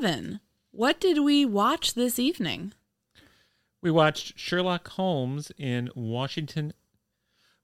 [0.00, 0.38] Kevin,
[0.70, 2.72] what did we watch this evening?
[3.82, 6.72] We watched Sherlock Holmes in Washington,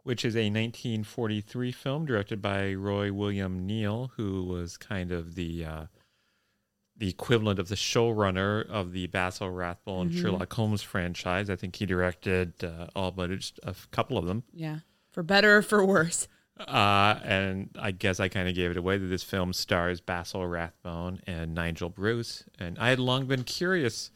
[0.02, 5.64] which is a 1943 film directed by Roy William Neill, who was kind of the
[5.64, 5.84] uh,
[6.96, 10.20] the equivalent of the showrunner of the Basil Rathbone Mhm.
[10.20, 11.48] Sherlock Holmes franchise.
[11.48, 14.42] I think he directed uh, all but just a couple of them.
[14.52, 14.80] Yeah,
[15.12, 16.26] for better or for worse.
[16.58, 20.46] Uh, and I guess I kind of gave it away that this film stars Basil
[20.46, 22.44] Rathbone and Nigel Bruce.
[22.58, 24.10] And I had long been curious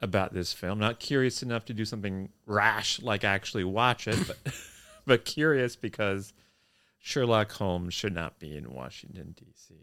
[0.00, 4.38] about this film, not curious enough to do something rash like actually watch it, but,
[5.06, 6.32] but curious because
[6.98, 9.74] Sherlock Holmes should not be in Washington, D.C.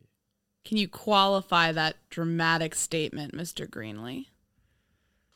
[0.66, 3.68] Can you qualify that dramatic statement, Mr.
[3.68, 4.28] Greenlee?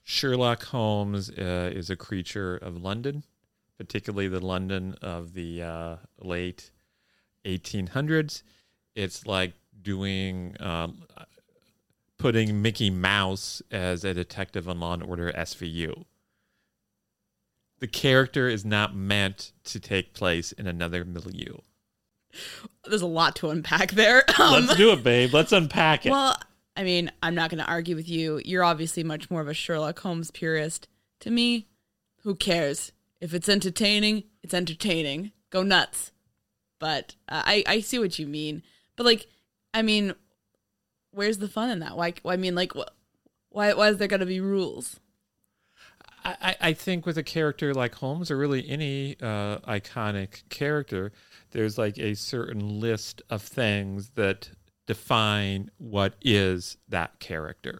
[0.03, 3.23] Sherlock Holmes uh, is a creature of London,
[3.77, 6.71] particularly the London of the uh, late
[7.45, 8.43] 1800s.
[8.95, 11.03] It's like doing um,
[12.17, 16.05] putting Mickey Mouse as a detective on Law and Order SVU.
[17.79, 21.57] The character is not meant to take place in another milieu.
[22.85, 24.23] There's a lot to unpack there.
[24.40, 25.34] Um, Let's do it, babe.
[25.34, 26.11] Let's unpack it.
[26.11, 26.37] Well,
[26.75, 28.40] I mean, I'm not going to argue with you.
[28.46, 30.87] You're obviously much more of a Sherlock Holmes purist.
[31.22, 31.67] To me,
[32.22, 32.91] who cares?
[33.19, 35.31] If it's entertaining, it's entertaining.
[35.49, 36.11] Go nuts.
[36.79, 38.64] But uh, I I see what you mean.
[38.96, 39.28] But like,
[39.73, 40.14] I mean,
[41.11, 41.97] where's the fun in that?
[41.97, 42.14] Why?
[42.25, 42.91] I mean, like, wh-
[43.49, 44.99] why why is there to be rules?
[46.23, 51.14] I, I think with a character like Holmes, or really any uh, iconic character,
[51.52, 54.49] there's like a certain list of things that
[54.87, 57.79] define what is that character.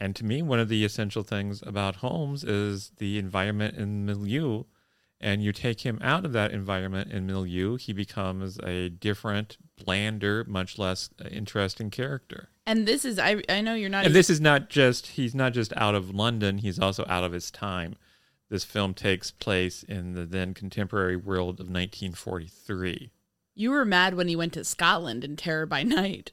[0.00, 4.64] And to me, one of the essential things about Holmes is the environment and milieu.
[5.20, 10.44] And you take him out of that environment and milieu, he becomes a different, blander,
[10.48, 12.48] much less uh, interesting character.
[12.64, 15.52] And this is I I know you're not And this is not just he's not
[15.52, 17.96] just out of London, he's also out of his time.
[18.48, 23.10] This film takes place in the then contemporary world of 1943.
[23.54, 26.32] you were mad when he went to Scotland in Terror by Night.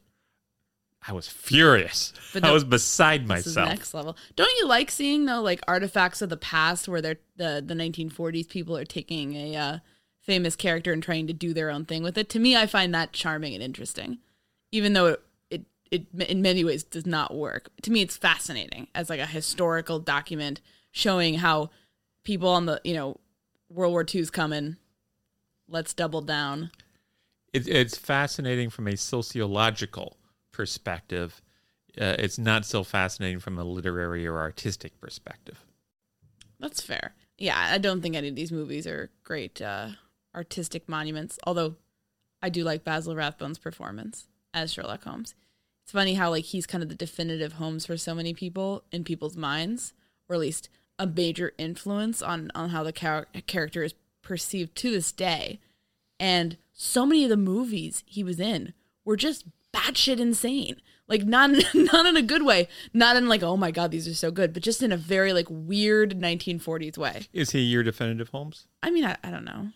[1.08, 2.14] I was furious.
[2.34, 3.70] But I was beside myself.
[3.70, 4.18] next level.
[4.36, 8.50] Don't you like seeing though like artifacts of the past where they're the the 1940s
[8.50, 9.78] people are taking a uh,
[10.20, 12.28] famous character and trying to do their own thing with it?
[12.30, 14.18] To me, I find that charming and interesting,
[14.72, 17.70] even though it it, it in many ways does not work.
[17.84, 20.60] To me, it's fascinating as like a historical document
[20.92, 21.70] showing how
[22.26, 23.18] people on the you know
[23.70, 24.76] World War II's coming.
[25.70, 26.72] Let's double down.
[27.54, 30.17] It, it's fascinating from a sociological
[30.58, 31.42] perspective.
[32.00, 35.64] Uh, it's not so fascinating from a literary or artistic perspective.
[36.60, 37.14] That's fair.
[37.38, 39.90] Yeah, I don't think any of these movies are great uh,
[40.36, 41.38] artistic monuments.
[41.46, 41.76] Although,
[42.42, 45.36] I do like Basil Rathbone's performance as Sherlock Holmes.
[45.84, 49.04] It's funny how like he's kind of the definitive Holmes for so many people in
[49.04, 49.94] people's minds,
[50.28, 50.70] or at least
[51.00, 53.94] a major influence on on how the char- character is
[54.24, 55.60] perceived to this day.
[56.20, 58.74] And so many of the movies he was in
[59.06, 59.46] were just
[59.78, 60.82] batshit insane.
[61.08, 64.14] Like not not in a good way, not in like oh my god these are
[64.14, 67.28] so good, but just in a very like weird 1940s way.
[67.34, 68.68] Is he your definitive Holmes?
[68.84, 69.70] I mean I, I don't know.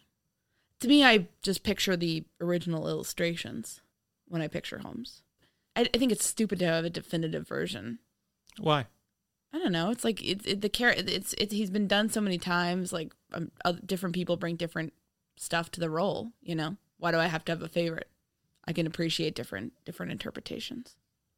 [0.81, 3.81] To me, I just picture the original illustrations
[4.27, 5.21] when I picture Holmes.
[5.75, 7.99] I, I think it's stupid to have a definitive version.
[8.59, 8.87] Why?
[9.53, 9.91] I don't know.
[9.91, 10.89] It's like it's it, the care.
[10.89, 12.91] It's it's he's been done so many times.
[12.91, 14.93] Like um, other, different people bring different
[15.37, 16.31] stuff to the role.
[16.41, 18.09] You know, why do I have to have a favorite?
[18.71, 20.95] I can appreciate different different interpretations.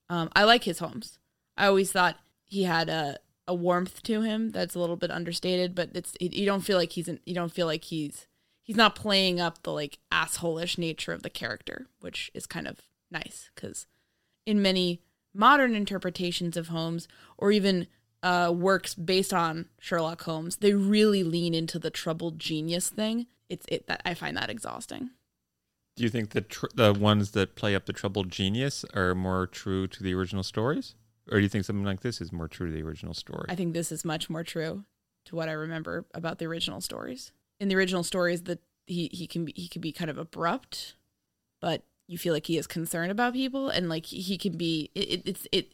[0.08, 1.18] Um, I like his Holmes.
[1.58, 5.74] I always thought he had a a warmth to him that's a little bit understated,
[5.74, 8.28] but it's you don't feel like he's in, you don't feel like he's
[8.62, 12.82] he's not playing up the like assholish nature of the character, which is kind of
[13.10, 13.88] nice because
[14.46, 15.02] in many
[15.34, 17.88] modern interpretations of Holmes or even
[18.22, 23.26] uh, works based on Sherlock Holmes, they really lean into the troubled genius thing.
[23.50, 25.10] It's it that I find that exhausting.
[25.96, 29.48] Do you think the tr- the ones that play up the troubled genius are more
[29.48, 30.96] true to the original stories,
[31.32, 33.46] or do you think something like this is more true to the original story?
[33.50, 34.86] I think this is much more true
[35.26, 37.32] to what I remember about the original stories.
[37.60, 40.96] In the original stories, that he he can be he can be kind of abrupt,
[41.62, 45.22] but you feel like he is concerned about people, and like he, can be it
[45.26, 45.74] it's it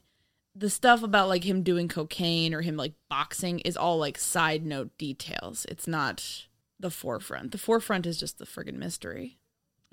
[0.53, 4.65] the stuff about like him doing cocaine or him like boxing is all like side
[4.65, 5.65] note details.
[5.69, 6.47] It's not
[6.79, 7.51] the forefront.
[7.51, 9.38] The forefront is just the friggin' mystery.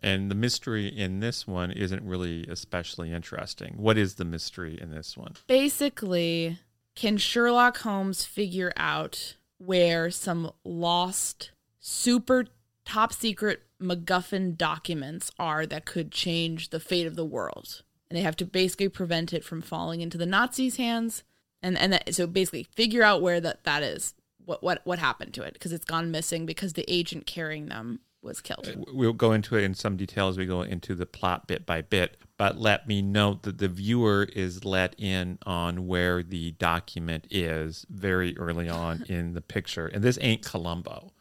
[0.06, 3.74] And the mystery in this one isn't really especially interesting.
[3.76, 5.34] What is the mystery in this one?
[5.48, 6.60] basically,
[6.94, 11.50] can Sherlock Holmes figure out where some lost,
[11.80, 12.46] super
[12.84, 17.82] top secret MacGuffin documents are that could change the fate of the world?
[18.08, 21.24] And they have to basically prevent it from falling into the Nazis' hands.
[21.62, 24.14] And and that, so basically figure out where that, that is.
[24.44, 25.54] What what what happened to it?
[25.54, 28.86] Because it's gone missing because the agent carrying them was killed.
[28.92, 31.82] We'll go into it in some detail as we go into the plot bit by
[31.82, 37.26] bit, but let me note that the viewer is let in on where the document
[37.30, 39.86] is very early on in the picture.
[39.86, 41.12] And this ain't Columbo.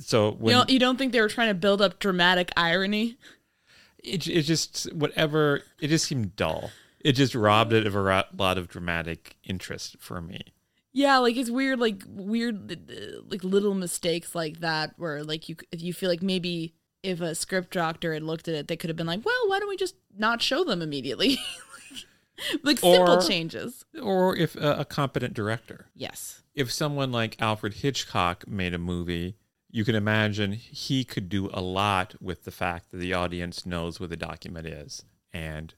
[0.00, 3.16] So when you don't you don't think they were trying to build up dramatic irony?
[4.04, 6.70] it, it just whatever it just seemed dull.
[7.00, 10.52] It just robbed it of a lot of dramatic interest for me.
[10.92, 15.56] Yeah, like it's weird, like weird, uh, like little mistakes like that, where like you
[15.70, 18.90] if you feel like maybe if a script doctor had looked at it, they could
[18.90, 21.38] have been like, well, why don't we just not show them immediately?
[22.62, 23.84] like simple Or- changes.
[24.02, 25.86] Or if a, a competent director.
[25.94, 26.42] Yes.
[26.54, 29.36] if someone like Alfred Hitchcock made a movie,
[29.70, 34.00] you can imagine he could do a lot with the fact that the audience knows
[34.00, 35.74] what the document is and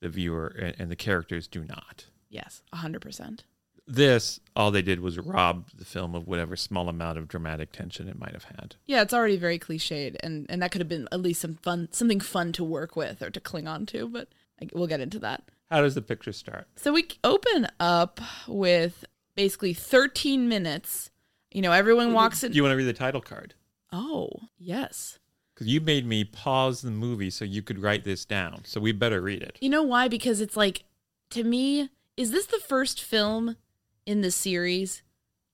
[0.00, 2.06] the viewer and, and the characters do not.
[2.28, 2.62] Yes.
[2.72, 3.44] A hundred percent.
[3.86, 8.08] This, all they did was rob the film of whatever small amount of dramatic tension
[8.08, 8.74] it might have had.
[8.86, 11.88] Yeah, it's already very cliched, and and that could have been at least some fun,
[11.92, 14.08] something fun to work with or to cling on to.
[14.08, 14.28] But
[14.72, 15.44] we'll get into that.
[15.70, 16.66] How does the picture start?
[16.76, 21.10] So we open up with basically 13 minutes.
[21.52, 22.52] You know, everyone walks in.
[22.52, 23.54] Do you want to read the title card?
[23.92, 25.18] oh, yes.
[25.54, 28.62] Because you made me pause the movie so you could write this down.
[28.64, 29.56] So we better read it.
[29.60, 30.06] You know why?
[30.06, 30.84] Because it's like,
[31.30, 33.56] to me, is this the first film
[34.06, 35.02] in the series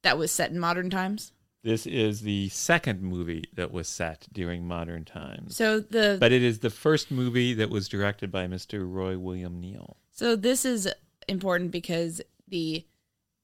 [0.02, 1.32] that was set in modern times.
[1.64, 5.56] This is the second movie that was set during modern times.
[5.56, 8.84] So the But it is the first movie that was directed by Mr.
[8.84, 9.96] Roy William Neill.
[10.10, 10.88] So this is
[11.28, 12.84] important because the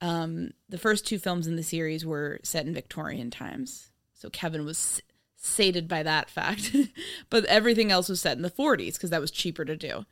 [0.00, 3.90] um the first two films in the series were set in Victorian times.
[4.14, 5.00] So Kevin was
[5.36, 6.74] sated by that fact.
[7.30, 10.04] but everything else was set in the 40s because that was cheaper to do.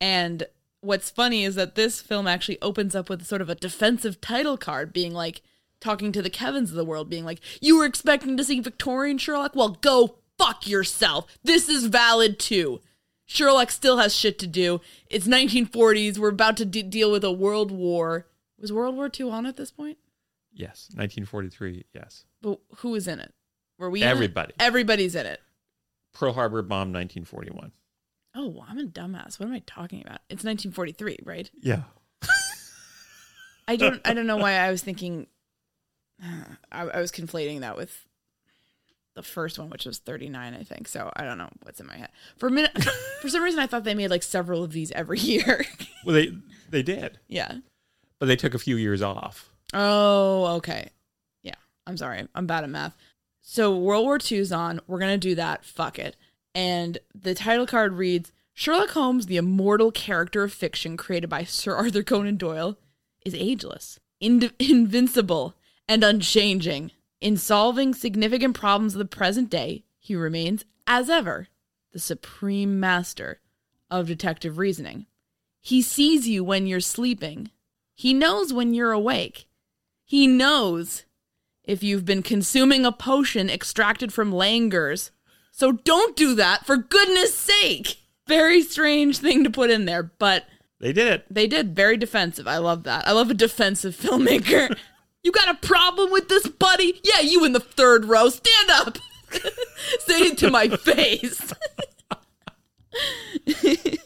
[0.00, 0.46] And
[0.82, 4.58] what's funny is that this film actually opens up with sort of a defensive title
[4.58, 5.40] card being like
[5.80, 9.18] talking to the Kevins of the world being like, "You were expecting to see Victorian
[9.18, 9.56] Sherlock?
[9.56, 11.26] Well, go fuck yourself.
[11.42, 12.80] This is valid too."
[13.24, 14.80] Sherlock still has shit to do.
[15.08, 16.18] It's 1940s.
[16.18, 18.26] We're about to de- deal with a world war.
[18.58, 19.98] Was World War II on at this point?
[20.52, 21.84] Yes, 1943.
[21.94, 22.24] Yes.
[22.42, 23.32] But who was in it?
[23.78, 24.02] Were we?
[24.02, 24.10] in it?
[24.10, 24.52] Everybody.
[24.60, 25.40] Everybody's in it.
[26.12, 27.72] Pearl Harbor bomb 1941.
[28.34, 29.38] Oh, I'm a dumbass.
[29.38, 30.20] What am I talking about?
[30.30, 31.50] It's 1943, right?
[31.60, 31.82] Yeah.
[33.68, 34.00] I don't.
[34.04, 35.26] I don't know why I was thinking.
[36.72, 38.06] I, I was conflating that with
[39.14, 40.88] the first one, which was 39, I think.
[40.88, 42.08] So I don't know what's in my head.
[42.36, 42.82] For a minute,
[43.20, 45.64] for some reason, I thought they made like several of these every year.
[46.04, 46.32] Well, they
[46.70, 47.56] they did, yeah.
[48.18, 49.50] but they took a few years off.
[49.74, 50.90] Oh, okay.
[51.42, 51.54] Yeah.
[51.86, 52.26] I'm sorry.
[52.34, 52.96] I'm bad at math.
[53.40, 54.80] So World War II's on.
[54.86, 55.64] We're going to do that.
[55.64, 56.16] Fuck it.
[56.54, 61.74] And the title card reads Sherlock Holmes, the immortal character of fiction created by Sir
[61.74, 62.76] Arthur Conan Doyle,
[63.24, 65.54] is ageless, ind- invincible,
[65.88, 66.90] and unchanging.
[67.20, 71.48] In solving significant problems of the present day, he remains, as ever,
[71.92, 73.40] the supreme master
[73.90, 75.06] of detective reasoning.
[75.60, 77.50] He sees you when you're sleeping.
[77.94, 79.46] He knows when you're awake.
[80.04, 81.04] He knows
[81.62, 85.12] if you've been consuming a potion extracted from langurs.
[85.52, 87.98] So don't do that, for goodness sake.
[88.26, 90.46] Very strange thing to put in there, but
[90.80, 91.26] They did it.
[91.30, 91.76] they did.
[91.76, 92.46] Very defensive.
[92.48, 93.06] I love that.
[93.06, 94.74] I love a defensive filmmaker.
[95.22, 97.00] you got a problem with this, buddy?
[97.04, 98.28] Yeah, you in the third row.
[98.30, 98.98] Stand up.
[100.00, 101.52] Say it to my face.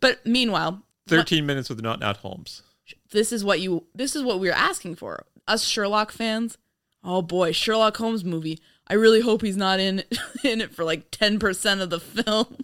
[0.00, 2.62] but meanwhile, 13 minutes with not not Holmes.
[3.10, 6.56] this is what you this is what we are asking for us sherlock fans
[7.02, 10.02] oh boy sherlock holmes movie i really hope he's not in
[10.44, 12.56] in it for like 10% of the film.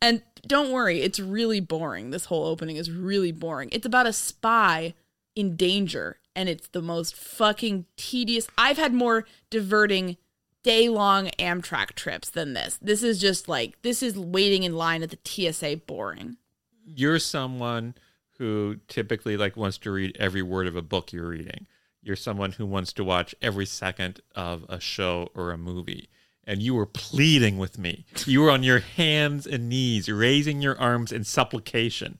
[0.00, 2.10] And don't worry it's really boring.
[2.10, 3.68] This whole opening is really boring.
[3.72, 4.94] It's about a spy
[5.34, 8.48] in danger and it's the most fucking tedious.
[8.56, 10.16] I've had more diverting
[10.62, 12.78] day long amtrak trips than this.
[12.80, 15.18] This is just like this is waiting in line at the
[15.52, 16.36] tsa boring.
[16.84, 17.94] You're someone
[18.38, 21.66] who typically like wants to read every word of a book you're reading.
[22.02, 26.08] You're someone who wants to watch every second of a show or a movie.
[26.44, 28.04] And you were pleading with me.
[28.26, 32.18] You were on your hands and knees, raising your arms in supplication,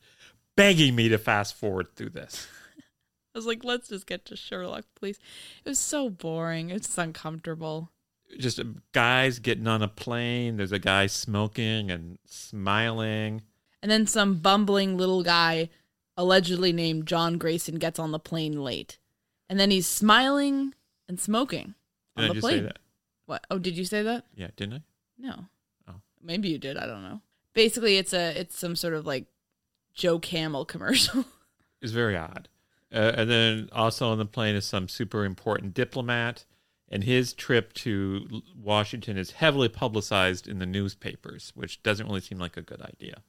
[0.57, 2.47] begging me to fast forward through this.
[3.35, 5.19] I was like, let's just get to Sherlock, please.
[5.65, 6.71] It was so boring.
[6.71, 7.91] It's uncomfortable.
[8.39, 10.57] Just uh, guys getting on a plane.
[10.59, 13.43] There's a guy smoking and smiling.
[13.83, 15.71] And then some bumbling little guy,
[16.17, 18.99] allegedly named John Grayson, gets on the plane late.
[19.53, 20.73] And then he's smiling
[21.11, 21.75] and smoking
[22.17, 22.57] on Did I the just plane.
[22.57, 22.79] say that?
[23.27, 23.47] What?
[23.51, 24.25] Oh, did you say that?
[24.35, 24.81] Yeah, didn't I?
[25.19, 25.45] No.
[25.87, 25.97] Oh.
[26.23, 26.79] Maybe you did.
[26.79, 27.21] I don't know.
[27.53, 29.27] Basically, it's a it's some sort of like
[29.93, 31.27] Joe Camel commercial.
[31.83, 32.49] It's very odd.
[32.91, 36.47] Uh, and then also on the plane is some super important diplomat,
[36.89, 42.39] and his trip to Washington is heavily publicized in the newspapers, which doesn't really seem
[42.39, 43.23] like a good idea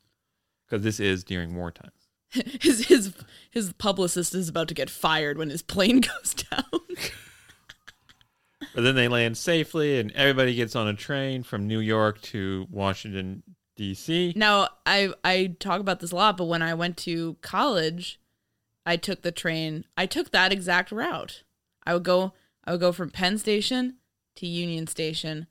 [0.66, 1.92] because this is during wartime.
[2.62, 3.14] his his
[3.52, 6.82] his publicist is about to get fired when his plane goes down.
[8.74, 12.68] But then they land safely, and everybody gets on a train from New York to
[12.72, 13.44] Washington
[13.76, 14.34] D.C.
[14.36, 18.20] Now, I I talk about this a lot, but when I went to college,
[18.86, 19.86] I took the train.
[19.96, 21.44] I took that exact route.
[21.86, 23.98] I would go I would go from Penn Station
[24.36, 25.48] to Union Station.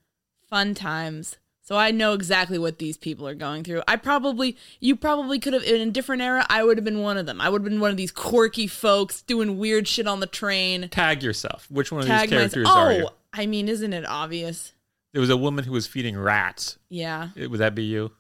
[0.48, 1.38] Fun times.
[1.64, 3.82] So I know exactly what these people are going through.
[3.86, 7.16] I probably you probably could have in a different era, I would have been one
[7.16, 7.40] of them.
[7.40, 10.88] I would have been one of these quirky folks doing weird shit on the train.
[10.88, 11.70] Tag yourself.
[11.70, 12.52] Which one of Tag these myself.
[12.52, 13.06] characters are you?
[13.06, 14.72] Oh, I mean, isn't it obvious?
[15.12, 16.78] There was a woman who was feeding rats.
[16.88, 17.28] Yeah.
[17.40, 18.10] Uh, Would that be you?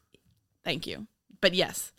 [0.62, 1.06] Thank you.
[1.40, 1.92] But yes.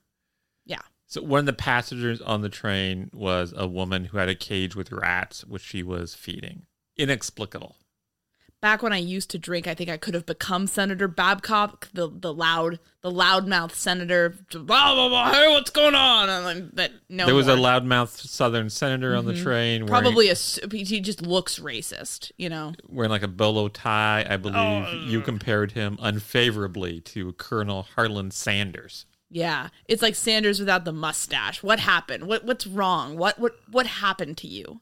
[0.65, 0.79] Yeah.
[1.07, 4.75] So one of the passengers on the train was a woman who had a cage
[4.75, 6.65] with rats, which she was feeding.
[6.95, 7.75] Inexplicable.
[8.63, 12.09] Back when I used to drink, I think I could have become Senator Babcock, the
[12.09, 14.35] the loud, the loudmouth senator.
[14.51, 15.31] Blah blah blah.
[15.33, 16.29] Hey, what's going on?
[16.29, 19.43] And no, there was a loudmouth Southern senator on the mm-hmm.
[19.43, 22.73] train, wearing, probably a s- he just looks racist, you know.
[22.87, 24.25] wearing like a bolo tie.
[24.27, 29.05] I believe oh, you compared him unfavorably to Colonel Harlan Sanders.
[29.29, 31.61] Yeah, it's like Sanders without the mustache.
[31.61, 32.27] What happened?
[32.27, 33.17] What what's wrong?
[33.17, 34.79] What what what happened to you?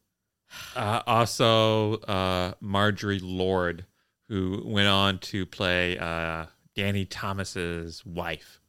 [0.75, 3.85] Uh, also, uh, Marjorie Lord,
[4.27, 8.59] who went on to play uh, Danny Thomas's wife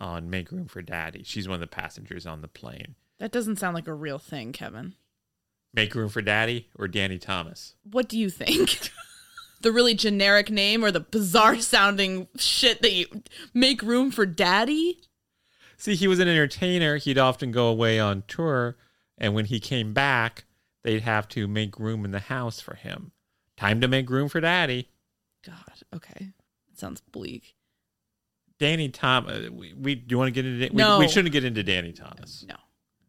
[0.00, 1.22] on Make Room for Daddy.
[1.24, 2.94] She's one of the passengers on the plane.
[3.18, 4.94] That doesn't sound like a real thing, Kevin.
[5.74, 7.74] Make Room for Daddy or Danny Thomas?
[7.82, 8.90] What do you think?
[9.60, 13.06] the really generic name or the bizarre sounding shit that you
[13.52, 15.00] make room for daddy?
[15.76, 16.96] See, he was an entertainer.
[16.96, 18.76] He'd often go away on tour,
[19.16, 20.44] and when he came back,
[20.88, 23.12] they'd have to make room in the house for him.
[23.58, 24.88] Time to make room for daddy.
[25.44, 25.54] God,
[25.94, 26.32] okay.
[26.70, 27.54] That sounds bleak.
[28.58, 29.48] Danny Thomas.
[29.48, 30.74] Uh, we, we do you want to get into?
[30.74, 30.98] No.
[30.98, 32.46] We, we shouldn't get into Danny Thomas.
[32.48, 32.54] No.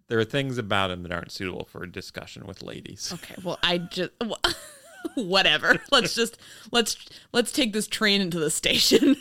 [0.10, 3.14] There are things about him that aren't suitable for a discussion with ladies.
[3.14, 3.36] Okay.
[3.44, 4.40] Well, I just well,
[5.16, 5.78] whatever.
[5.92, 6.38] Let's just
[6.74, 6.98] let's
[7.32, 9.16] let's take this train into the station.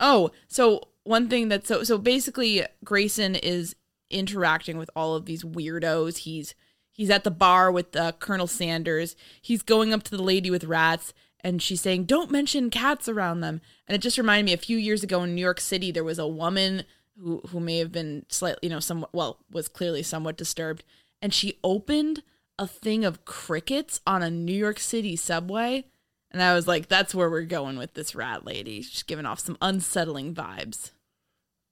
[0.00, 3.76] oh, so one thing that's so so basically Grayson is
[4.10, 6.18] interacting with all of these weirdos.
[6.18, 6.56] He's
[6.92, 9.16] he's at the bar with uh, Colonel Sanders.
[9.40, 11.12] He's going up to the lady with rats
[11.44, 14.78] and she's saying, "Don't mention cats around them." And it just reminded me a few
[14.78, 16.84] years ago in New York City there was a woman
[17.18, 20.84] who who may have been slightly, you know, somewhat well, was clearly somewhat disturbed
[21.22, 22.22] and she opened
[22.58, 25.84] a thing of crickets on a New York City subway.
[26.30, 28.82] And I was like, that's where we're going with this rat lady.
[28.82, 30.90] She's giving off some unsettling vibes.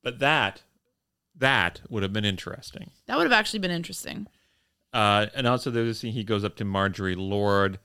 [0.02, 0.62] But that,
[1.36, 2.90] that would have been interesting.
[3.06, 4.26] That would have actually been interesting.
[4.92, 7.78] Uh, and also, there's a scene he goes up to Marjorie Lord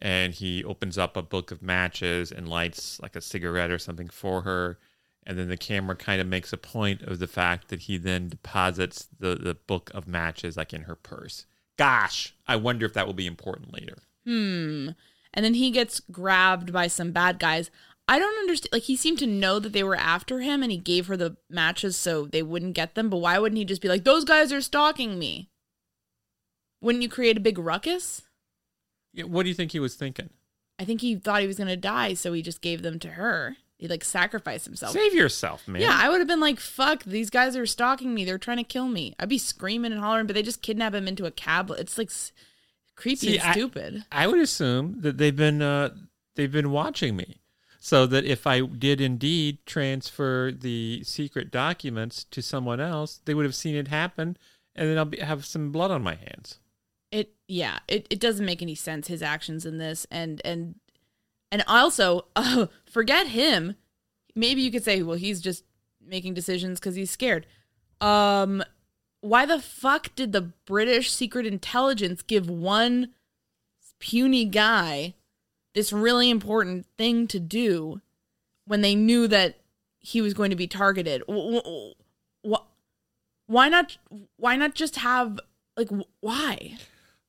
[0.00, 4.08] and he opens up a book of matches and lights like a cigarette or something
[4.08, 4.78] for her.
[5.26, 8.28] And then the camera kind of makes a point of the fact that he then
[8.28, 11.44] deposits the, the book of matches like in her purse.
[11.76, 13.98] Gosh, I wonder if that will be important later.
[14.24, 14.90] Hmm.
[15.32, 17.70] And then he gets grabbed by some bad guys.
[18.08, 18.72] I don't understand.
[18.72, 21.36] Like, he seemed to know that they were after him and he gave her the
[21.48, 23.08] matches so they wouldn't get them.
[23.08, 25.49] But why wouldn't he just be like, those guys are stalking me?
[26.80, 28.22] Wouldn't you create a big ruckus?
[29.12, 30.30] Yeah, what do you think he was thinking?
[30.78, 33.08] I think he thought he was going to die, so he just gave them to
[33.10, 33.56] her.
[33.76, 34.92] He like sacrificed himself.
[34.92, 35.80] Save yourself, man.
[35.82, 38.24] Yeah, I would have been like, fuck, these guys are stalking me.
[38.24, 39.14] They're trying to kill me.
[39.18, 41.70] I'd be screaming and hollering, but they just kidnap him into a cab.
[41.78, 42.32] It's like s-
[42.94, 44.04] creepy See, and I- stupid.
[44.12, 45.90] I would assume that they've been uh,
[46.36, 47.40] they've been watching me,
[47.78, 53.46] so that if I did indeed transfer the secret documents to someone else, they would
[53.46, 54.36] have seen it happen,
[54.74, 56.58] and then I'll be, have some blood on my hands.
[57.50, 60.76] Yeah, it, it doesn't make any sense his actions in this and and
[61.50, 63.74] and also uh, forget him.
[64.36, 65.64] Maybe you could say, well, he's just
[66.00, 67.46] making decisions because he's scared.
[68.00, 68.62] Um,
[69.20, 73.08] why the fuck did the British secret intelligence give one
[73.98, 75.14] puny guy
[75.74, 78.00] this really important thing to do
[78.64, 79.58] when they knew that
[79.98, 81.24] he was going to be targeted?
[81.28, 82.66] Wh- wh- wh-
[83.48, 83.98] Why not?
[84.36, 85.40] Why not just have
[85.76, 85.88] like
[86.20, 86.76] why?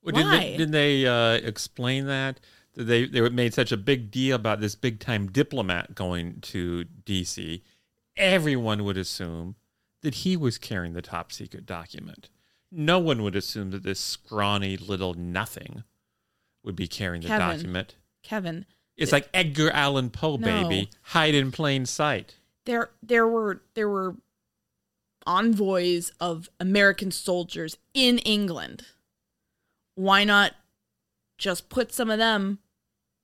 [0.02, 0.38] Well, Didn't Why?
[0.38, 2.40] they, didn't they uh, explain that?
[2.74, 6.84] That they they made such a big deal about this big time diplomat going to
[6.84, 7.62] D.C.
[8.16, 9.56] Everyone would assume
[10.02, 12.30] that he was carrying the top secret document.
[12.70, 15.84] No one would assume that this scrawny little nothing
[16.64, 17.56] would be carrying the Kevin.
[17.56, 17.96] document.
[18.22, 20.46] Kevin, It's like Edgar Allan Poe, No.
[20.68, 22.36] baby, hide in plain sight.
[22.64, 24.16] there there were there were
[25.26, 28.86] envoys of American soldiers in England.
[29.94, 30.52] Why not
[31.38, 32.58] just put some of them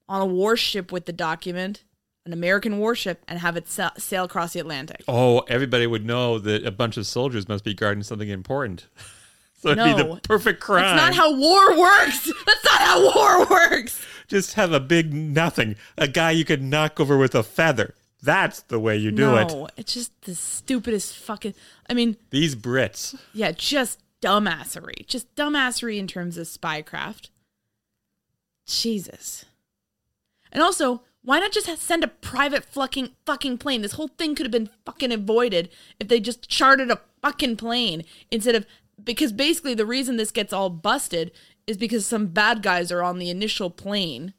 [0.08, 1.84] on a warship with the document,
[2.26, 5.02] an American warship, and have it sa- sail across the Atlantic?
[5.08, 8.86] Oh, everybody would know that a bunch of soldiers must be guarding something important.
[9.60, 10.82] so it'd be the perfect crime.
[10.96, 12.24] That's not how war works.
[12.46, 14.04] That's not how war works.
[14.28, 17.94] just have a big nothing, a guy you could knock over with a feather.
[18.20, 19.48] That's the way you do it.
[19.48, 21.54] no, it's just the stupidest fucking.
[21.88, 23.16] I mean, These Brits.
[23.32, 25.06] Yeah, just dumbassery.
[25.06, 27.28] Just dumbassery in terms of spycraft.
[28.66, 29.44] Jesus.
[30.52, 33.82] And also, why not just send a private fucking fucking plane?
[33.82, 38.04] This whole thing could have been fucking avoided if they just chartered a fucking plane
[38.30, 38.66] instead of
[39.02, 41.30] because basically the reason this gets all busted
[41.66, 44.34] is because some bad guys are on the initial plane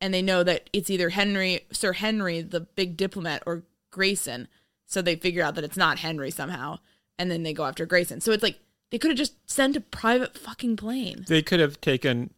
[0.00, 4.48] and they know that it's either Henry, Sir Henry, the big diplomat, or Grayson.
[4.86, 6.78] So they figure out that it's not Henry somehow,
[7.18, 8.20] and then they go after Grayson.
[8.20, 8.58] So it's like
[8.90, 11.24] they could have just sent a private fucking plane.
[11.28, 12.34] They could have taken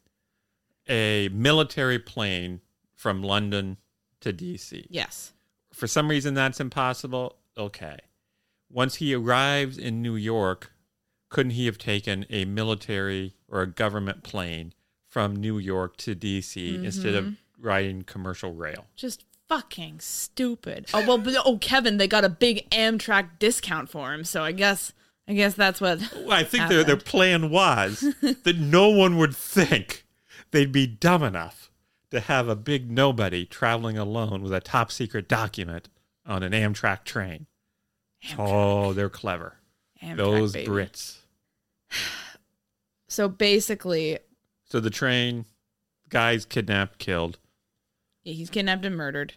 [0.89, 2.61] a military plane
[2.95, 3.79] from London
[4.21, 4.87] to DC.
[4.89, 5.33] Yes.
[5.73, 7.37] For some reason, that's impossible.
[7.57, 7.97] Okay.
[8.71, 10.73] Once he arrives in New York,
[11.29, 14.73] couldn't he have taken a military or a government plane
[15.09, 16.85] from New York to DC mm-hmm.
[16.85, 18.87] instead of riding commercial rail?
[18.97, 20.87] Just fucking stupid.
[20.95, 24.53] Oh well, but, oh Kevin, they got a big Amtrak discount for him, so I
[24.53, 24.93] guess
[25.29, 26.01] I guess that's what.
[26.31, 30.05] I think their their plan was that no one would think
[30.51, 31.71] they'd be dumb enough
[32.11, 35.89] to have a big nobody traveling alone with a top secret document
[36.27, 37.47] on an Amtrak train.
[38.39, 39.57] Oh, they're clever.
[40.03, 40.71] Amtrak, Those baby.
[40.71, 41.19] Brits.
[43.09, 44.19] So basically,
[44.65, 45.45] So the train,
[46.09, 47.39] guy's kidnapped, killed.
[48.25, 49.35] yeah, he's kidnapped and murdered.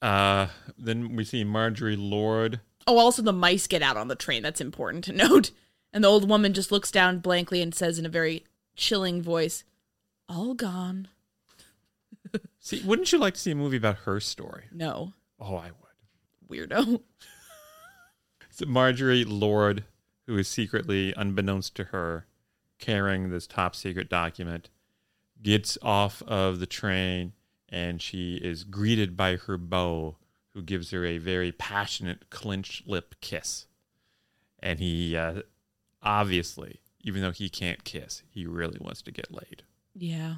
[0.00, 0.46] Uh,
[0.78, 2.60] then we see Marjorie Lord.
[2.88, 4.42] Oh, also the mice get out on the train.
[4.42, 5.50] That's important to note.
[5.92, 8.44] And the old woman just looks down blankly and says in a very
[8.76, 9.62] chilling voice,
[10.28, 11.08] "All gone."
[12.60, 14.64] See, wouldn't you like to see a movie about her story?
[14.72, 16.48] No, Oh, I would.
[16.68, 17.02] weirdo.
[18.50, 19.84] So Marjorie Lord,
[20.26, 22.26] who is secretly, unbeknownst to her,
[22.80, 24.68] carrying this top secret document,
[25.40, 27.34] gets off of the train
[27.68, 30.16] and she is greeted by her beau,
[30.58, 33.66] who gives her a very passionate clenched lip kiss.
[34.58, 35.42] And he uh,
[36.02, 39.62] obviously, even though he can't kiss, he really wants to get laid.
[39.94, 40.34] Yeah.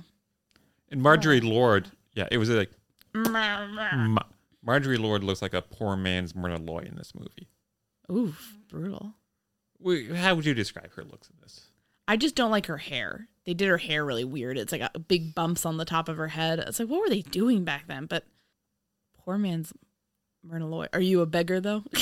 [0.91, 2.71] And Marjorie Lord, yeah, it was like
[3.15, 4.19] Ma-
[4.63, 7.49] Marjorie Lord looks like a poor man's Myrna Loy in this movie.
[8.13, 9.15] Oof, brutal.
[10.15, 11.63] How would you describe her looks in this?
[12.07, 13.27] I just don't like her hair.
[13.47, 14.59] They did her hair really weird.
[14.59, 16.59] It's like a big bumps on the top of her head.
[16.59, 18.05] It's like, what were they doing back then?
[18.05, 18.27] But
[19.25, 19.73] poor man's
[20.43, 20.87] Myrna Loy.
[20.93, 21.85] Are you a beggar though?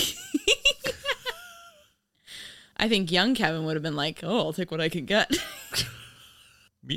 [2.77, 5.37] I think young Kevin would have been like, "Oh, I'll take what I can get."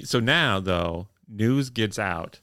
[0.03, 2.39] So now, though, news gets out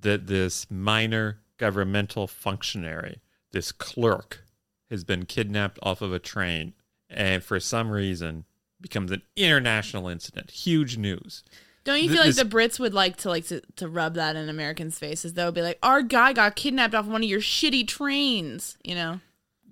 [0.00, 3.20] that this minor governmental functionary,
[3.52, 4.44] this clerk,
[4.90, 6.74] has been kidnapped off of a train
[7.08, 8.44] and for some reason
[8.80, 10.50] becomes an international incident.
[10.50, 11.44] Huge news.
[11.84, 14.36] Don't you feel like this- the Brits would like to like to, to rub that
[14.36, 15.34] in Americans' faces?
[15.34, 19.20] They'll be like, "Our guy got kidnapped off one of your shitty trains," you know?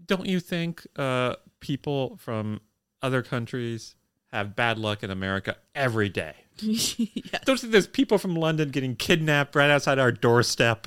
[0.07, 2.61] Don't you think uh, people from
[3.01, 3.95] other countries
[4.31, 6.35] have bad luck in America every day?
[6.61, 7.39] yeah.
[7.45, 10.87] Don't you think there's people from London getting kidnapped right outside our doorstep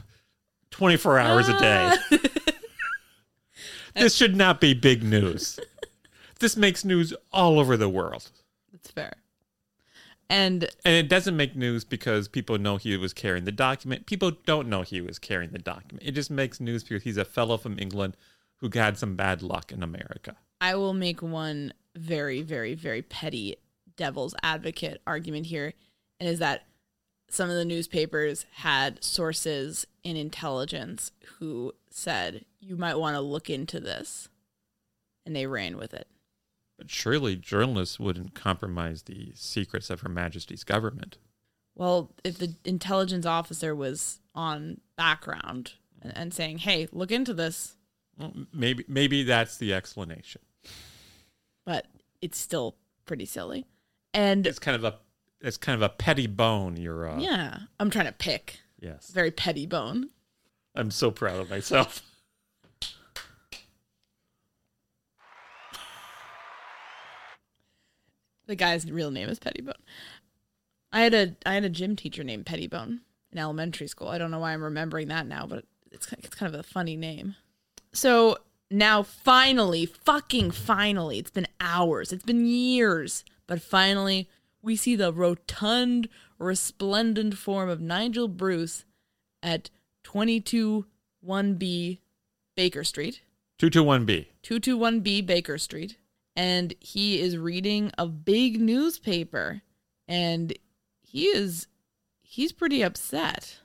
[0.71, 1.91] 24 hours a day?
[3.95, 5.59] this should not be big news.
[6.39, 8.29] This makes news all over the world.
[10.29, 14.05] And And it doesn't make news because people know he was carrying the document.
[14.05, 16.03] People don't know he was carrying the document.
[16.07, 18.17] It just makes news because he's a fellow from England
[18.57, 20.35] who had some bad luck in America.
[20.61, 23.57] I will make one very, very, very petty
[23.97, 25.73] devil's advocate argument here,
[26.19, 26.63] and is that
[27.29, 33.49] some of the newspapers had sources in intelligence who said you might want to look
[33.49, 34.29] into this,
[35.25, 36.07] and they ran with it.
[36.77, 41.17] But surely journalists wouldn't compromise the secrets of Her Majesty's government.
[41.73, 47.75] Well, if the intelligence officer was on background and, and saying, "Hey, look into this,"
[48.17, 50.41] Well, maybe maybe that's the explanation.
[51.65, 51.87] but
[52.21, 53.65] it's still pretty silly.
[54.13, 54.95] And It's kind of a
[55.41, 56.77] it's kind of a petty bone.
[56.77, 59.09] You're uh, yeah, I'm trying to pick yes.
[59.11, 60.09] very petty bone.
[60.75, 62.01] I'm so proud of myself.
[68.47, 69.73] The guy's real name is Pettibone.
[70.91, 74.07] I had a I had a gym teacher named Pettibone in elementary school.
[74.07, 76.95] I don't know why I'm remembering that now, but it's it's kind of a funny
[76.95, 77.35] name.
[77.91, 78.37] So
[78.69, 84.29] now finally, fucking finally, it's been hours, it's been years, but finally
[84.61, 88.83] we see the rotund, resplendent form of Nigel Bruce
[89.43, 89.69] at
[90.03, 90.85] 22
[91.25, 91.99] 1B
[92.55, 93.21] Baker Street.
[93.59, 94.25] 221B.
[94.43, 95.97] 221B Baker Street,
[96.35, 99.61] and he is reading a big newspaper,
[100.07, 100.57] and
[101.01, 101.67] he is
[102.21, 103.59] he's pretty upset.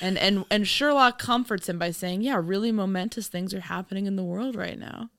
[0.00, 4.16] And and and Sherlock comforts him by saying, "Yeah, really momentous things are happening in
[4.16, 5.10] the world right now."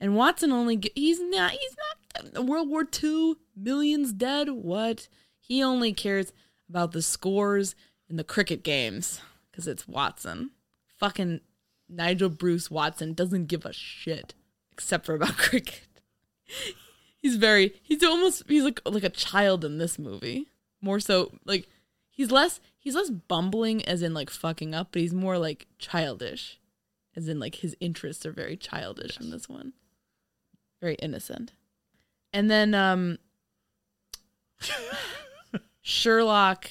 [0.00, 1.76] And Watson only ge- he's not he's
[2.32, 5.08] not World War II, millions dead, what?
[5.38, 6.32] He only cares
[6.68, 7.74] about the scores
[8.08, 9.20] in the cricket games
[9.52, 10.50] cuz it's Watson.
[10.98, 11.40] Fucking
[11.88, 14.34] Nigel Bruce Watson doesn't give a shit
[14.72, 15.85] except for about cricket.
[17.18, 20.46] He's very he's almost he's like like a child in this movie.
[20.80, 21.68] More so like
[22.08, 26.60] he's less he's less bumbling as in like fucking up, but he's more like childish.
[27.16, 29.72] As in like his interests are very childish in this one.
[30.80, 31.52] Very innocent.
[32.32, 33.18] And then um
[35.80, 36.70] Sherlock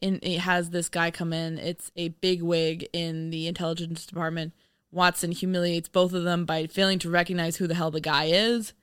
[0.00, 1.58] in it has this guy come in.
[1.58, 4.52] It's a big wig in the intelligence department.
[4.92, 8.74] Watson humiliates both of them by failing to recognize who the hell the guy is,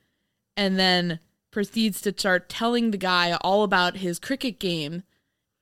[0.58, 1.20] and then
[1.52, 5.04] proceeds to start telling the guy all about his cricket game.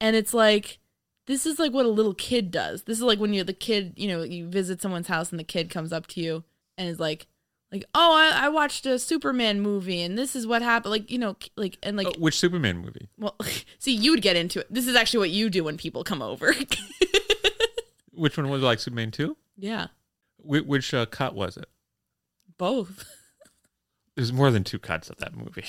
[0.02, 0.80] And it's like
[1.26, 2.84] this is like what a little kid does.
[2.84, 5.44] This is like when you're the kid, you know, you visit someone's house and the
[5.44, 6.44] kid comes up to you
[6.78, 7.28] and is like,
[7.70, 10.92] like, oh, I, I watched a Superman movie and this is what happened.
[10.92, 13.10] Like, you know, like, and like, Oh, which Superman movie?
[13.18, 13.36] well,
[13.80, 14.68] see, you would get into it.
[14.74, 16.54] This is actually what you do when people come over.
[18.14, 19.38] Which one was it, like Superman 2?
[19.58, 19.88] yeah,
[20.38, 21.68] Which, which uh, cut was it?
[22.58, 23.06] both.
[24.18, 25.66] There's more than two cuts of that movie.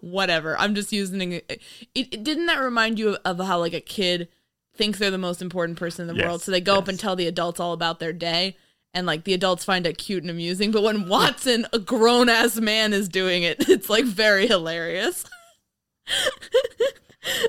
[0.00, 0.58] Whatever.
[0.58, 1.44] I'm just using it.
[1.48, 2.24] It, it.
[2.24, 4.26] Didn't that remind you of, of how like a kid
[4.76, 6.98] thinks they're the most important person in the Yes, world, so they go up and
[6.98, 8.56] tell the adults all about their day.
[8.92, 12.56] And like the adults find it cute and amusing, but when Watson, a grown ass
[12.56, 15.24] man, is doing it, it's like very hilarious.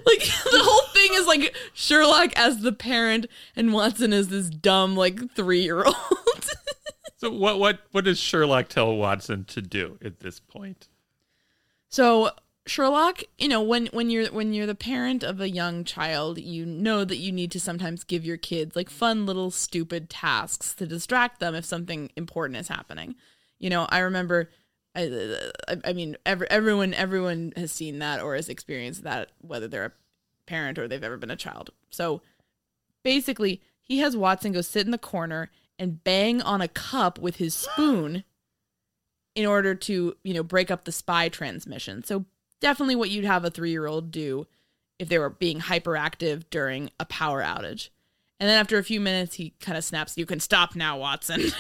[0.06, 4.96] like the whole thing is like Sherlock as the parent and Watson as this dumb
[4.96, 5.96] like three year old.
[7.18, 10.88] So what what what does Sherlock tell Watson to do at this point?
[11.90, 12.32] So
[12.68, 16.66] Sherlock, you know, when when you're when you're the parent of a young child, you
[16.66, 20.88] know that you need to sometimes give your kids like fun little stupid tasks to
[20.88, 23.16] distract them if something important is happening.
[23.60, 24.50] You know, I remember
[24.96, 25.52] I,
[25.84, 29.92] I, mean, every, everyone everyone has seen that or has experienced that, whether they're a
[30.46, 31.72] parent or they've ever been a child.
[31.90, 32.22] So
[33.04, 37.38] basically, he has Watson go sit in the corner and bang on a cup with
[37.38, 38.24] his spoon
[39.36, 42.04] in order to, you know, break up the spy transmission.
[42.04, 42.26] So
[42.62, 44.48] definitely what you'd have a 3-year-old do
[44.98, 47.90] if they were being hyperactive during a power outage.
[48.40, 51.42] And then after a few minutes he kind of snaps, "You can stop now, Watson."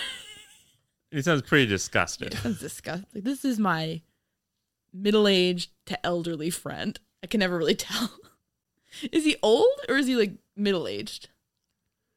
[1.11, 2.33] He sounds pretty disgusted.
[2.43, 3.07] That's disgusting.
[3.13, 4.01] Like, this is my
[4.91, 6.99] middle-aged to elderly friend.
[7.23, 8.11] I can never really tell.
[9.13, 11.29] is he old or is he like middle-aged?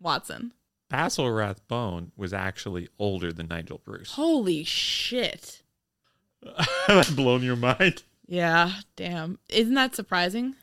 [0.00, 0.52] Watson.
[0.88, 4.12] Basil Rathbone was actually older than Nigel Bruce.
[4.12, 5.62] Holy shit.
[6.86, 8.02] Have I blown your mind?
[8.26, 9.38] Yeah, damn.
[9.48, 10.54] Isn't that surprising?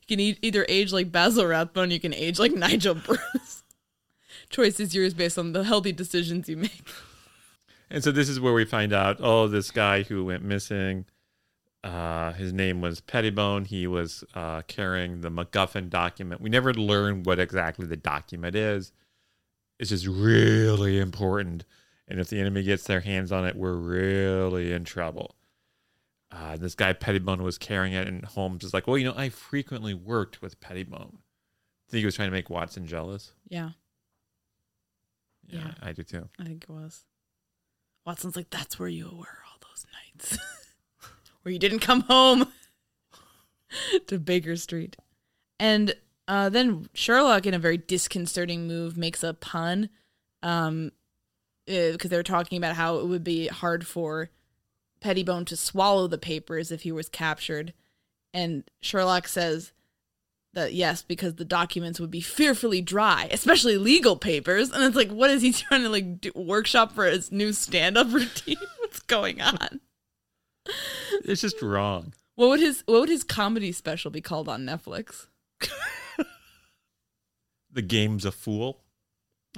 [0.00, 3.62] You can e- either age like Basil Rathbone, you can age like Nigel Bruce.
[4.50, 6.88] Choice is yours based on the healthy decisions you make.
[7.90, 11.06] And so this is where we find out, oh, this guy who went missing,
[11.84, 13.64] uh, his name was Pettibone.
[13.64, 16.40] He was uh, carrying the MacGuffin document.
[16.40, 18.92] We never learn what exactly the document is.
[19.78, 21.64] It's just really important.
[22.08, 25.34] And if the enemy gets their hands on it, we're really in trouble.
[26.30, 29.28] Uh, this guy Pettibone was carrying it, and Holmes is like, well, you know, I
[29.28, 31.18] frequently worked with Pettibone.
[31.18, 33.32] I think he was trying to make Watson jealous.
[33.48, 33.70] Yeah,
[35.48, 35.74] Yeah, Yeah.
[35.82, 36.28] I do too.
[36.38, 37.04] I think it was.
[38.04, 40.38] Watson's like, that's where you were all those nights.
[41.42, 42.48] where you didn't come home
[44.06, 44.96] to Baker Street.
[45.58, 45.94] And
[46.28, 49.88] uh, then Sherlock, in a very disconcerting move, makes a pun
[50.42, 50.92] um,
[51.66, 54.30] because they were talking about how it would be hard for
[55.00, 57.72] Pettibone to swallow the papers if he was captured.
[58.32, 59.72] And Sherlock says
[60.54, 64.70] that yes, because the documents would be fearfully dry, especially legal papers.
[64.70, 68.08] And it's like, what is he trying to like do, workshop for his new stand-up
[68.12, 68.56] routine?
[68.80, 69.80] What's going on?
[71.24, 72.14] It's just wrong.
[72.34, 75.28] What would his What would his comedy special be called on Netflix?
[77.76, 78.80] The game's a fool.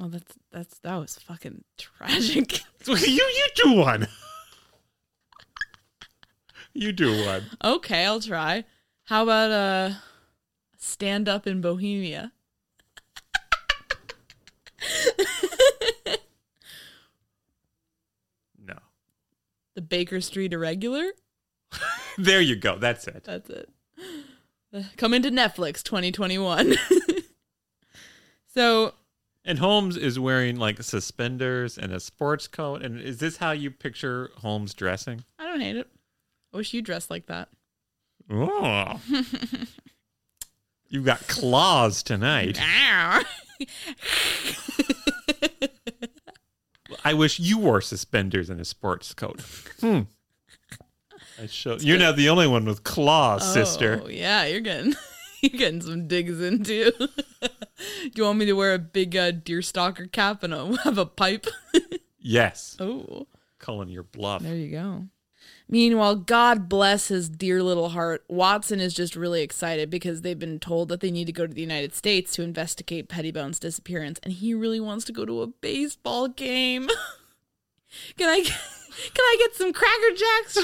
[0.00, 2.62] Oh, that's that's that was fucking tragic.
[2.87, 4.09] you you do one.
[6.74, 7.44] you do one.
[7.62, 8.64] okay, I'll try.
[9.04, 9.90] How about uh,
[10.76, 12.33] stand up in Bohemia?
[18.66, 18.78] No.
[19.76, 21.12] The Baker Street Irregular.
[22.18, 22.78] There you go.
[22.78, 23.22] That's it.
[23.22, 23.70] That's it.
[24.96, 26.74] Coming to Netflix 2021.
[28.54, 28.94] so
[29.44, 32.82] And Holmes is wearing like suspenders and a sports coat.
[32.82, 35.24] And is this how you picture Holmes dressing?
[35.38, 35.88] I don't hate it.
[36.52, 37.48] I wish you dressed like that.
[38.30, 39.00] Oh.
[40.88, 42.58] You've got claws tonight.
[47.04, 49.40] I wish you wore suspenders and a sports coat.
[49.80, 50.00] Hmm.
[51.40, 54.00] I show you're not the only one with claws, sister.
[54.04, 54.94] Oh yeah, you're getting
[55.42, 56.92] you're getting some digs into.
[57.01, 61.07] Do you want me to wear a big uh, deerstalker cap and a, have a
[61.07, 61.46] pipe?
[62.18, 62.77] Yes.
[62.81, 63.27] oh,
[63.59, 64.42] Calling your bluff.
[64.42, 65.07] there you go.
[65.70, 70.59] Meanwhile, God bless his dear little heart, Watson is just really excited because they've been
[70.59, 74.33] told that they need to go to the United States to investigate Pettibone's disappearance, and
[74.33, 76.88] he really wants to go to a baseball game.
[78.16, 78.55] can I can
[79.18, 80.59] I get some Cracker Jacks,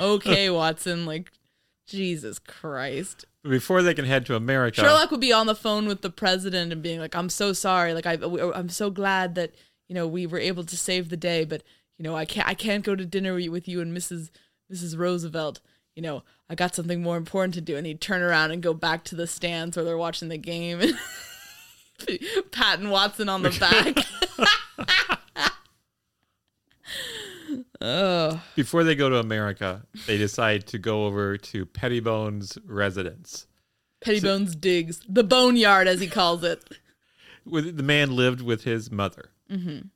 [0.00, 1.06] okay, Watson.
[1.06, 1.30] Like,
[1.86, 3.24] Jesus Christ.
[3.48, 4.80] Before they can head to America.
[4.80, 7.94] Sherlock would be on the phone with the president and being like, "I'm so sorry.
[7.94, 8.18] Like, I,
[8.54, 9.54] I'm so glad that
[9.88, 11.62] you know we were able to save the day, but
[11.98, 14.30] you know, I can't, I can't go to dinner with you and Mrs.
[14.72, 14.98] Mrs.
[14.98, 15.60] Roosevelt.
[15.96, 18.74] You know, I got something more important to do." And he'd turn around and go
[18.74, 20.80] back to the stands where they're watching the game
[22.62, 25.18] and Watson on the back.
[27.80, 33.46] Oh, Before they go to America, they decide to go over to Pettibone's residence.
[34.00, 36.62] Pettibones digs the boneyard, as he calls it.
[37.44, 39.30] With the man lived with his mother.
[39.50, 39.88] Mm-hmm.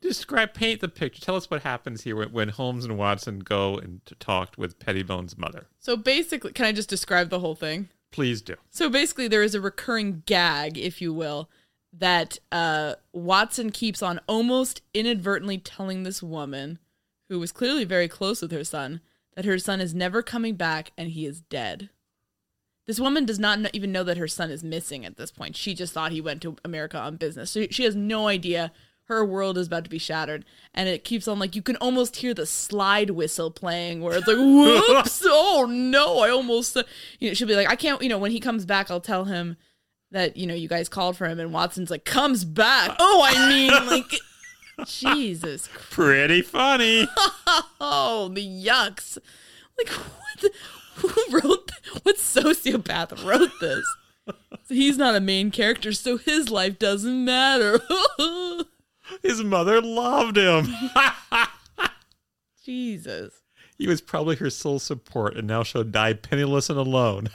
[0.00, 1.20] Describe, paint the picture.
[1.20, 5.36] Tell us what happens here when, when Holmes and Watson go and talked with Pettibone's
[5.36, 5.66] mother.
[5.78, 7.90] So basically, can I just describe the whole thing?
[8.10, 8.56] Please do.
[8.70, 11.50] So basically, there is a recurring gag, if you will,
[11.92, 16.78] that uh, Watson keeps on almost inadvertently telling this woman,
[17.30, 19.00] who was clearly very close with her son,
[19.36, 21.88] that her son is never coming back and he is dead.
[22.86, 25.56] This woman does not even know that her son is missing at this point.
[25.56, 27.52] She just thought he went to America on business.
[27.52, 28.72] So she has no idea
[29.04, 30.44] her world is about to be shattered.
[30.74, 34.26] And it keeps on like you can almost hear the slide whistle playing where it's
[34.26, 36.76] like, whoops, oh no, I almost,
[37.20, 39.24] you know, she'll be like, I can't, you know, when he comes back, I'll tell
[39.24, 39.56] him
[40.10, 41.38] that, you know, you guys called for him.
[41.38, 42.96] And Watson's like, comes back.
[43.00, 44.20] Oh, I mean, like,
[44.86, 45.90] Jesus Christ.
[45.92, 47.06] Pretty funny.
[47.80, 49.18] Oh, the yucks.
[49.78, 50.40] Like, what?
[50.40, 50.50] The,
[50.96, 53.84] who wrote th- What sociopath wrote this?
[54.26, 57.80] So he's not a main character, so his life doesn't matter.
[59.22, 60.68] His mother loved him.
[62.64, 63.32] Jesus.
[63.76, 67.28] he was probably her sole support, and now she'll die penniless and alone.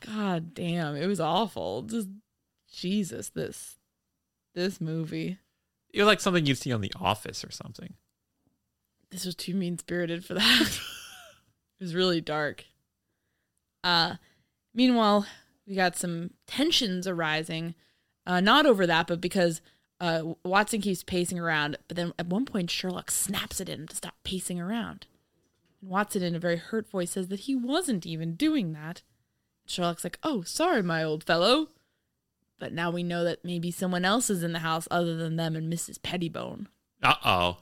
[0.00, 1.82] God damn, it was awful.
[1.82, 2.08] Just
[2.72, 3.76] Jesus, this
[4.54, 5.38] this movie.
[5.92, 7.94] It was like something you'd see on The Office or something.
[9.10, 10.60] This was too mean spirited for that.
[11.80, 12.64] it was really dark.
[13.84, 14.14] Uh
[14.74, 15.26] meanwhile,
[15.66, 17.74] we got some tensions arising.
[18.26, 19.60] Uh not over that, but because
[20.00, 23.96] uh Watson keeps pacing around, but then at one point Sherlock snaps at him to
[23.96, 25.06] stop pacing around.
[25.82, 29.02] And Watson in a very hurt voice says that he wasn't even doing that.
[29.66, 31.68] Sherlock's like, "Oh, sorry, my old fellow."
[32.58, 35.56] But now we know that maybe someone else is in the house other than them
[35.56, 36.00] and Mrs.
[36.02, 36.68] Pettibone.
[37.02, 37.56] Uh oh.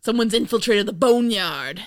[0.00, 1.82] Someone's infiltrated the boneyard.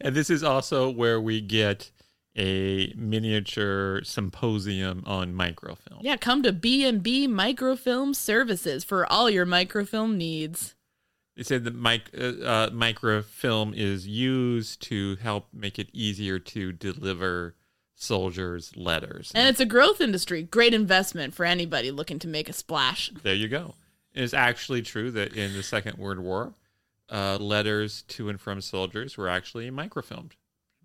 [0.00, 1.90] And this is also where we get
[2.36, 6.00] a miniature symposium on microfilm.
[6.00, 10.74] Yeah, come to B&B Microfilm Services for all your microfilm needs.
[11.36, 16.72] They said that mic- uh, uh, microfilm is used to help make it easier to
[16.72, 17.56] deliver
[18.00, 19.30] soldiers' letters.
[19.34, 20.42] And it's a growth industry.
[20.42, 23.12] Great investment for anybody looking to make a splash.
[23.22, 23.74] there you go.
[24.14, 26.54] It's actually true that in the Second World War,
[27.10, 30.32] uh, letters to and from soldiers were actually microfilmed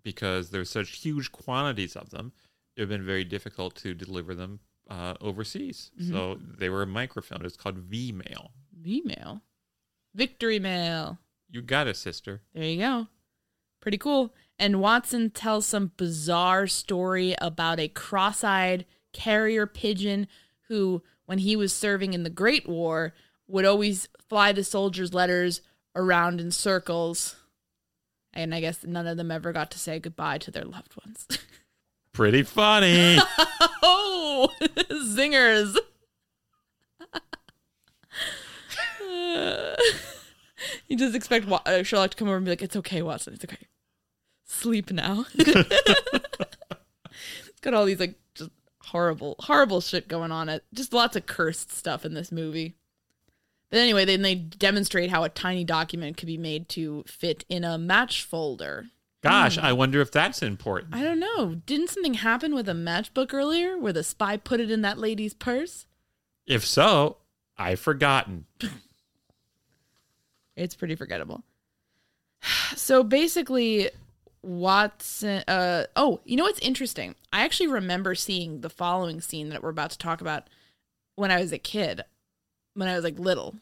[0.02, 2.32] because there's such huge quantities of them.
[2.76, 5.90] It would have been very difficult to deliver them uh, overseas.
[6.10, 7.44] So they were microfilmed.
[7.44, 8.50] It's called V mail.
[8.78, 9.40] V mail?
[10.14, 11.18] Victory mail.
[11.50, 12.42] You got it, sister.
[12.54, 13.06] There you go.
[13.80, 14.34] Pretty cool.
[14.58, 20.28] And Watson tells some bizarre story about a cross eyed carrier pigeon
[20.68, 23.14] who, when he was serving in the Great War,
[23.46, 25.60] would always fly the soldiers' letters
[25.94, 27.36] around in circles.
[28.32, 31.26] And I guess none of them ever got to say goodbye to their loved ones.
[32.12, 33.18] Pretty funny.
[33.82, 34.48] oh,
[34.90, 35.76] zingers.
[40.88, 43.34] you just expect uh, Sherlock to come over and be like, "It's okay, Watson.
[43.34, 43.58] It's okay.
[44.46, 45.60] Sleep now." it's
[47.60, 48.50] got all these like just
[48.82, 50.48] horrible, horrible shit going on.
[50.48, 52.76] It just lots of cursed stuff in this movie.
[53.70, 57.64] But anyway, then they demonstrate how a tiny document could be made to fit in
[57.64, 58.86] a match folder.
[59.22, 59.64] Gosh, hmm.
[59.64, 60.94] I wonder if that's important.
[60.94, 61.56] I don't know.
[61.66, 65.34] Didn't something happen with a matchbook earlier where the spy put it in that lady's
[65.34, 65.86] purse?
[66.46, 67.18] If so,
[67.58, 68.46] I've forgotten.
[70.56, 71.44] It's pretty forgettable.
[72.76, 73.90] So basically,
[74.46, 75.42] Watson.
[75.48, 77.14] Uh, oh, you know what's interesting?
[77.32, 80.48] I actually remember seeing the following scene that we're about to talk about
[81.16, 82.02] when I was a kid,
[82.74, 83.56] when I was like little.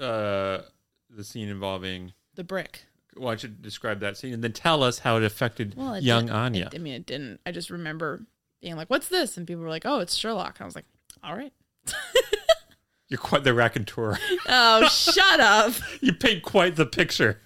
[0.00, 0.62] Uh,
[1.10, 2.12] the scene involving.
[2.34, 2.84] The brick.
[3.14, 6.02] Why don't you describe that scene and then tell us how it affected Well, it
[6.04, 6.68] young Anya?
[6.72, 7.40] it- I mean, it didn't.
[7.44, 8.22] I just remember
[8.62, 10.86] being like, "What's this?" And people were like, "Oh, it's Sherlock." And I was like,
[11.22, 11.52] "All right."
[13.08, 14.16] You're quite the raconteur.
[14.48, 15.72] Oh, shut up.
[16.00, 17.40] you paint quite the picture.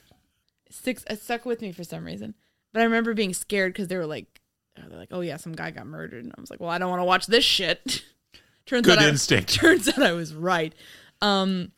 [0.70, 2.34] six it stuck with me for some reason.
[2.74, 4.40] But I remember being scared because they were like,
[4.76, 6.90] they're like, oh yeah, some guy got murdered, and I was like, well, I don't
[6.90, 8.02] want to watch this shit.
[8.66, 9.52] turns Good out instinct.
[9.52, 10.74] I, turns out I was right.
[11.22, 11.70] Um,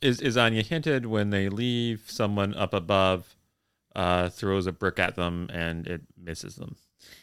[0.00, 2.04] Is is Anya hinted when they leave?
[2.06, 3.36] Someone up above
[3.94, 6.76] uh, throws a brick at them and it misses them.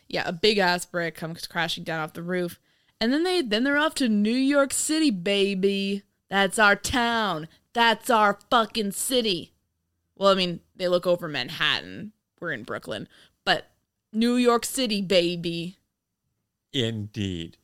[0.07, 2.59] yeah, a big ass brick comes crashing down off the roof,
[3.01, 6.03] and then they then they're off to New York City, baby.
[6.29, 7.47] That's our town.
[7.73, 9.53] That's our fucking city.
[10.15, 12.11] Well, I mean, they look over Manhattan.
[12.39, 13.07] We're in Brooklyn,
[13.45, 13.69] but
[14.11, 15.77] New York City, baby.
[16.73, 17.57] Indeed.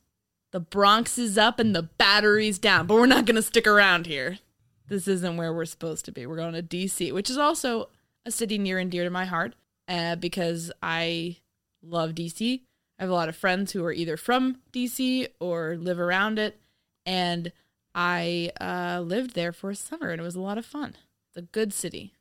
[0.51, 4.05] The Bronx is up and the battery's down, but we're not going to stick around
[4.05, 4.39] here.
[4.87, 6.25] this isn't where we're supposed to be.
[6.25, 7.89] We're going to DC, which is also
[8.25, 9.55] a city near and dear to my heart
[9.87, 11.37] uh, because I
[11.81, 12.61] love DC.
[12.97, 16.59] I have a lot of friends who are either from DC or live around it.
[17.05, 17.51] And
[17.93, 20.95] I uh, lived there for a summer and it was a lot of fun.
[21.29, 22.13] It's a good city.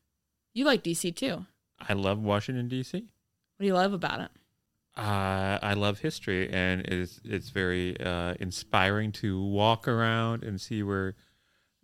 [0.53, 1.47] You like DC too.
[1.81, 2.99] I love Washington D.C.
[2.99, 4.31] What do you love about it?
[4.97, 10.83] Uh, I love history, and it's it's very uh, inspiring to walk around and see
[10.83, 11.17] where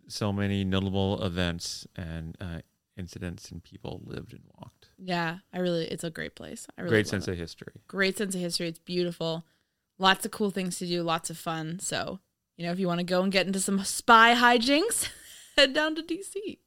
[0.07, 2.61] so many notable events and uh,
[2.97, 4.91] incidents and people lived and walked.
[4.99, 6.66] Yeah, I really, it's a great place.
[6.76, 7.32] I really Great sense it.
[7.32, 7.72] of history.
[7.88, 8.68] great sense of history.
[8.68, 9.45] It's beautiful.
[9.99, 11.78] Lots of cool things to do, lots of fun.
[11.78, 12.20] So,
[12.57, 15.09] you know, if you want to go and get into some spy hijinks,
[15.57, 16.59] head down to DC.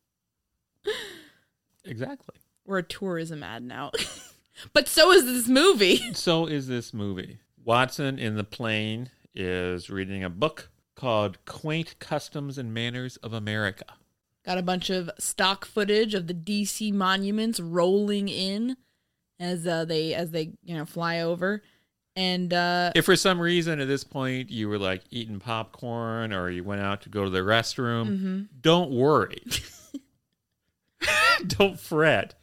[1.86, 2.36] Exactly.
[2.66, 3.92] We're a tourism ad now.
[4.74, 5.98] but so is this movie.
[6.14, 7.40] So is this movie.
[7.64, 13.86] Watson in the plane is reading a book called Quaint Customs and Manners of America.
[14.46, 18.76] Got a bunch of stock footage of the DC monuments rolling in
[19.40, 21.64] as uh, they as they, you know, fly over.
[22.16, 26.50] And uh If for some reason at this point you were like eating popcorn or
[26.50, 28.42] you went out to go to the restroom, Mm-hmm.
[28.62, 29.42] don't worry.
[31.48, 32.36] don't fret.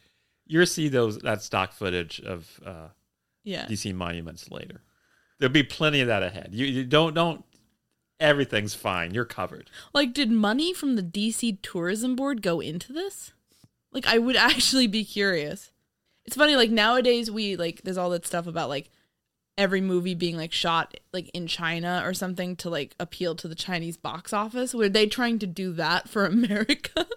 [0.51, 2.89] You'll see those that stock footage of uh,
[3.45, 3.67] yeah.
[3.67, 4.81] DC monuments later.
[5.39, 6.49] There'll be plenty of that ahead.
[6.51, 7.45] You, you don't don't.
[8.19, 9.13] Everything's fine.
[9.13, 9.69] You're covered.
[9.93, 13.31] Like, did money from the DC Tourism Board go into this?
[13.93, 15.71] Like, I would actually be curious.
[16.25, 18.91] It's funny, like, nowadays we, like, there's all that stuff about, like,
[19.57, 23.55] every movie being, like, shot, like, in China or something to, like, appeal to the
[23.55, 24.75] Chinese box office.
[24.75, 27.07] Were they trying to do that for America?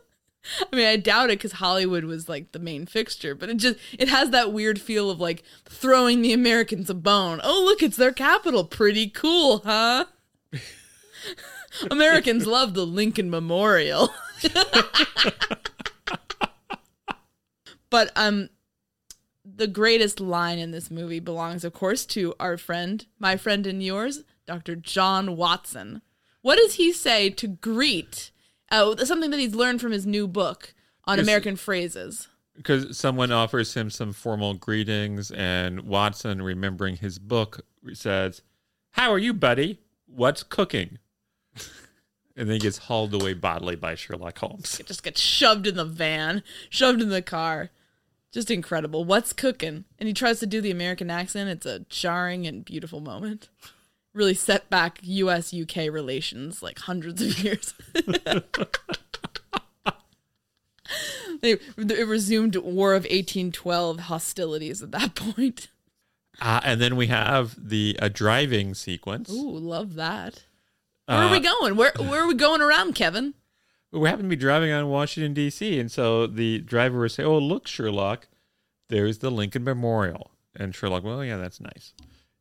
[0.73, 3.79] I mean, I doubt it because Hollywood was, like, the main fixture, but it just,
[3.99, 7.41] it has that weird feel of, like, throwing the Americans a bone.
[7.43, 8.65] Oh, look, it's their capital.
[8.65, 10.07] Pretty cool, huh?
[11.91, 14.11] Americans love the Lincoln Memorial.
[17.91, 18.49] but um
[19.45, 23.83] the greatest line in this movie belongs of course to our friend, my friend and
[23.83, 24.77] yours, Dr.
[24.77, 26.03] John Watson.
[26.43, 28.31] What does he say to greet
[28.83, 32.29] uh, something that he's learned from his new book on American phrases?
[32.57, 38.43] Because someone offers him some formal greetings, and Watson, remembering his book, says,
[38.93, 39.81] "How are you, buddy?
[40.07, 40.99] What's cooking?"
[42.37, 44.79] and then he gets hauled away bodily by Sherlock Holmes.
[44.79, 47.71] It just gets shoved in the van, shoved in the car.
[48.33, 49.05] Just incredible.
[49.05, 49.85] What's cooking?
[49.99, 51.49] And he tries to do the American accent.
[51.51, 53.49] It's a jarring and beautiful moment.
[54.15, 57.75] Really set back US UK relations like hundreds of years.
[61.41, 65.69] they, it resumed War of 1812 hostilities at that point.
[66.41, 69.31] Uh, and then we have the uh, driving sequence.
[69.31, 70.45] Ooh, love that.
[71.07, 71.77] Where are we going?
[71.77, 73.35] Where where are we going around, Kevin?
[73.93, 77.39] we happen to be driving on Washington D.C., and so the driver would say, "Oh,
[77.39, 78.27] look, Sherlock,
[78.89, 81.93] there's the Lincoln Memorial." And Sherlock, "Well, yeah, that's nice."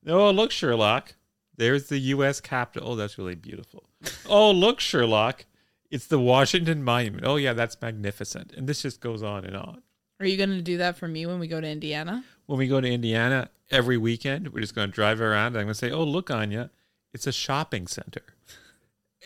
[0.08, 1.16] Oh, look, Sherlock,
[1.58, 2.42] there's the U.S.
[2.42, 2.92] Capitol.
[2.92, 3.84] Oh, that's really beautiful.
[4.28, 5.46] oh, look, Sherlock,
[5.92, 7.26] it's the Washington Monument.
[7.26, 8.54] Oh, yeah, that's magnificent.
[8.54, 9.82] And this just goes on and on.
[10.20, 12.24] Are you going to do that for me when we go to Indiana?
[12.46, 15.48] When we go to Indiana every weekend, we're just going to drive around.
[15.48, 16.70] And I'm going to say, "Oh, look, Anya,
[17.14, 18.22] it's a shopping center."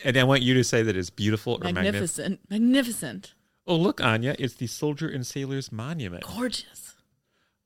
[0.04, 2.40] And I want you to say that it's beautiful or magnificent.
[2.48, 2.50] Magnificent.
[2.50, 3.34] Magnificent.
[3.66, 6.24] Oh, look, Anya, it's the Soldier and Sailors Monument.
[6.24, 6.87] Gorgeous.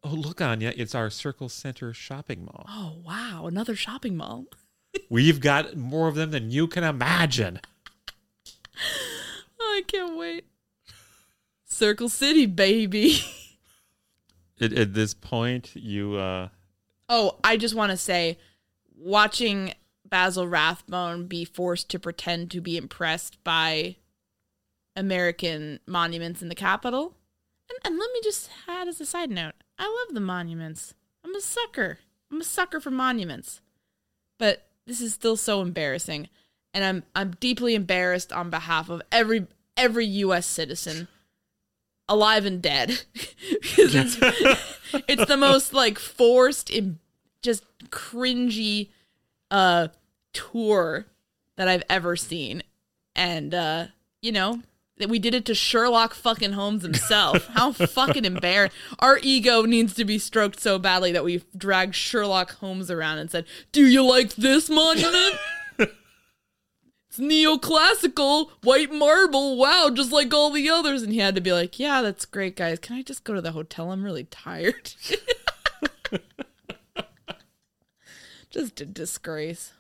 [0.05, 2.67] Oh, look, Anya, it's our Circle Centre shopping mall.
[2.69, 3.47] Oh, wow.
[3.47, 4.47] Another shopping mall.
[5.09, 7.61] We've got more of them than you can imagine.
[9.61, 10.45] Oh, I can't wait.
[11.65, 13.21] Circle City, baby.
[14.61, 16.49] At, at this point, you, uh,
[17.09, 18.39] Oh, I just want to say
[18.97, 19.75] watching
[20.05, 23.97] Basil Rathbone be forced to pretend to be impressed by
[24.97, 27.15] American monuments in the Capitol.
[27.69, 30.95] And, and let me just add as a side note I love the monuments.
[31.25, 31.99] I'm a sucker.
[32.31, 33.61] I'm a sucker for monuments.
[34.39, 36.29] But this is still so embarrassing.
[36.73, 41.09] And I'm I'm deeply embarrassed on behalf of every every US citizen
[42.09, 43.03] alive and dead.
[43.15, 44.19] it's,
[45.09, 47.01] it's the most like forced in
[47.43, 48.91] just cringy
[49.51, 49.89] uh
[50.33, 51.07] tour
[51.57, 52.63] that I've ever seen.
[53.17, 53.87] And uh,
[54.21, 54.63] you know,
[55.03, 57.47] that we did it to Sherlock fucking Holmes himself.
[57.55, 58.75] How fucking embarrassed.
[59.01, 63.31] Our ego needs to be stroked so badly that we've dragged Sherlock Holmes around and
[63.31, 65.37] said, Do you like this monument?
[67.09, 69.59] It's neoclassical, white marble.
[69.59, 71.03] Wow, just like all the others.
[71.03, 72.79] And he had to be like, Yeah, that's great, guys.
[72.79, 73.93] Can I just go to the hotel?
[73.93, 74.95] I'm really tired.
[78.51, 79.75] just a disgrace.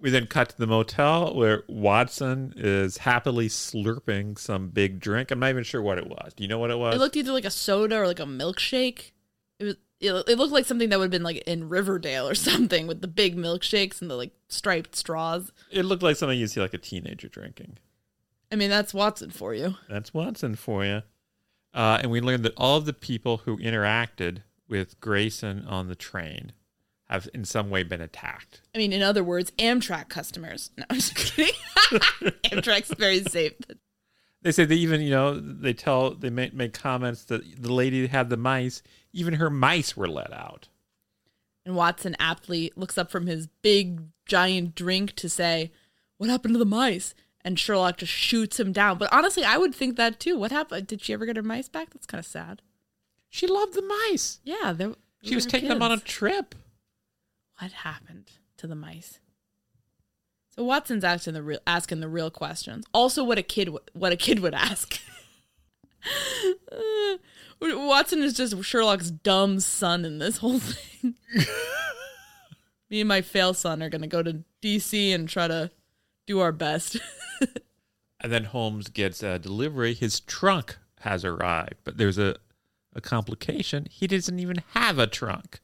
[0.00, 5.30] We then cut to the motel where Watson is happily slurping some big drink.
[5.30, 6.32] I'm not even sure what it was.
[6.34, 6.94] Do you know what it was?
[6.94, 9.12] It looked either like a soda or like a milkshake.
[9.58, 9.76] It was.
[10.00, 13.02] It it looked like something that would have been like in Riverdale or something with
[13.02, 15.52] the big milkshakes and the like striped straws.
[15.70, 17.76] It looked like something you see like a teenager drinking.
[18.50, 19.76] I mean, that's Watson for you.
[19.88, 21.02] That's Watson for you.
[21.72, 25.94] Uh, and we learned that all of the people who interacted with Grayson on the
[25.94, 26.52] train
[27.10, 28.60] have in some way been attacked.
[28.74, 30.70] I mean, in other words, Amtrak customers.
[30.78, 31.52] No, I'm just kidding.
[32.44, 33.52] Amtrak's very safe.
[34.42, 38.06] They say they even, you know, they tell, they make, make comments that the lady
[38.06, 38.82] had the mice,
[39.12, 40.68] even her mice were let out.
[41.66, 45.72] And Watson aptly looks up from his big, giant drink to say,
[46.16, 47.14] What happened to the mice?
[47.42, 48.98] And Sherlock just shoots him down.
[48.98, 50.38] But honestly, I would think that too.
[50.38, 50.86] What happened?
[50.86, 51.90] Did she ever get her mice back?
[51.90, 52.62] That's kind of sad.
[53.28, 54.40] She loved the mice.
[54.44, 54.74] Yeah,
[55.22, 56.54] She was taking them on a trip.
[57.60, 59.18] What happened to the mice?
[60.56, 62.84] So Watson's asking the real asking the real questions.
[62.94, 64.98] Also, what a kid w- what a kid would ask.
[66.72, 67.16] Uh,
[67.60, 71.14] Watson is just Sherlock's dumb son in this whole thing.
[72.90, 75.70] Me and my fail son are gonna go to DC and try to
[76.26, 76.98] do our best.
[78.22, 79.94] And then Holmes gets a delivery.
[79.94, 82.36] His trunk has arrived, but there's a,
[82.94, 83.86] a complication.
[83.90, 85.60] He doesn't even have a trunk.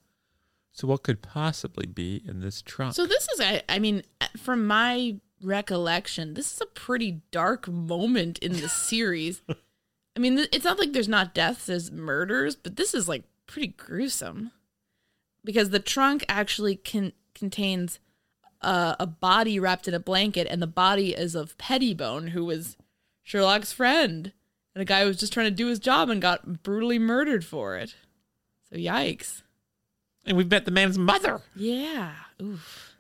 [0.77, 2.95] So, what could possibly be in this trunk?
[2.95, 4.03] So this is, I, I mean,
[4.37, 9.41] from my recollection, this is a pretty dark moment in the series.
[9.49, 13.69] I mean, it's not like there's not deaths, as murders, but this is like pretty
[13.69, 14.53] gruesome
[15.43, 17.99] because the trunk actually can contains
[18.61, 22.77] uh, a body wrapped in a blanket, and the body is of Pettibone, who was
[23.23, 24.31] Sherlock's friend,
[24.75, 27.47] and a guy who was just trying to do his job and got brutally murdered
[27.47, 27.95] for it.
[28.69, 29.41] So yikes!
[30.27, 31.41] And we've met the man's mother.
[31.55, 32.13] Yeah,
[32.43, 32.97] oof.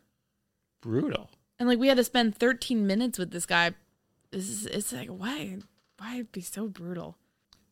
[0.80, 1.30] Brutal.
[1.58, 3.72] And like we had to spend 13 minutes with this guy.
[4.30, 5.58] This is it's like why
[5.98, 7.16] why be so brutal?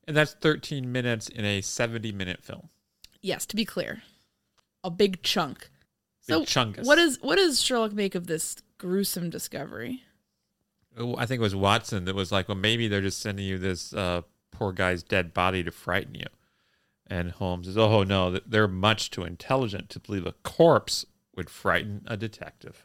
[0.06, 2.68] And that's 13 minutes in a 70 minute film.
[3.22, 4.02] Yes, to be clear.
[4.82, 5.70] A big chunk.
[6.20, 6.84] So Big chungus.
[6.86, 10.02] what is what does Sherlock make of this gruesome discovery?
[10.96, 13.58] Oh, I think it was Watson that was like, well, maybe they're just sending you
[13.58, 16.26] this uh, poor guy's dead body to frighten you.
[17.06, 21.04] And Holmes says, oh, no, they're much too intelligent to believe a corpse
[21.36, 22.82] would frighten a detective.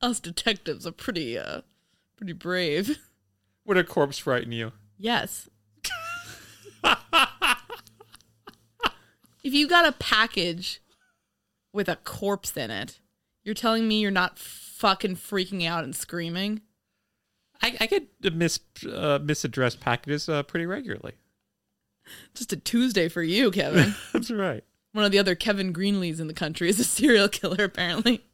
[0.00, 1.60] Us detectives are pretty uh
[2.16, 2.98] pretty brave.
[3.66, 4.72] Would a corpse frighten you?
[4.98, 5.48] Yes.
[9.44, 10.80] if you got a package
[11.72, 13.00] with a corpse in it,
[13.44, 16.62] you're telling me you're not fucking freaking out and screaming?
[17.62, 21.12] I, I get mis, uh, misaddressed packages uh, pretty regularly.
[22.34, 23.94] Just a Tuesday for you, Kevin.
[24.12, 24.64] That's right.
[24.92, 28.24] One of the other Kevin Greenleys in the country is a serial killer, apparently.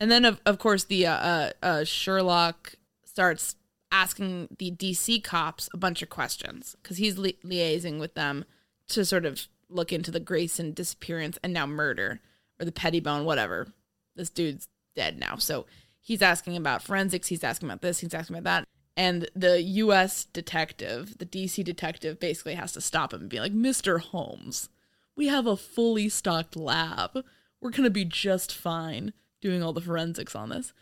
[0.00, 3.56] And then, of, of course, the uh, uh, uh, Sherlock starts
[3.90, 8.44] asking the DC cops a bunch of questions because he's li- liaising with them
[8.88, 12.20] to sort of look into the Grayson disappearance and now murder
[12.60, 13.68] or the Pettibone, whatever.
[14.14, 15.36] This dude's dead now.
[15.36, 15.66] So
[16.00, 17.28] he's asking about forensics.
[17.28, 18.00] He's asking about this.
[18.00, 18.68] He's asking about that.
[18.98, 23.52] And the US detective, the DC detective, basically has to stop him and be like,
[23.52, 24.00] Mr.
[24.00, 24.68] Holmes,
[25.16, 27.24] we have a fully stocked lab.
[27.60, 30.72] We're going to be just fine doing all the forensics on this.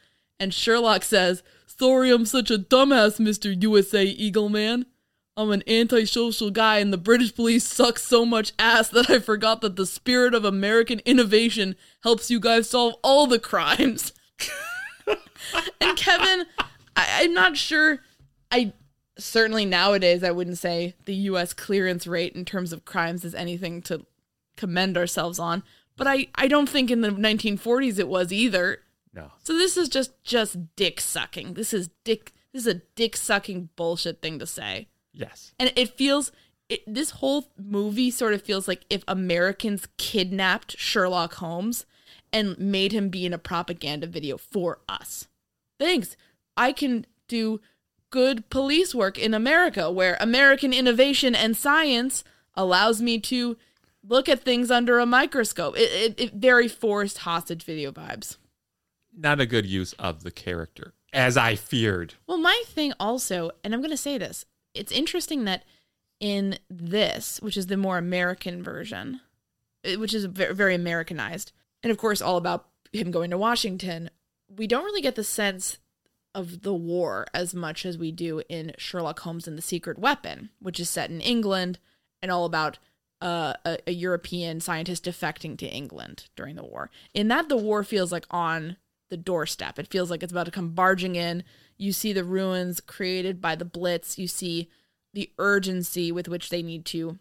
[0.40, 3.62] And Sherlock says, Sorry, I'm such a dumbass, Mr.
[3.62, 4.86] USA Eagle Man.
[5.36, 9.60] I'm an antisocial guy, and the British police suck so much ass that I forgot
[9.60, 14.14] that the spirit of American innovation helps you guys solve all the crimes.
[15.82, 16.46] and Kevin,
[16.96, 18.00] I, I'm not sure.
[18.50, 18.72] I
[19.18, 21.52] certainly nowadays I wouldn't say the U.S.
[21.52, 24.04] clearance rate in terms of crimes is anything to
[24.56, 25.62] commend ourselves on.
[25.96, 28.80] But I, I don't think in the 1940s it was either.
[29.14, 29.32] No.
[29.42, 31.54] So this is just just dick sucking.
[31.54, 32.32] This is dick.
[32.52, 34.88] This is a dick sucking bullshit thing to say.
[35.12, 35.54] Yes.
[35.58, 36.32] And it feels
[36.68, 41.86] it, this whole movie sort of feels like if Americans kidnapped Sherlock Holmes
[42.32, 45.28] and made him be in a propaganda video for us.
[45.78, 46.16] Thanks.
[46.56, 47.60] I can do
[48.16, 53.58] good police work in America where American innovation and science allows me to
[54.02, 55.76] look at things under a microscope.
[55.76, 58.38] It, it, it very forced hostage video vibes.
[59.14, 62.14] Not a good use of the character, as I feared.
[62.26, 65.64] Well, my thing also, and I'm going to say this, it's interesting that
[66.18, 69.20] in this, which is the more American version,
[69.84, 71.52] eh, which is very, very Americanized,
[71.82, 74.08] and of course, all about him going to Washington,
[74.48, 75.76] we don't really get the sense
[76.36, 80.50] of the war as much as we do in Sherlock Holmes and the Secret Weapon,
[80.60, 81.78] which is set in England
[82.20, 82.78] and all about
[83.22, 86.90] uh, a, a European scientist defecting to England during the war.
[87.14, 88.76] In that, the war feels like on
[89.08, 89.78] the doorstep.
[89.78, 91.42] It feels like it's about to come barging in.
[91.78, 94.18] You see the ruins created by the Blitz.
[94.18, 94.68] You see
[95.14, 97.18] the urgency with which they need to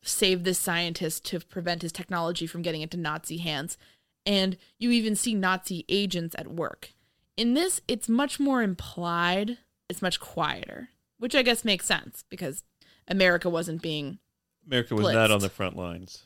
[0.00, 3.76] save this scientist to prevent his technology from getting into Nazi hands.
[4.24, 6.93] And you even see Nazi agents at work.
[7.36, 9.58] In this, it's much more implied,
[9.88, 12.62] it's much quieter, which I guess makes sense because
[13.08, 14.18] America wasn't being,
[14.66, 16.24] America was not on the front lines.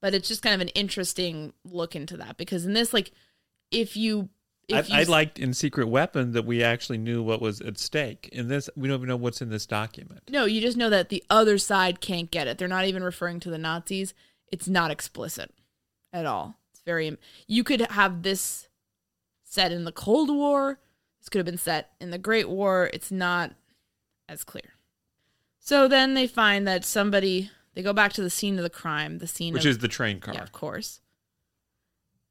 [0.00, 3.12] but it's just kind of an interesting look into that because in this, like,
[3.70, 4.28] if you,
[4.72, 8.28] I, I liked in Secret Weapon that we actually knew what was at stake.
[8.30, 10.22] In this, we don't even know what's in this document.
[10.30, 12.56] no, you just know that the other side can't get it.
[12.56, 14.14] They're not even referring to the Nazis.
[14.52, 15.52] It's not explicit
[16.12, 16.56] at all.
[16.72, 17.16] It's very,
[17.48, 18.68] you could have this
[19.50, 20.78] set in the Cold War.
[21.18, 22.88] This could have been set in the Great War.
[22.94, 23.52] It's not
[24.28, 24.74] as clear.
[25.58, 29.18] So then they find that somebody, they go back to the scene of the crime,
[29.18, 30.34] the scene Which of, is the train car.
[30.34, 31.00] yeah, of course.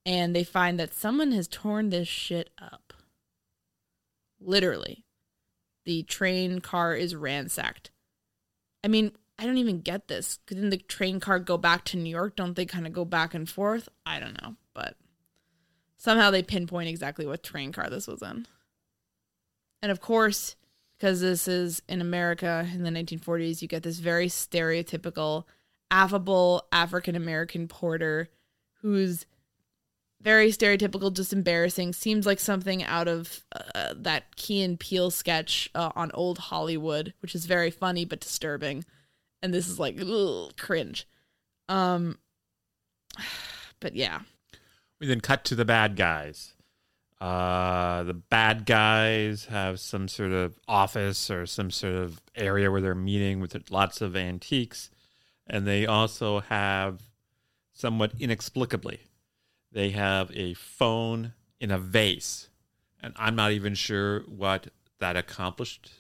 [0.06, 2.94] And they find that someone has torn this shit up.
[4.40, 5.04] Literally.
[5.84, 7.92] The train car is ransacked.
[8.84, 10.40] I mean, I don't even get this.
[10.48, 12.38] Didn't the train car go back to New York?
[12.38, 13.90] Don't they kind of go back and forth?
[14.06, 14.56] I don't know.
[14.74, 14.96] But
[16.00, 18.48] somehow they pinpoint exactly what train car this was in.
[19.84, 20.56] And of course,
[20.98, 25.44] because this is in America in the 1940s, you get this very stereotypical,
[25.92, 28.30] affable African American porter
[28.82, 29.26] who's
[30.22, 31.94] very stereotypical, just embarrassing.
[31.94, 37.14] Seems like something out of uh, that Key and Peele sketch uh, on Old Hollywood,
[37.22, 38.84] which is very funny but disturbing.
[39.42, 41.08] And this is like ugh, cringe.
[41.70, 42.18] Um,
[43.80, 44.20] but yeah,
[45.00, 46.54] We then cut to the bad guys.
[47.22, 52.82] Uh, the bad guys have some sort of office or some sort of area where
[52.82, 54.90] they're meeting with lots of antiques.
[55.48, 57.02] And they also have,
[57.74, 59.00] somewhat inexplicably,
[59.72, 62.50] they have a phone in a vase.
[63.02, 64.68] And I'm not even sure what
[65.00, 65.92] that accomplished,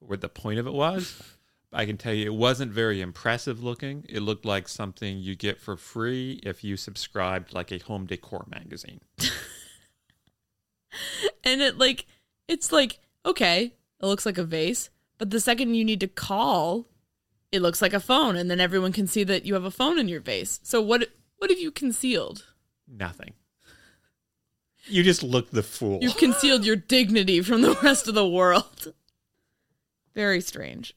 [0.00, 1.22] or what the point of it was.
[1.72, 4.04] I can tell you it wasn't very impressive looking.
[4.08, 8.44] It looked like something you get for free if you subscribed like a home decor
[8.48, 9.00] magazine.
[11.44, 12.06] and it like
[12.48, 16.86] it's like okay, it looks like a vase, but the second you need to call,
[17.52, 19.98] it looks like a phone, and then everyone can see that you have a phone
[19.98, 20.58] in your vase.
[20.64, 21.08] So what
[21.38, 22.46] what have you concealed?
[22.88, 23.34] Nothing.
[24.86, 25.98] You just look the fool.
[26.02, 28.92] You've concealed your dignity from the rest of the world.
[30.14, 30.94] Very strange.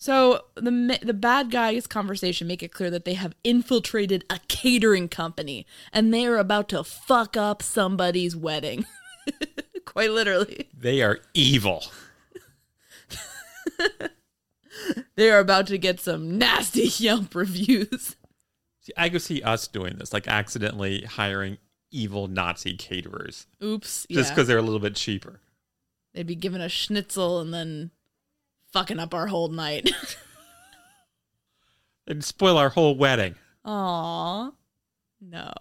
[0.00, 5.08] So the the bad guys' conversation make it clear that they have infiltrated a catering
[5.08, 8.86] company and they are about to fuck up somebody's wedding.
[9.84, 10.70] Quite literally.
[10.76, 11.84] They are evil.
[15.16, 18.16] They are about to get some nasty Yelp reviews.
[18.80, 21.58] See, I could see us doing this, like accidentally hiring
[21.90, 24.06] evil Nazi caterers Oops.
[24.10, 24.34] just yeah.
[24.34, 25.40] because they're a little bit cheaper.
[26.14, 27.90] they'd be given a schnitzel and then
[28.72, 29.90] fucking up our whole night.
[32.06, 33.34] They'd spoil our whole wedding.
[33.64, 34.50] Aw.
[35.20, 35.52] No.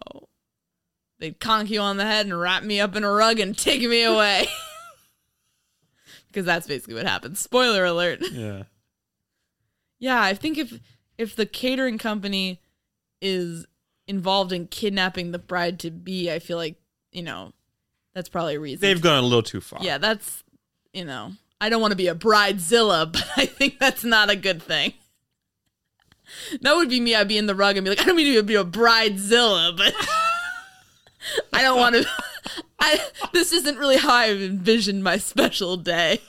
[1.20, 3.82] They'd conk you on the head and wrap me up in a rug and take
[3.82, 4.48] me away.
[6.28, 7.40] Because that's basically what happens.
[7.40, 8.22] Spoiler alert.
[8.32, 8.64] Yeah.
[9.98, 10.80] Yeah, I think if
[11.18, 12.62] if the catering company
[13.22, 13.66] is
[14.08, 16.78] involved in kidnapping the bride to be, I feel like,
[17.12, 17.52] you know,
[18.14, 18.80] that's probably a reason.
[18.80, 19.80] They've gone a little too far.
[19.82, 20.44] Yeah, that's
[20.94, 24.36] you know, I don't want to be a bridezilla, but I think that's not a
[24.36, 24.94] good thing.
[26.62, 27.16] That would be me.
[27.16, 29.76] I'd be in the rug and be like, I don't mean to be a bridezilla,
[29.76, 29.94] but
[31.54, 32.06] I don't want to.
[32.80, 33.00] I
[33.34, 36.22] this isn't really how I envisioned my special day.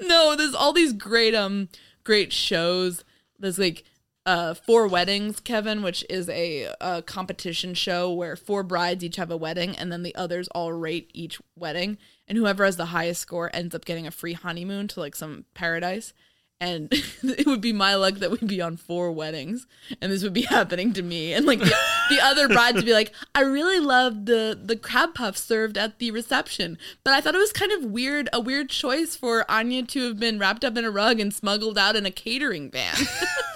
[0.00, 1.68] no, there's all these great um
[2.04, 3.04] great shows.
[3.38, 3.84] There's like
[4.26, 9.30] uh four weddings, Kevin, which is a, a competition show where four brides each have
[9.30, 11.96] a wedding, and then the others all rate each wedding,
[12.28, 15.44] and whoever has the highest score ends up getting a free honeymoon to like some
[15.54, 16.12] paradise.
[16.58, 16.88] And
[17.22, 19.66] it would be my luck that we'd be on four weddings,
[20.00, 21.32] and this would be happening to me.
[21.32, 21.74] And like the,
[22.10, 25.98] the other brides would be like, "I really loved the the crab puff served at
[25.98, 29.84] the reception, but I thought it was kind of weird, a weird choice for Anya
[29.84, 32.96] to have been wrapped up in a rug and smuggled out in a catering van."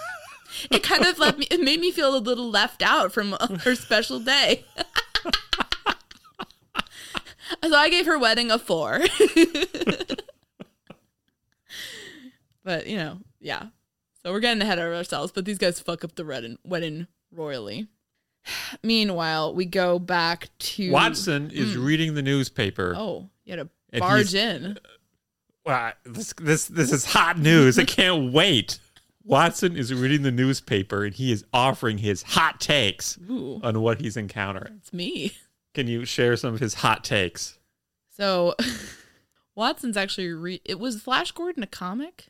[0.70, 3.32] it kind of left me it made me feel a little left out from
[3.64, 4.64] her special day
[7.62, 9.00] so i gave her wedding a four
[12.64, 13.66] but you know yeah
[14.22, 17.88] so we're getting ahead of ourselves but these guys fuck up the wedding, wedding royally
[18.82, 21.84] meanwhile we go back to Watson is mm.
[21.84, 22.94] reading the newspaper.
[22.96, 24.74] oh you had to barge in uh,
[25.66, 27.78] Wow, this this this is hot news.
[27.78, 28.78] I can't wait.
[29.24, 34.00] Watson is reading the newspaper and he is offering his hot takes Ooh, on what
[34.00, 34.74] he's encountering.
[34.78, 35.32] it's me.
[35.74, 37.58] Can you share some of his hot takes?
[38.16, 38.54] So
[39.54, 42.28] Watson's actually re- it was Flash Gordon a comic?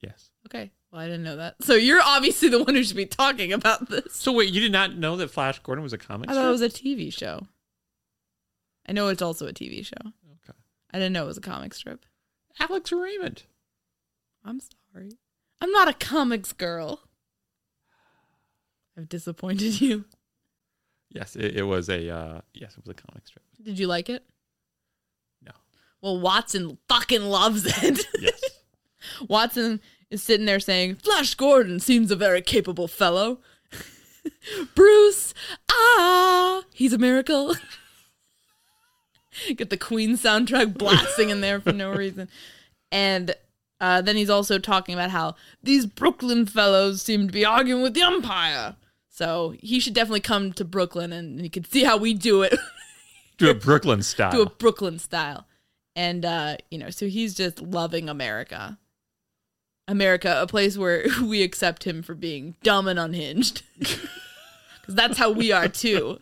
[0.00, 0.30] Yes.
[0.46, 0.70] Okay.
[0.90, 1.56] Well, I didn't know that.
[1.62, 4.14] So you're obviously the one who should be talking about this.
[4.14, 6.50] So wait, you did not know that Flash Gordon was a comic I thought it
[6.50, 7.46] was a TV show.
[8.88, 9.96] I know it's also a TV show.
[10.02, 10.56] Okay.
[10.92, 12.06] I didn't know it was a comic strip.
[12.58, 13.42] Alex Raymond.
[14.44, 15.10] I'm sorry.
[15.60, 17.00] I'm not a comics girl.
[18.96, 20.04] I've disappointed you.
[21.10, 23.44] Yes, it, it was a uh, yes, it was a comic strip.
[23.62, 24.24] Did you like it?
[25.44, 25.52] No.
[26.00, 28.06] Well, Watson fucking loves it.
[28.20, 28.40] Yes.
[29.28, 29.80] Watson
[30.10, 33.38] is sitting there saying, Flash Gordon seems a very capable fellow.
[34.74, 35.34] Bruce,
[35.70, 37.54] ah, he's a miracle.
[39.56, 42.28] Get the Queen soundtrack blasting in there for no reason.
[42.90, 43.34] And
[43.80, 47.94] uh, then he's also talking about how these Brooklyn fellows seem to be arguing with
[47.94, 48.76] the umpire.
[49.08, 52.54] So he should definitely come to Brooklyn and he can see how we do it.
[53.36, 54.30] Do a Brooklyn style.
[54.32, 55.46] do a Brooklyn style.
[55.96, 58.78] And uh, you know, so he's just loving America.
[59.86, 63.62] America, a place where we accept him for being dumb and unhinged.
[63.84, 66.18] Cuz that's how we are too.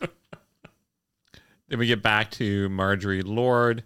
[1.68, 3.82] Then we get back to Marjorie Lord,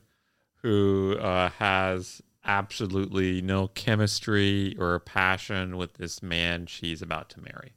[0.62, 7.74] who uh, has absolutely no chemistry or passion with this man she's about to marry.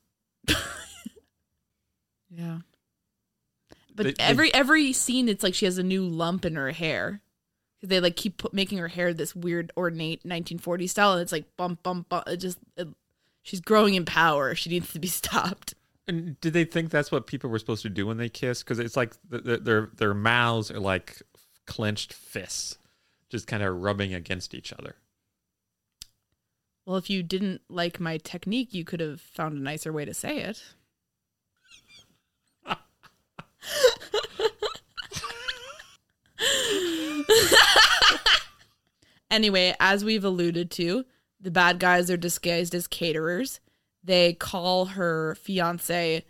[2.29, 2.59] Yeah.
[3.95, 6.71] But They- they- every every scene it's like she has a new lump in her
[6.71, 7.21] hair.
[7.83, 11.45] they like keep put, making her hair this weird ornate 1940s style and it's like
[11.57, 12.87] bump bump bump it just it,
[13.43, 14.55] she's growing in power.
[14.55, 15.75] She needs to be stopped.
[16.07, 18.63] And did they think that's what people were supposed to do when they kiss?
[18.63, 21.21] Because it's like th- th- their their mouths are like
[21.67, 22.77] clenched fists,
[23.33, 24.97] just kind of rubbing against each other.
[26.85, 30.13] Well, if you didn't like my technique, you could have found a nicer way to
[30.13, 30.63] say it.
[39.31, 41.05] anyway, as we've alluded to,
[41.41, 43.59] the bad guys are disguised as caterers.
[44.03, 46.23] They call her fiance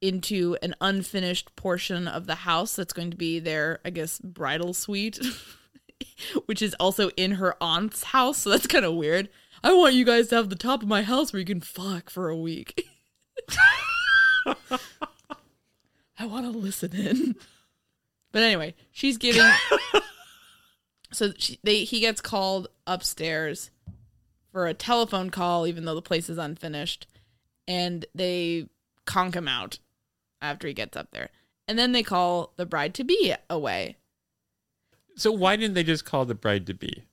[0.00, 4.72] into an unfinished portion of the house that's going to be their, I guess, bridal
[4.72, 5.20] suite,
[6.46, 8.38] which is also in her aunt's house.
[8.38, 9.28] So that's kind of weird.
[9.62, 12.10] I want you guys to have the top of my house where you can fuck
[12.10, 12.88] for a week.
[16.18, 17.36] I want to listen in.
[18.32, 19.50] But anyway, she's giving.
[21.12, 23.70] so she, they he gets called upstairs
[24.52, 27.06] for a telephone call, even though the place is unfinished,
[27.66, 28.68] and they
[29.04, 29.78] conk him out
[30.40, 31.30] after he gets up there,
[31.66, 33.96] and then they call the bride to be away.
[35.20, 37.04] So why didn't they just call the bride to be?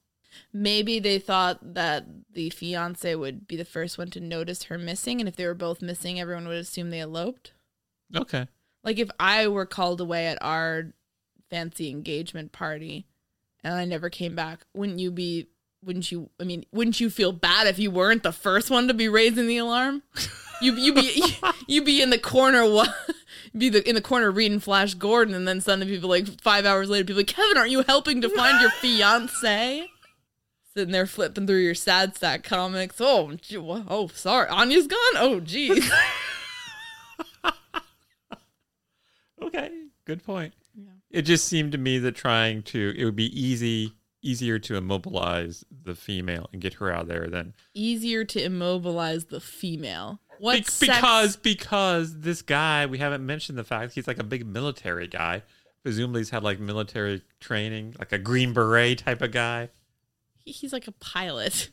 [0.54, 5.20] Maybe they thought that the fiance would be the first one to notice her missing,
[5.20, 7.52] and if they were both missing, everyone would assume they eloped.
[8.16, 8.48] Okay.
[8.84, 10.94] Like if I were called away at our
[11.50, 13.08] fancy engagement party
[13.64, 15.48] and I never came back, wouldn't you be
[15.84, 18.94] wouldn't you I mean, wouldn't you feel bad if you weren't the first one to
[18.94, 20.04] be raising the alarm?
[20.60, 21.24] You you be
[21.68, 22.88] you be in the corner wa-
[23.58, 26.90] be the in the corner reading Flash Gordon and then suddenly people like 5 hours
[26.90, 29.88] later people like, "Kevin, aren't you helping to find your fiance?"
[30.74, 32.98] Sitting there flipping through your sad sack comics.
[33.00, 34.48] Oh, gee, oh, sorry.
[34.50, 35.16] Anya's gone.
[35.16, 35.92] Oh, geez.
[39.42, 39.70] Okay.
[40.06, 40.54] Good point.
[41.10, 45.64] It just seemed to me that trying to it would be easy easier to immobilize
[45.84, 50.20] the female and get her out of there than Easier to immobilize the female.
[50.40, 54.24] What Be- sex- because because this guy we haven't mentioned the fact he's like a
[54.24, 55.44] big military guy.
[55.84, 59.70] Presumably he's had like military training, like a green beret type of guy.
[60.44, 61.70] He- he's like a pilot.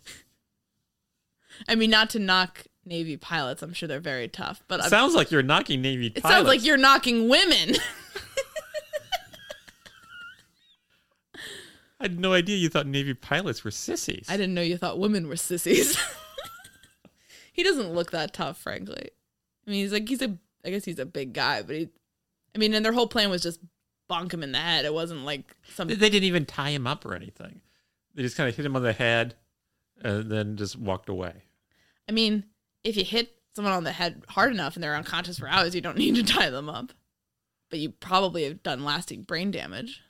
[1.68, 3.62] I mean, not to knock Navy pilots.
[3.62, 6.34] I'm sure they're very tough, but I'm- Sounds like you're knocking Navy it pilots.
[6.36, 7.74] sounds like you're knocking women.
[12.00, 14.26] I had no idea you thought Navy pilots were sissies.
[14.28, 15.96] I didn't know you thought women were sissies.
[17.55, 19.11] he doesn't look that tough, frankly.
[19.66, 20.36] I mean, he's like he's a.
[20.66, 21.88] I guess he's a big guy, but he.
[22.55, 23.61] I mean, and their whole plan was just
[24.11, 24.84] bonk him in the head.
[24.84, 25.88] It wasn't like some.
[25.88, 27.61] They they didn't even tie him up or anything.
[28.14, 29.36] They just kind of hit him on the head
[30.02, 31.32] and then just walked away.
[32.09, 32.44] I mean,
[32.82, 35.80] if you hit someone on the head hard enough and they're unconscious for hours, you
[35.80, 36.92] don't need to tie them up.
[37.70, 40.02] But you probably have done lasting brain damage.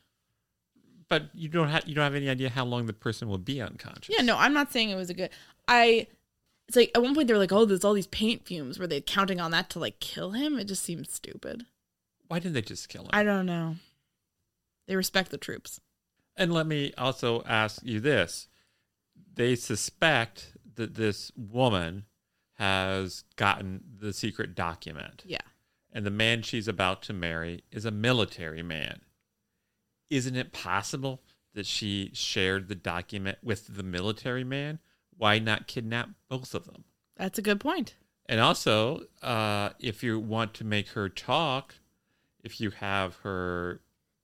[1.09, 3.61] But you don't have you don't have any idea how long the person will be
[3.61, 4.15] unconscious.
[4.17, 5.31] Yeah, no, I'm not saying it was a good.
[5.69, 6.07] I.
[6.69, 8.87] It's like at one point they were like, "Oh, there's all these paint fumes." Were
[8.87, 10.59] they counting on that to like kill him?
[10.59, 11.67] It just seems stupid.
[12.29, 13.11] Why didn't they just kill him?
[13.13, 13.77] I don't know.
[14.87, 15.81] They respect the troops.
[16.37, 18.49] And let me also ask you this.
[19.35, 22.05] They suspect that this woman
[22.55, 25.23] has gotten the secret document.
[25.27, 25.39] Yeah.
[25.93, 29.01] And the man she's about to marry is a military man.
[30.11, 31.23] Isn't it possible
[31.55, 34.81] that she shared the document with the military man?
[35.17, 36.85] Why not kidnap both of them?
[37.17, 37.95] That's a good point.
[38.27, 41.75] And also, uh, if you want to make her talk,
[42.43, 43.81] if you have her,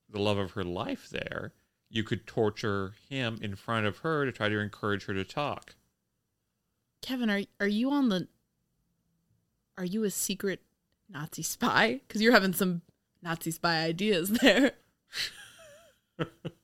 [0.09, 1.53] the love of her life there,
[1.89, 5.75] you could torture him in front of her to try to encourage her to talk.
[7.01, 8.27] Kevin, are are you on the
[9.77, 10.61] Are you a secret
[11.09, 12.01] Nazi spy?
[12.07, 12.81] Cuz you're having some
[13.21, 14.73] Nazi spy ideas there.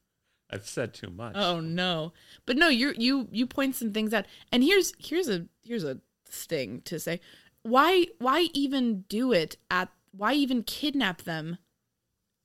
[0.49, 1.35] I've said too much.
[1.35, 2.13] Oh no.
[2.45, 4.25] But no, you you you point some things out.
[4.51, 7.19] And here's here's a here's a thing to say.
[7.63, 11.57] Why why even do it at why even kidnap them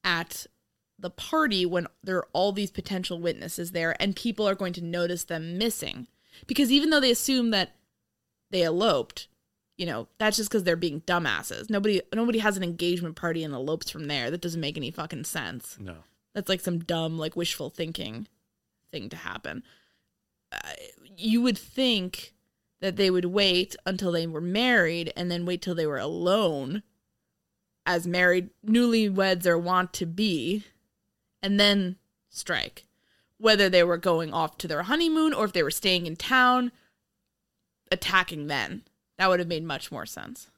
[0.05, 0.46] at
[0.98, 4.84] the party when there are all these potential witnesses there and people are going to
[4.84, 6.09] notice them missing?
[6.46, 7.72] Because even though they assume that
[8.50, 9.28] they eloped,
[9.76, 11.70] you know, that's just because they're being dumbasses.
[11.70, 14.30] Nobody nobody has an engagement party and elopes from there.
[14.30, 15.76] That doesn't make any fucking sense.
[15.80, 15.96] No.
[16.34, 18.26] That's like some dumb, like wishful thinking
[18.90, 19.62] thing to happen.
[20.50, 20.72] Uh,
[21.16, 22.32] you would think
[22.80, 26.82] that they would wait until they were married and then wait till they were alone,
[27.86, 30.64] as married newlyweds are wont to be,
[31.42, 31.96] and then
[32.28, 32.86] strike.
[33.38, 36.70] Whether they were going off to their honeymoon or if they were staying in town,
[37.90, 38.82] attacking then.
[39.18, 40.48] That would have made much more sense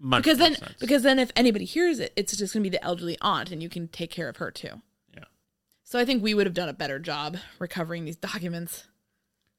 [0.00, 0.74] Much because more then sense.
[0.80, 3.62] because then if anybody hears it it's just going to be the elderly aunt and
[3.62, 4.82] you can take care of her too.
[5.94, 8.82] So i think we would have done a better job recovering these documents.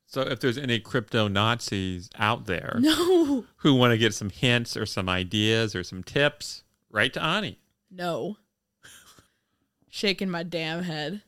[0.05, 3.45] So if there's any crypto Nazis out there no.
[3.55, 7.57] who want to get some hints or some ideas or some tips, write to Ani.
[7.89, 8.36] no.
[9.89, 11.21] Shaking my damn head.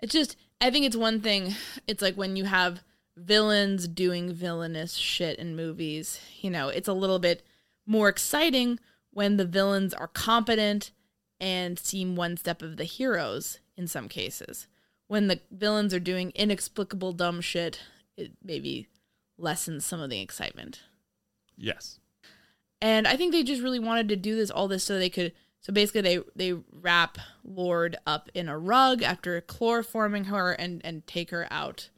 [0.00, 1.54] It's just i think it's one thing
[1.86, 2.82] it's like when you have
[3.16, 7.44] villains doing villainous shit in movies you know it's a little bit
[7.86, 8.80] more exciting
[9.12, 10.90] when the villains are competent
[11.38, 14.66] and seem one step of the heroes in some cases
[15.08, 17.80] when the villains are doing inexplicable dumb shit
[18.16, 18.88] it maybe
[19.38, 20.82] lessens some of the excitement
[21.56, 22.00] Yes.
[22.80, 25.32] and I think they just really wanted to do this all this so they could
[25.60, 31.06] so basically they they wrap Lord up in a rug after chloroforming her and and
[31.06, 31.88] take her out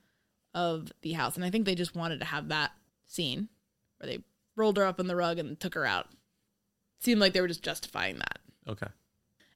[0.52, 1.34] of the house.
[1.34, 2.72] And I think they just wanted to have that
[3.06, 3.48] scene
[3.98, 4.22] where they
[4.54, 6.08] rolled her up in the rug and took her out.
[7.00, 8.38] Seemed like they were just justifying that.
[8.68, 8.86] Okay.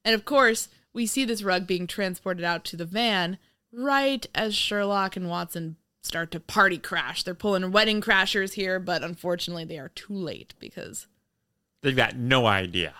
[0.04, 3.38] And of course, we see this rug being transported out to the van
[3.72, 7.22] right as Sherlock and Watson start to party crash.
[7.22, 11.06] They're pulling wedding crashers here, but unfortunately they are too late because
[11.82, 12.94] They've got no idea.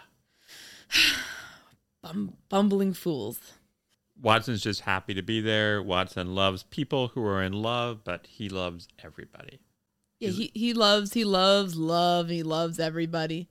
[2.02, 3.40] bum- bumbling fools.
[4.20, 5.82] Watson's just happy to be there.
[5.82, 9.60] Watson loves people who are in love, but he loves everybody.
[10.18, 12.28] Yeah, he, he loves he loves love.
[12.28, 13.48] He loves everybody.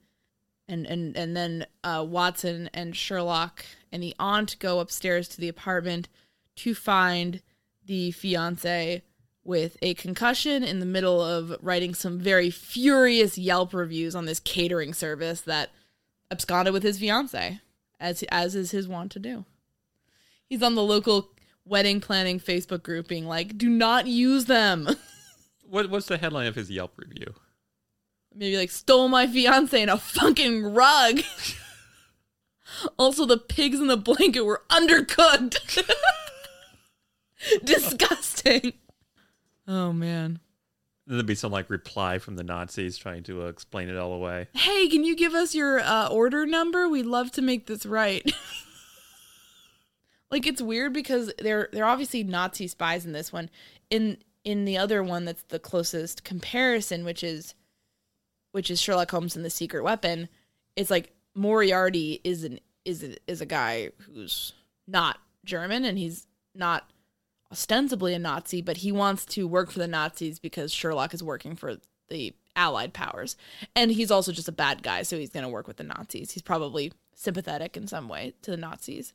[0.66, 5.48] And and and then uh, Watson and Sherlock and the aunt go upstairs to the
[5.48, 6.08] apartment
[6.56, 7.42] to find
[7.84, 9.02] the fiance
[9.44, 14.40] with a concussion in the middle of writing some very furious Yelp reviews on this
[14.40, 15.70] catering service that
[16.30, 17.60] absconded with his fiance,
[17.98, 19.44] as as is his wont to do.
[20.46, 21.30] He's on the local
[21.64, 24.88] wedding planning Facebook group being like, "Do not use them."
[25.70, 27.34] What, what's the headline of his Yelp review?
[28.38, 31.20] maybe like stole my fiance in a fucking rug.
[32.98, 35.90] also, the pigs in the blanket were undercooked.
[37.64, 38.72] Disgusting.
[39.66, 40.40] Oh man.
[41.06, 44.12] Then there'd be some like reply from the Nazis trying to uh, explain it all
[44.12, 44.48] away.
[44.54, 46.88] Hey, can you give us your uh, order number?
[46.88, 48.30] We'd love to make this right.
[50.30, 53.48] like it's weird because they're they're obviously Nazi spies in this one.
[53.88, 57.54] In in the other one that's the closest comparison, which is
[58.52, 60.28] which is Sherlock Holmes and the Secret Weapon,
[60.76, 64.54] it's like Moriarty is an is a, is a guy who's
[64.86, 66.90] not German and he's not
[67.52, 71.54] ostensibly a Nazi, but he wants to work for the Nazis because Sherlock is working
[71.56, 71.76] for
[72.08, 73.36] the Allied powers.
[73.76, 76.32] And he's also just a bad guy, so he's going to work with the Nazis.
[76.32, 79.12] He's probably sympathetic in some way to the Nazis.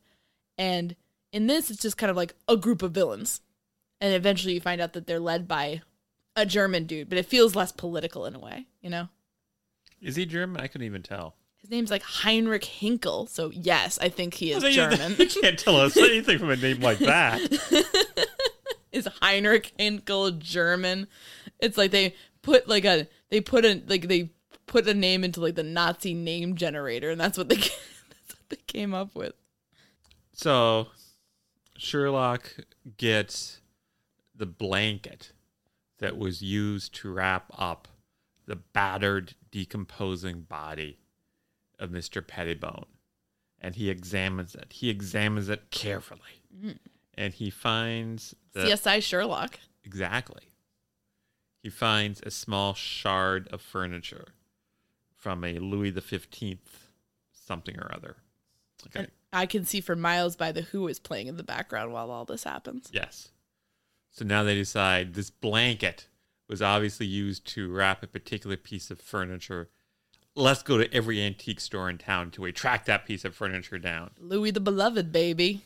[0.58, 0.96] And
[1.32, 3.42] in this, it's just kind of like a group of villains.
[4.00, 5.82] And eventually you find out that they're led by
[6.36, 9.10] a German dude, but it feels less political in a way, you know?
[10.02, 10.62] Is he German?
[10.62, 11.36] I couldn't even tell.
[11.64, 15.16] His name's like Heinrich Hinkel, so yes, I think he is Well, you- German.
[15.18, 17.40] You can't tell us anything from a name like that.
[18.92, 21.08] is Heinrich Hinkel German?
[21.60, 24.30] It's like they put like a they put a like they
[24.68, 27.72] put a name into like the Nazi name generator, and that's what they that's
[28.30, 29.34] what they came up with.
[30.34, 30.88] So
[31.78, 32.58] Sherlock
[32.98, 33.62] gets
[34.36, 35.32] the blanket
[36.00, 37.88] that was used to wrap up
[38.48, 40.98] the battered, decomposing body
[41.84, 42.26] of Mr.
[42.26, 42.86] Pettibone.
[43.60, 44.74] And he examines it.
[44.74, 46.42] He examines it carefully.
[46.58, 46.78] Mm.
[47.16, 49.60] And he finds the, CSI Sherlock.
[49.86, 50.44] Exactly.
[51.62, 54.30] He finds a small shard of furniture
[55.16, 56.90] from a Louis the Fifteenth
[57.32, 58.18] something or other.
[58.88, 59.00] Okay.
[59.00, 62.12] And I can see for miles by the Who is playing in the background while
[62.12, 62.90] all this happens.
[62.92, 63.30] Yes.
[64.12, 66.08] So now they decide this blanket
[66.50, 69.70] was obviously used to wrap a particular piece of furniture.
[70.36, 74.12] Let's go to every antique store in town to track that piece of furniture down.
[74.20, 75.62] Louis the Beloved, baby.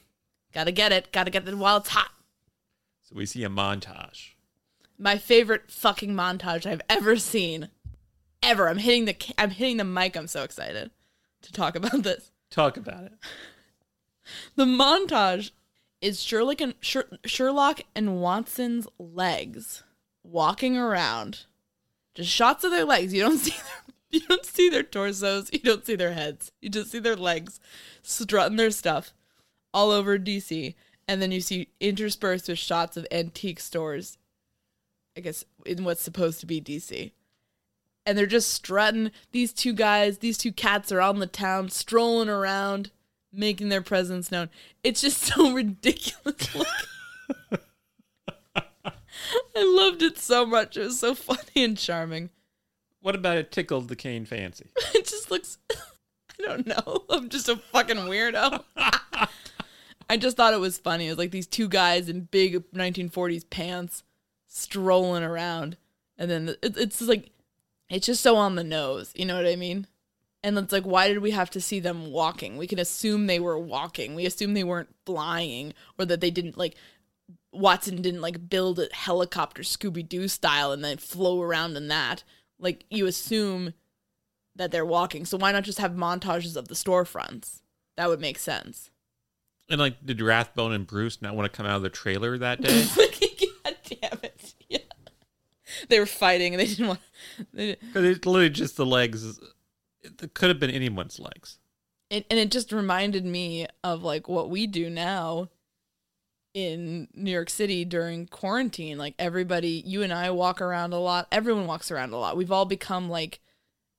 [0.53, 1.11] Gotta get it.
[1.11, 2.11] Gotta get it while it's hot.
[3.03, 4.32] So we see a montage.
[4.97, 7.70] My favorite fucking montage I've ever seen.
[8.43, 8.68] Ever.
[8.68, 10.18] I'm hitting the I'm hitting the mic.
[10.18, 10.91] I'm so excited
[11.43, 12.32] to talk about this.
[12.49, 13.13] Talk about it.
[14.57, 15.51] The montage
[16.01, 19.84] is Sherlock and Sher- Sherlock and Watson's legs
[20.22, 21.45] walking around.
[22.13, 23.13] Just shots of their legs.
[23.13, 25.49] You don't see their you don't see their torsos.
[25.51, 26.51] You don't see their heads.
[26.62, 27.60] You just see their legs
[28.01, 29.14] strutting their stuff
[29.74, 30.76] all over DC.
[31.08, 34.18] And then you see interspersed with shots of antique stores.
[35.16, 37.12] I guess in what's supposed to be DC.
[38.05, 39.12] And they're just strutting.
[39.32, 42.91] These two guys, these two cats are on the town strolling around
[43.34, 44.49] making their presence known.
[44.84, 46.55] It's just so ridiculous.
[48.55, 50.78] I loved it so much.
[50.78, 52.30] It was so funny and charming.
[53.02, 54.72] What about it tickled the cane fancy?
[54.95, 55.58] It just looks.
[56.39, 57.06] I don't know.
[57.10, 58.64] I'm just a fucking weirdo.
[60.10, 61.08] I just thought it was funny.
[61.08, 64.04] It was like these two guys in big 1940s pants
[64.48, 65.78] strolling around,
[66.18, 67.32] and then it, it's like
[67.89, 69.12] it's just so on the nose.
[69.16, 69.88] You know what I mean?
[70.43, 72.58] And it's like, why did we have to see them walking?
[72.58, 74.16] We can assume they were walking.
[74.16, 76.76] We assume they weren't flying, or that they didn't like
[77.52, 82.24] Watson didn't like build a helicopter Scooby Doo style and then flow around in that.
[82.60, 83.74] Like you assume
[84.55, 85.26] that they're walking.
[85.26, 87.62] So why not just have montages of the storefronts?
[87.95, 88.89] That would make sense.
[89.70, 92.62] And like, did Rathbone and Bruce not want to come out of the trailer that
[92.62, 92.86] day?
[93.66, 94.53] God damn it.
[94.70, 94.80] Yeah.
[95.89, 96.99] They were fighting and they didn't want
[97.53, 99.39] they, Because it's literally just the legs.
[100.01, 101.60] It could have been anyone's legs.
[102.10, 105.49] it, and it just reminded me of like what we do now
[106.54, 108.98] in New York City during quarantine.
[108.98, 111.28] Like everybody, you and I walk around a lot.
[111.32, 112.38] Everyone walks around a lot.
[112.38, 113.39] We've all become like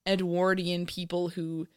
[0.07, 1.69] Edwardian people who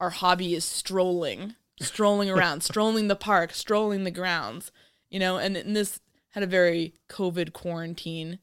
[0.00, 4.72] our hobby is strolling, strolling around, strolling the park, strolling the grounds,
[5.10, 6.00] you know, and, and this
[6.30, 8.40] had a very COVID quarantine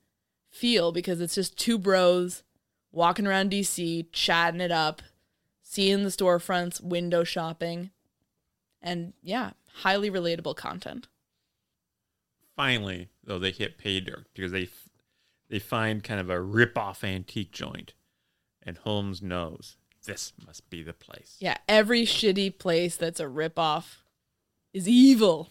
[0.50, 2.44] feel because it's just two bros
[2.92, 5.02] walking around DC, chatting it up,
[5.62, 7.92] seeing the storefronts, window shopping,
[8.82, 9.52] and yeah,
[9.82, 11.08] highly relatable content.
[12.62, 14.90] Finally, though, they hit pay dirt because they f-
[15.50, 17.96] they find kind of a rip off antique joint,
[18.62, 21.38] and Holmes knows this must be the place.
[21.40, 24.04] Yeah, every shitty place that's a ripoff
[24.76, 25.50] is evil.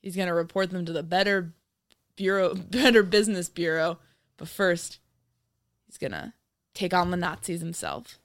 [0.00, 1.52] He's gonna report them to the better
[2.16, 3.98] bureau, better business bureau,
[4.38, 5.00] but first,
[5.84, 6.32] he's gonna
[6.72, 8.18] take on the Nazis himself.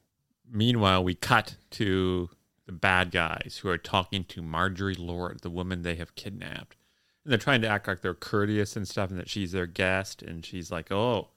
[0.50, 2.30] Meanwhile, we cut to
[2.66, 6.78] the bad guys who are talking to Marjorie Lord, the woman they have kidnapped.
[7.24, 10.22] And they're trying to act like they're courteous and stuff and that she's their guest.
[10.22, 11.30] And she's like, Oh,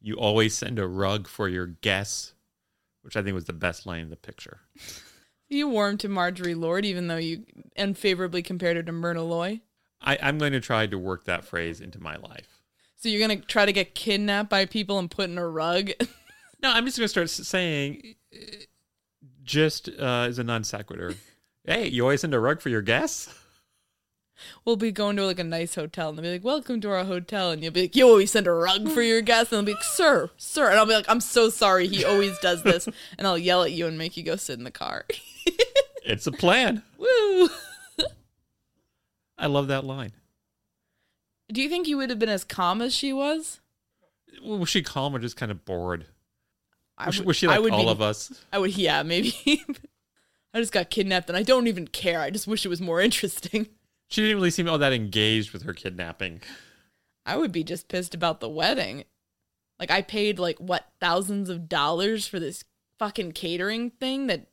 [0.00, 2.34] you always send a rug for your guests,
[3.02, 4.60] which I think was the best line in the picture.
[5.50, 9.62] You warmed to Marjorie Lord, even though you unfavorably compared her to Myrna Loy.
[9.98, 12.60] I, I'm going to try to work that phrase into my life.
[12.96, 15.90] So you're gonna try to get kidnapped by people and put in a rug.
[16.60, 18.56] No, I'm just going to start saying, uh,
[19.44, 21.14] just uh, as a non sequitur,
[21.64, 23.32] hey, you always send a rug for your guests?
[24.64, 27.04] We'll be going to like a nice hotel and they'll be like, Welcome to our
[27.04, 29.74] hotel and you'll be like, You always send a rug for your guests and they'll
[29.74, 32.88] be like, Sir, sir and I'll be like, I'm so sorry, he always does this
[33.18, 35.04] and I'll yell at you and make you go sit in the car.
[36.04, 36.82] It's a plan.
[36.96, 37.48] Woo.
[39.36, 40.12] I love that line.
[41.52, 43.60] Do you think you would have been as calm as she was?
[44.42, 46.06] Was she calm or just kind of bored?
[46.96, 48.32] I Was, she- would- was she I like would all be- of us?
[48.52, 49.34] I would yeah, maybe.
[50.54, 52.20] I just got kidnapped and I don't even care.
[52.20, 53.68] I just wish it was more interesting.
[54.08, 56.40] She didn't really seem all that engaged with her kidnapping.
[57.26, 59.04] I would be just pissed about the wedding.
[59.78, 62.64] Like I paid like what thousands of dollars for this
[62.98, 64.46] fucking catering thing that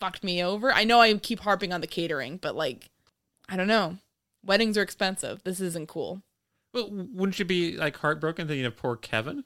[0.00, 0.72] fucked me over.
[0.72, 2.90] I know I keep harping on the catering, but like
[3.48, 3.98] I don't know.
[4.44, 5.42] Weddings are expensive.
[5.44, 6.22] This isn't cool.
[6.72, 9.44] But wouldn't you be like heartbroken thinking of poor Kevin?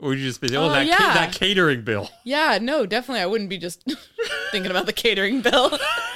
[0.00, 0.96] Or would you just be, oh, Oh, that, yeah.
[0.96, 2.10] ca- that catering bill?
[2.24, 3.84] Yeah, no, definitely I wouldn't be just
[4.50, 5.78] thinking about the catering bill.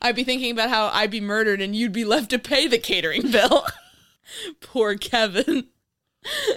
[0.00, 2.78] I'd be thinking about how I'd be murdered and you'd be left to pay the
[2.78, 3.64] catering bill.
[4.60, 5.68] Poor Kevin.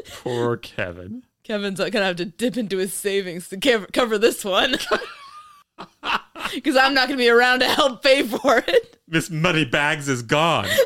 [0.09, 1.23] Poor Kevin.
[1.43, 4.75] Kevin's gonna have to dip into his savings to cover, cover this one.
[6.53, 8.99] Because I'm not gonna be around to help pay for it.
[9.07, 10.67] Miss Moneybags is gone.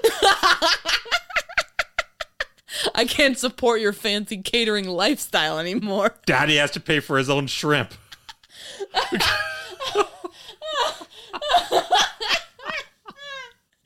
[2.93, 6.13] I can't support your fancy catering lifestyle anymore.
[6.25, 7.93] Daddy has to pay for his own shrimp.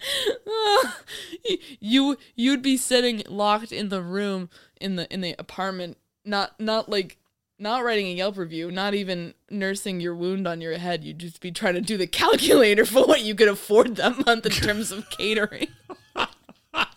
[1.80, 4.50] you you'd be sitting locked in the room
[4.80, 7.18] in the in the apartment not not like
[7.60, 11.04] not writing a Yelp review, not even nursing your wound on your head.
[11.04, 14.46] You'd just be trying to do the calculator for what you could afford that month
[14.46, 15.68] in terms of catering.
[16.72, 16.88] but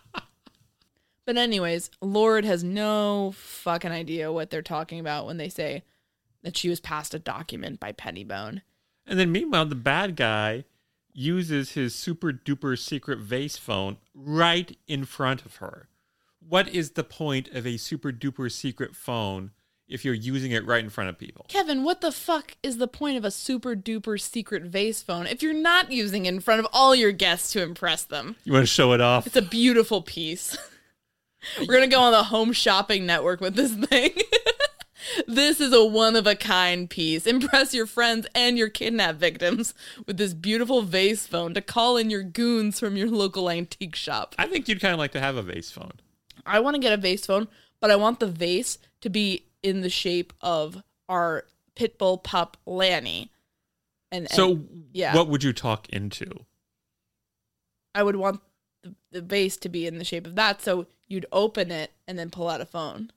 [1.27, 5.83] anyways, Lord has no fucking idea what they're talking about when they say
[6.43, 8.61] that she was passed a document by Pettibone.
[9.05, 10.63] And then meanwhile, the bad guy
[11.13, 15.87] uses his super duper secret vase phone right in front of her.
[16.47, 19.51] What is the point of a super duper secret phone
[19.87, 21.45] if you're using it right in front of people?
[21.47, 25.41] Kevin, what the fuck is the point of a super duper secret vase phone if
[25.41, 28.35] you're not using it in front of all your guests to impress them?
[28.43, 29.27] You want to show it off?
[29.27, 30.57] It's a beautiful piece.
[31.59, 34.11] We're gonna go on the home shopping network with this thing.
[35.27, 37.25] this is a one of a kind piece.
[37.27, 39.73] Impress your friends and your kidnap victims
[40.05, 44.35] with this beautiful vase phone to call in your goons from your local antique shop.
[44.37, 45.93] I think you'd kind of like to have a vase phone.
[46.45, 47.47] I want to get a vase phone,
[47.79, 51.45] but I want the vase to be in the shape of our
[51.75, 53.31] pit bull pup Lanny.
[54.11, 55.15] And, and So, yeah.
[55.15, 56.45] what would you talk into?
[57.95, 58.41] I would want
[58.83, 60.61] the, the vase to be in the shape of that.
[60.61, 63.11] So you'd open it and then pull out a phone.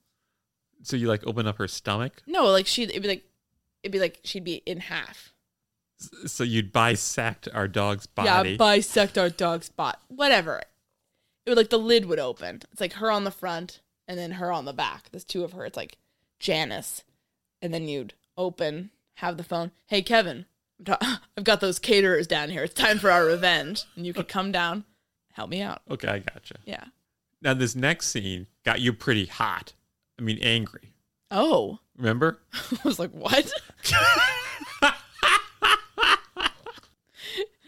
[0.86, 2.22] So you like open up her stomach?
[2.26, 3.24] No, like she, it'd be like,
[3.82, 5.32] it'd be like she'd be in half.
[6.26, 8.50] So you'd bisect our dog's body.
[8.50, 9.98] Yeah, bisect our dog's body.
[10.08, 10.62] Whatever.
[11.44, 12.62] It would like the lid would open.
[12.70, 15.08] It's like her on the front and then her on the back.
[15.10, 15.64] There's two of her.
[15.64, 15.96] It's like
[16.38, 17.02] Janus.
[17.60, 19.72] And then you'd open, have the phone.
[19.86, 20.44] Hey, Kevin,
[20.86, 22.62] I've got those caterers down here.
[22.62, 23.84] It's time for our revenge.
[23.96, 24.84] And you could come down,
[25.32, 25.82] help me out.
[25.90, 26.56] okay, I gotcha.
[26.64, 26.84] Yeah.
[27.42, 29.72] Now this next scene got you pretty hot.
[30.18, 30.94] I mean, angry.
[31.30, 31.78] Oh.
[31.96, 32.38] Remember?
[32.54, 33.52] I was like, what?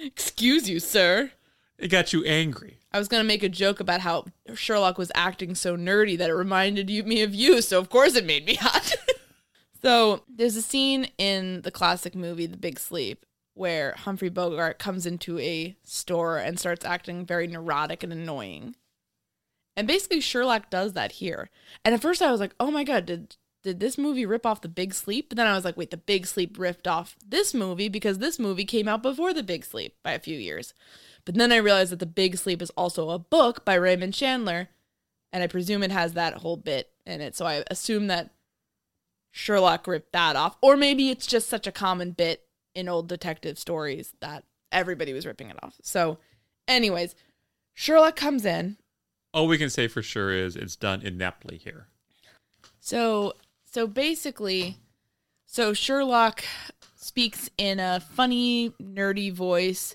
[0.01, 1.33] Excuse you, sir.
[1.79, 2.79] It got you angry.
[2.93, 4.25] I was gonna make a joke about how
[4.55, 8.17] Sherlock was acting so nerdy that it reminded you, me of you, so of course
[8.17, 8.95] it made me hot.
[9.83, 15.05] so there's a scene in the classic movie The Big Sleep where Humphrey Bogart comes
[15.05, 18.77] into a store and starts acting very neurotic and annoying.
[19.79, 21.51] And basically Sherlock does that here.
[21.85, 24.61] And at first I was like, oh my god, did did this movie rip off
[24.61, 25.29] The Big Sleep?
[25.29, 28.41] But then I was like, wait, The Big Sleep ripped off this movie because this
[28.41, 30.74] movie came out before The Big Sleep by a few years.
[31.24, 34.68] But then I realized that The Big Sleep is also a book by Raymond Chandler,
[35.33, 37.37] and I presume it has that whole bit in it.
[37.37, 38.31] So I assume that
[39.31, 40.57] Sherlock ripped that off.
[40.61, 45.26] Or maybe it's just such a common bit in old detective stories that everybody was
[45.26, 45.76] ripping it off.
[45.83, 46.18] So,
[46.66, 47.14] anyways,
[47.74, 48.76] Sherlock comes in.
[49.33, 51.87] All we can say for sure is it's done ineptly here.
[52.81, 54.79] So, so basically,
[55.47, 56.45] so Sherlock
[56.97, 59.95] speaks in a funny, nerdy voice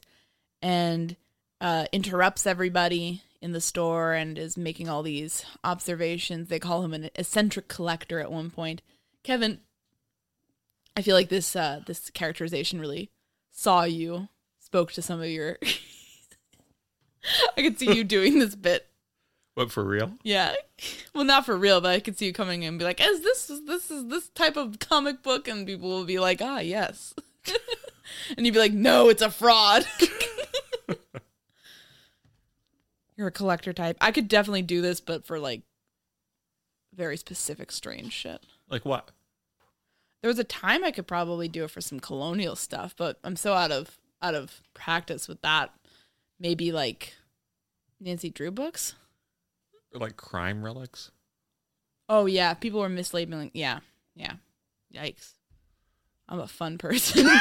[0.61, 1.15] and
[1.61, 6.49] uh, interrupts everybody in the store and is making all these observations.
[6.49, 8.81] They call him an eccentric collector at one point.
[9.23, 9.59] Kevin,
[10.95, 13.09] I feel like this uh, this characterization really
[13.51, 14.29] saw you,
[14.59, 15.57] spoke to some of your.
[17.57, 18.87] I could see you doing this bit.
[19.55, 20.11] What for real?
[20.23, 20.55] Yeah.
[21.15, 23.21] Well, not for real, but I could see you coming in and be like, "Is
[23.21, 27.13] this this is this type of comic book?" And people will be like, "Ah, yes."
[28.35, 29.85] and you'd be like, "No, it's a fraud."
[33.15, 33.95] You're a collector type.
[34.01, 35.61] I could definitely do this, but for like
[36.95, 38.43] very specific strange shit.
[38.69, 39.11] Like what?
[40.21, 43.35] There was a time I could probably do it for some colonial stuff, but I'm
[43.35, 45.71] so out of out of practice with that.
[46.39, 47.13] Maybe like
[47.99, 48.95] Nancy Drew books.
[49.93, 51.11] Like crime relics?
[52.09, 53.51] Oh yeah, people were mislabeling.
[53.53, 53.79] Yeah,
[54.15, 54.33] yeah.
[54.93, 55.33] Yikes.
[56.27, 57.29] I'm a fun person.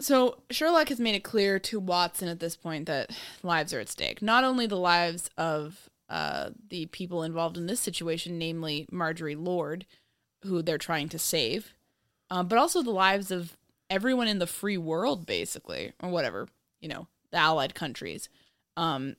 [0.00, 3.10] so Sherlock has made it clear to Watson at this point that
[3.42, 4.20] lives are at stake.
[4.20, 9.86] Not only the lives of uh, the people involved in this situation, namely Marjorie Lord,
[10.42, 11.74] who they're trying to save,
[12.30, 13.56] um, but also the lives of
[13.88, 16.48] everyone in the free world, basically, or whatever
[16.84, 18.28] you know, the Allied countries.
[18.76, 19.16] Um,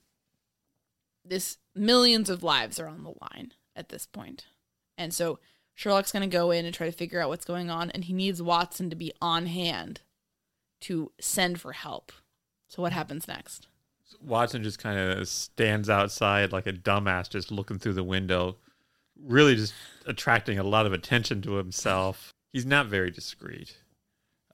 [1.28, 4.46] this millions of lives are on the line at this point.
[4.96, 5.38] And so
[5.74, 8.12] Sherlock's going to go in and try to figure out what's going on and he
[8.12, 10.00] needs Watson to be on hand
[10.82, 12.12] to send for help.
[12.68, 13.68] So what happens next?
[14.20, 18.56] Watson just kind of stands outside like a dumbass, just looking through the window,
[19.20, 19.74] really just
[20.06, 22.32] attracting a lot of attention to himself.
[22.52, 23.76] He's not very discreet.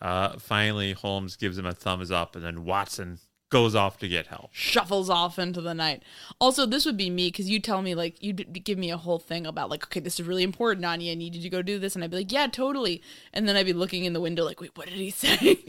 [0.01, 3.21] Uh, finally, Holmes gives him a thumbs up, and then Watson
[3.53, 4.49] goes off to get help.
[4.51, 6.03] Shuffles off into the night.
[6.41, 9.19] Also, this would be me because you tell me like you'd give me a whole
[9.19, 11.13] thing about like, okay, this is really important, Anya.
[11.13, 13.03] I need you to go do this, and I'd be like, yeah, totally.
[13.33, 15.59] And then I'd be looking in the window like, wait, what did he say?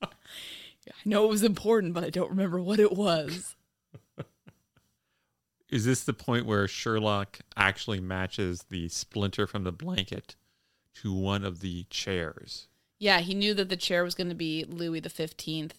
[0.00, 0.08] I
[1.04, 3.56] know it was important, but I don't remember what it was.
[5.68, 10.36] Is this the point where Sherlock actually matches the splinter from the blanket
[11.02, 12.68] to one of the chairs?
[13.02, 15.72] Yeah, he knew that the chair was going to be Louis the 15th.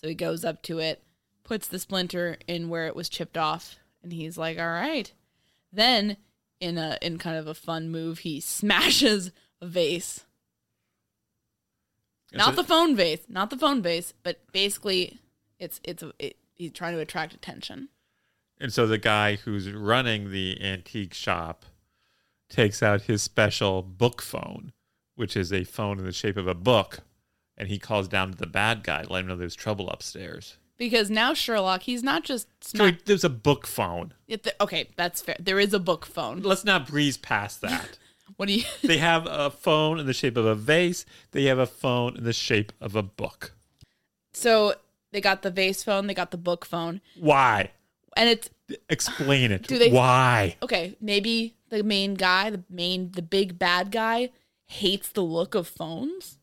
[0.00, 1.02] So he goes up to it,
[1.42, 5.12] puts the splinter in where it was chipped off, and he's like, "All right."
[5.72, 6.18] Then,
[6.60, 10.24] in a in kind of a fun move, he smashes a vase.
[12.30, 15.18] And Not so- the phone vase, not the phone vase, but basically
[15.58, 17.88] it's it's a, it, he's trying to attract attention.
[18.60, 21.64] And so the guy who's running the antique shop
[22.48, 24.72] takes out his special book phone,
[25.18, 27.00] which is a phone in the shape of a book,
[27.56, 30.56] and he calls down to the bad guy, let him know there's trouble upstairs.
[30.78, 34.14] Because now Sherlock, he's not just So there's a book phone.
[34.28, 35.34] it, okay, that's fair.
[35.40, 36.40] There is a book phone.
[36.42, 37.98] Let's not breeze past that.
[38.36, 41.04] What do you they have a phone in the shape of a vase.
[41.32, 43.52] They have a phone in the shape of a book.
[44.32, 44.74] So
[45.10, 47.70] they got the vase phone, they got the book phone, Why?
[48.16, 48.50] and it's
[48.90, 49.62] Explain it.
[49.66, 50.56] Do they- Why?
[50.62, 50.94] okay.
[51.00, 54.30] Maybe the main guy, the main, the big bad guy,
[54.68, 56.38] hates the look of phones.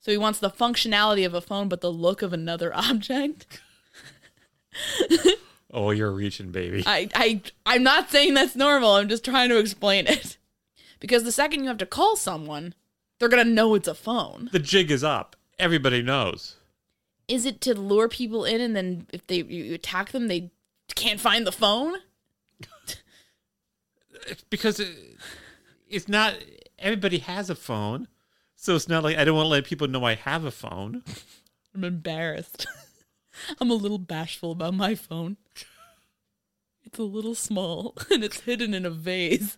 [0.00, 3.46] So he wants the functionality of a phone, but the look of another object.
[5.76, 6.84] Oh, you're reaching, baby.
[6.86, 8.94] I, I, I'm not saying that's normal.
[8.94, 10.36] I'm just trying to explain it.
[11.00, 12.74] Because the second you have to call someone,
[13.18, 14.48] they're gonna know it's a phone.
[14.52, 15.34] the jig is up.
[15.58, 16.56] Everybody knows.
[17.26, 20.52] Is it to lure people in, and then if they you attack them, they
[20.94, 21.96] can't find the phone?
[24.28, 24.96] It's because it,
[25.88, 26.34] it's not
[26.84, 28.06] everybody has a phone.
[28.54, 31.02] So it's not like I don't want to let people know I have a phone.
[31.74, 32.66] I'm embarrassed.
[33.60, 35.38] I'm a little bashful about my phone.
[36.84, 39.56] It's a little small and it's hidden in a vase.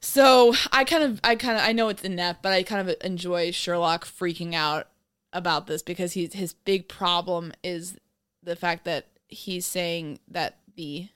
[0.00, 2.96] so I kind of, I kind of, I know it's inept, but I kind of
[3.02, 4.88] enjoy Sherlock freaking out
[5.32, 7.98] about this because he's his big problem is
[8.42, 11.08] the fact that he's saying that the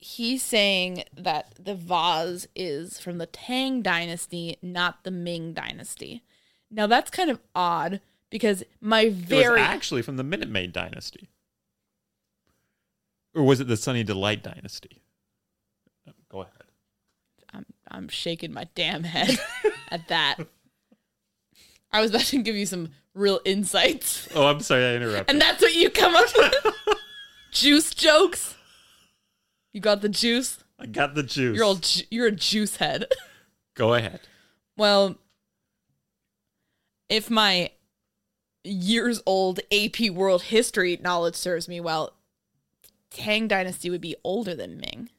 [0.00, 6.22] he's saying that the vase is from the Tang dynasty, not the Ming dynasty.
[6.70, 8.00] Now that's kind of odd
[8.30, 11.28] because my very actually from the Minute Maid dynasty.
[13.34, 15.02] Or was it the Sunny Delight dynasty?
[16.30, 16.52] Go ahead.
[17.52, 19.38] I'm I'm shaking my damn head
[19.90, 20.36] at that.
[21.92, 25.30] I was about to give you some real insights, Oh, I'm sorry I interrupted.
[25.30, 26.54] and that's what you come up with.
[27.50, 28.54] juice jokes.
[29.72, 30.62] You got the juice.
[30.78, 31.56] I got the juice.
[31.56, 33.06] You're all ju- you're a juice head.
[33.74, 34.20] Go ahead.
[34.76, 35.16] Well,
[37.08, 37.70] if my
[38.64, 42.14] years old AP World History knowledge serves me well,
[43.10, 45.10] Tang Dynasty would be older than Ming.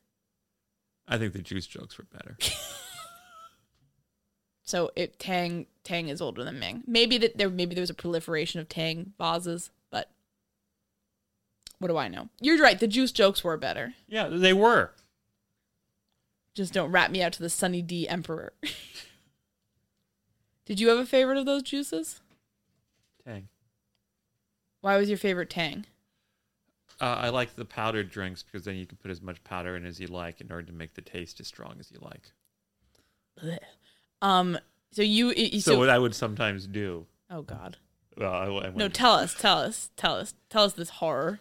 [1.08, 2.38] I think the juice jokes were better.
[4.72, 6.84] So it Tang Tang is older than Ming.
[6.88, 9.70] Maybe that there maybe there was a proliferation of Tang vases,
[11.82, 12.30] what do I know?
[12.40, 12.80] You're right.
[12.80, 13.96] The juice jokes were better.
[14.08, 14.92] yeah, they were.
[16.54, 18.54] Just don't rat me out to the Sunny D Emperor.
[20.66, 22.22] Did you have a favorite of those juices?
[23.26, 23.48] Tang.
[24.82, 25.86] Why was your favorite Tang?
[27.00, 29.86] Uh, I like the powdered drinks because then you can put as much powder in
[29.86, 32.32] as you like in order to make the taste as strong as you like.
[33.42, 33.58] Blech.
[34.22, 34.58] Um.
[34.92, 35.32] So you.
[35.32, 37.08] it- So, So, what I would sometimes do.
[37.30, 37.78] oh God.
[38.18, 38.88] Well, I, I No.
[38.90, 39.34] Tell us.
[39.34, 39.90] Tell us.
[39.96, 40.34] Tell us.
[40.50, 41.40] Tell us this horror.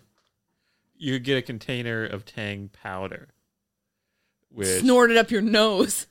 [1.00, 3.28] You could get a container of Tang powder.
[4.50, 6.06] Which, Snort it up your nose.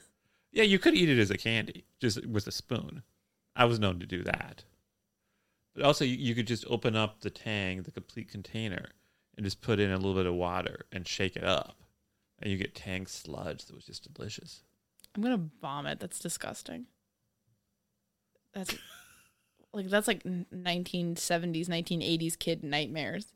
[0.51, 3.03] yeah, you could eat it as a candy, just with a spoon.
[3.55, 4.63] I was known to do that.
[5.75, 8.89] But also, you, you could just open up the Tang, the complete container,
[9.37, 11.77] and just put in a little bit of water and shake it up,
[12.41, 14.63] and you get Tang sludge that was just delicious.
[15.15, 15.99] I'm gonna vomit.
[15.99, 16.85] That's disgusting.
[18.53, 18.75] That's
[19.73, 23.33] like that's like 1970s, 1980s kid nightmares.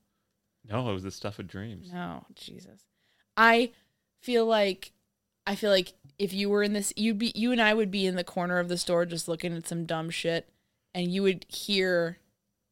[0.70, 1.92] No, it was the stuff of dreams.
[1.92, 2.86] No, Jesus.
[3.36, 3.72] I
[4.22, 4.92] feel like
[5.46, 8.06] I feel like if you were in this, you'd be you and I would be
[8.06, 10.48] in the corner of the store just looking at some dumb shit,
[10.94, 12.20] and you would hear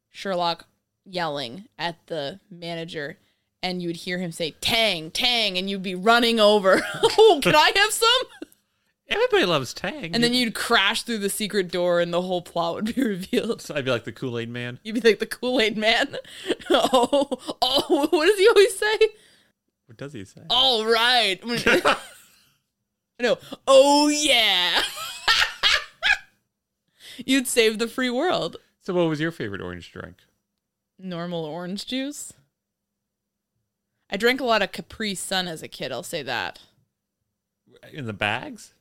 [0.09, 0.68] Sherlock
[1.05, 3.18] yelling at the manager.
[3.63, 6.81] And you would hear him say "Tang, Tang," and you'd be running over.
[7.03, 8.40] oh, can I have some?
[9.12, 10.16] Everybody loves Tang.
[10.16, 13.02] And then You- you'd crash through the secret door and the whole plot would be
[13.04, 13.62] revealed.
[13.62, 14.80] So I'd be like the Kool Aid Man.
[14.84, 16.16] You'd be like the Kool Aid man.
[16.70, 17.30] oh,
[17.62, 18.98] oh, what does he always say?
[19.88, 20.42] We're does he say?
[20.50, 21.40] All right.
[23.20, 23.38] no.
[23.68, 24.82] Oh yeah.
[27.26, 28.58] You'd save the free world.
[28.82, 30.16] So, what was your favorite orange drink?
[30.98, 32.34] Normal orange juice.
[34.10, 35.92] I drank a lot of Capri Sun as a kid.
[35.92, 36.60] I'll say that.
[37.94, 38.74] In the bags?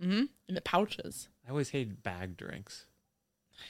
[0.00, 0.24] Mm-hmm.
[0.48, 1.28] In the pouches.
[1.46, 2.86] I always hated bag drinks.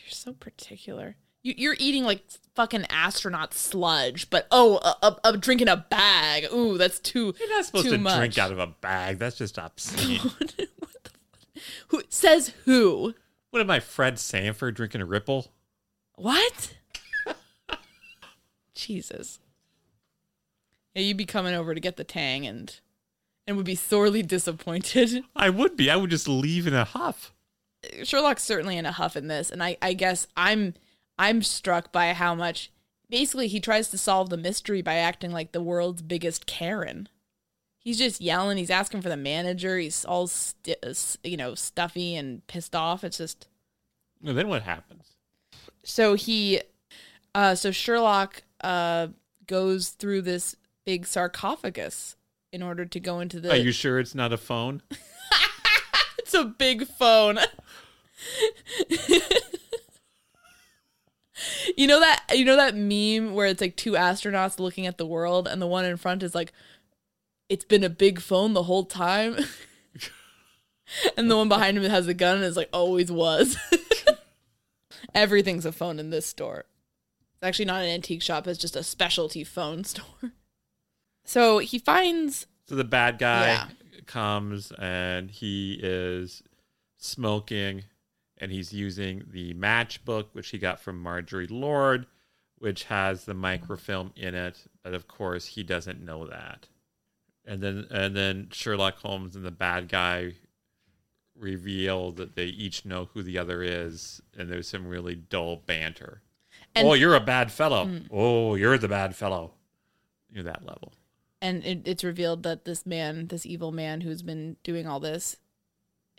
[0.05, 1.17] You're so particular.
[1.43, 2.23] You, you're eating like
[2.55, 6.47] fucking astronaut sludge, but oh, a, a, a drink in a bag.
[6.53, 7.35] Ooh, that's too.
[7.39, 8.17] You're not supposed too to much.
[8.17, 9.19] drink out of a bag.
[9.19, 10.19] That's just obscene.
[10.39, 10.69] what the,
[11.89, 13.15] who says who?
[13.51, 15.53] what am I, Fred Sanford, drinking a Ripple?
[16.17, 16.75] What?
[18.75, 19.41] Jesus.
[20.95, 22.81] Yeah, you'd be coming over to get the tang and
[23.47, 25.25] and would be sorely disappointed.
[25.37, 25.91] I would be.
[25.91, 27.33] I would just leave in a huff.
[28.05, 30.75] Sherlock's certainly in a huff in this, and I, I guess I'm
[31.19, 32.71] I'm struck by how much
[33.11, 37.09] basically he tries to solve the mystery by acting like the world's biggest Karen.
[37.79, 38.59] He's just yelling.
[38.59, 39.77] He's asking for the manager.
[39.79, 40.77] He's all sti-
[41.25, 43.03] you know stuffy and pissed off.
[43.03, 43.49] It's just
[44.25, 45.09] And then what happens?
[45.85, 46.61] so he
[47.35, 49.09] uh so Sherlock uh
[49.49, 50.55] goes through this
[50.85, 52.15] big sarcophagus
[52.53, 54.83] in order to go into the Are you sure it's not a phone?
[56.33, 57.39] It's a big phone.
[61.77, 65.05] you know that you know that meme where it's like two astronauts looking at the
[65.05, 66.55] world and the one in front is like
[67.51, 69.37] it's been a big phone the whole time.
[71.19, 73.59] and the one behind him has a gun and is like always was.
[75.15, 76.65] Everything's a phone in this store.
[77.35, 80.33] It's actually not an antique shop, it's just a specialty phone store.
[81.25, 83.69] So he finds So the bad guy Yeah.
[84.07, 86.43] comes and he is
[86.97, 87.85] smoking
[88.39, 92.07] and he's using the matchbook, which he got from Marjorie Lord,
[92.59, 94.65] which has the microfilm in it.
[94.83, 96.69] But of course, he doesn't know that.
[97.45, 100.35] And then, and then Sherlock Holmes and the bad guy
[101.35, 106.23] reveal that they each know who the other is, and there's some really dull banter.
[106.75, 107.87] And- oh, you're a bad fellow.
[107.87, 108.07] Mm.
[108.11, 109.55] Oh, you're the bad fellow.
[110.31, 110.93] You're that level.
[111.43, 115.37] And it, it's revealed that this man, this evil man who's been doing all this,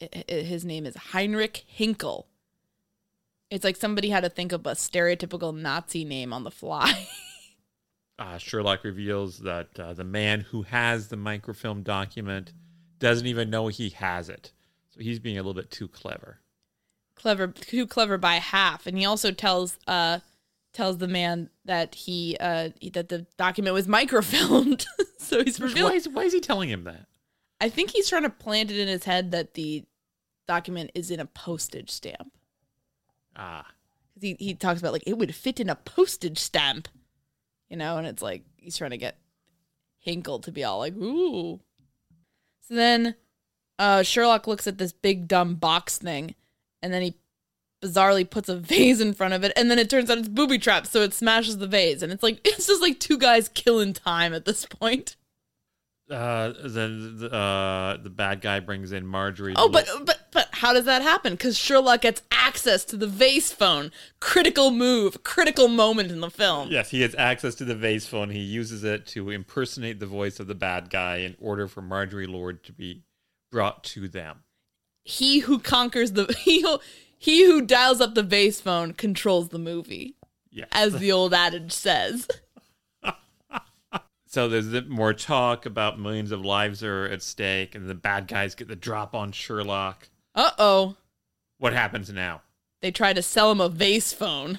[0.01, 2.25] i i his name is Heinrich Hinkel.
[3.49, 7.07] It's like somebody had to think of a stereotypical Nazi name on the fly.
[8.19, 12.51] uh, Sherlock reveals that uh, the man who has the microfilm document
[12.99, 14.51] doesn't even know he has it.
[14.89, 16.39] So he's being a little bit too clever.
[17.15, 18.85] clever, too clever by half.
[18.87, 20.19] And he also tells uh
[20.73, 24.85] tells the man that he uh that the document was microfilmed.
[25.19, 27.05] so he's Why is, why is he telling him that?
[27.61, 29.85] I think he's trying to plant it in his head that the
[30.47, 32.33] document is in a postage stamp.
[33.35, 33.65] Ah,
[34.13, 36.87] 'Cause he, he talks about like it would fit in a postage stamp,
[37.69, 39.17] you know, and it's like he's trying to get
[40.05, 41.59] Hinkel to be all like, ooh.
[42.67, 43.15] So then
[43.79, 46.35] uh, Sherlock looks at this big dumb box thing,
[46.81, 47.15] and then he
[47.83, 50.57] bizarrely puts a vase in front of it, and then it turns out it's booby
[50.57, 53.93] trapped, so it smashes the vase, and it's like it's just like two guys killing
[53.93, 55.15] time at this point.
[56.11, 59.53] uh, then the, uh, the bad guy brings in Marjorie.
[59.57, 61.33] Oh, but but but how does that happen?
[61.33, 63.91] Because Sherlock gets access to the vase phone.
[64.19, 66.69] Critical move, critical moment in the film.
[66.71, 68.29] yes, he has access to the vase phone.
[68.29, 72.27] He uses it to impersonate the voice of the bad guy in order for Marjorie
[72.27, 73.03] Lord to be
[73.51, 74.43] brought to them.
[75.03, 76.79] he who conquers the he who,
[77.23, 80.15] he who dials up the vase phone controls the movie,
[80.51, 80.67] Yes.
[80.73, 82.27] as the old adage says.
[84.25, 88.55] So there's more talk about millions of lives are at stake, and the bad guys
[88.55, 90.09] get the drop on Sherlock.
[90.33, 90.95] Uh oh,
[91.59, 92.41] What happens now?
[92.81, 94.57] they try to sell him a vase phone.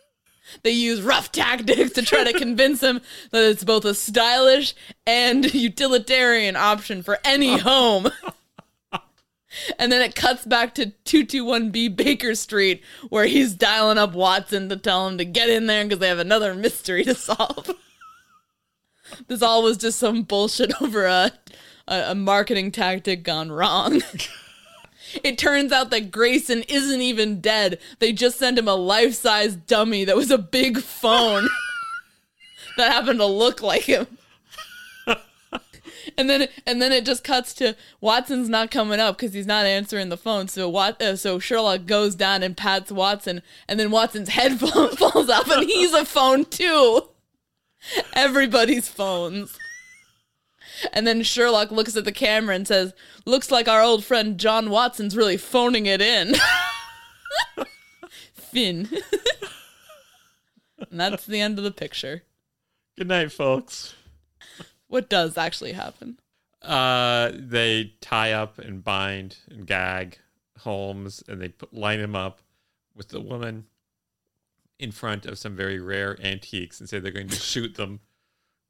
[0.64, 3.00] they use rough tactics to try to convince him
[3.32, 4.74] that it's both a stylish
[5.06, 8.08] and utilitarian option for any home.
[9.78, 14.76] And then it cuts back to 221B Baker Street, where he's dialing up Watson to
[14.76, 17.70] tell him to get in there because they have another mystery to solve.
[19.28, 21.32] this all was just some bullshit over a,
[21.88, 24.02] a, a marketing tactic gone wrong.
[25.24, 27.78] it turns out that Grayson isn't even dead.
[27.98, 31.48] They just sent him a life size dummy that was a big phone
[32.76, 34.06] that happened to look like him.
[36.16, 39.66] And then and then it just cuts to Watson's not coming up because he's not
[39.66, 40.48] answering the phone.
[40.48, 45.30] So Wat, uh, so Sherlock goes down and pats Watson, and then Watson's head falls
[45.30, 47.08] off, and he's a phone too.
[48.14, 49.58] Everybody's phones.
[50.92, 54.70] And then Sherlock looks at the camera and says, "Looks like our old friend John
[54.70, 56.34] Watson's really phoning it in."
[58.34, 58.88] Finn.
[60.90, 62.22] and that's the end of the picture.
[62.96, 63.94] Good night, folks.
[64.92, 66.18] What does actually happen?
[66.60, 70.18] Uh, they tie up and bind and gag
[70.58, 72.40] Holmes, and they put, line him up
[72.94, 73.64] with the woman
[74.78, 78.00] in front of some very rare antiques, and say they're going to shoot them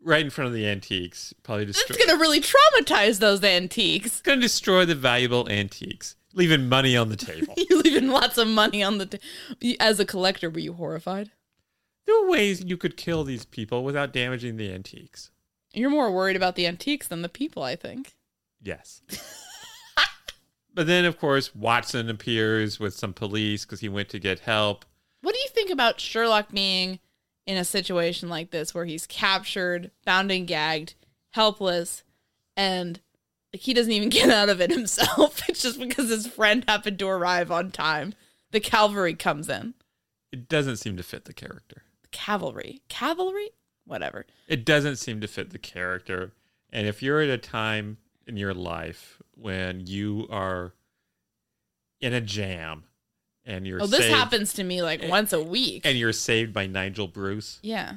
[0.01, 1.35] right in front of the antiques.
[1.43, 1.97] Probably destroy.
[1.97, 4.21] It's gonna really traumatize those antiques.
[4.21, 7.55] going to destroy the valuable antiques, leaving money on the table.
[7.57, 9.07] You leaving lots of money on the.
[9.61, 11.33] T- As a collector, were you horrified?
[12.07, 15.32] there are ways you could kill these people without damaging the antiques.
[15.75, 18.15] You're more worried about the antiques than the people, I think.
[18.63, 19.03] Yes.
[20.75, 24.85] but then, of course, Watson appears with some police because he went to get help.
[25.23, 26.99] What do you think about Sherlock being
[27.47, 30.95] in a situation like this where he's captured, bound and gagged,
[31.31, 32.05] helpless,
[32.57, 33.01] and
[33.53, 35.41] like he doesn't even get out of it himself?
[35.49, 38.15] It's just because his friend happened to arrive on time.
[38.53, 39.75] The cavalry comes in.
[40.33, 41.83] It doesn't seem to fit the character.
[42.11, 42.81] Cavalry.
[42.89, 43.51] Cavalry?
[43.87, 44.27] Whatever.
[44.49, 46.33] It doesn't seem to fit the character.
[46.71, 50.73] And if you're at a time in your life when you are
[52.01, 52.85] in a jam
[53.45, 55.83] and you're Oh, this saved, happens to me like once a week.
[55.85, 57.95] and you're saved by Nigel Bruce, yeah.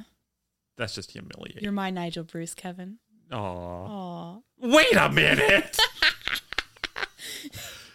[0.76, 1.62] that's just humiliating.
[1.62, 2.98] You're my Nigel Bruce, Kevin.
[3.32, 3.36] Aw.
[3.38, 4.38] Aw.
[4.60, 5.76] Wait a minute.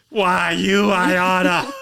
[0.09, 1.72] Why you, Iona?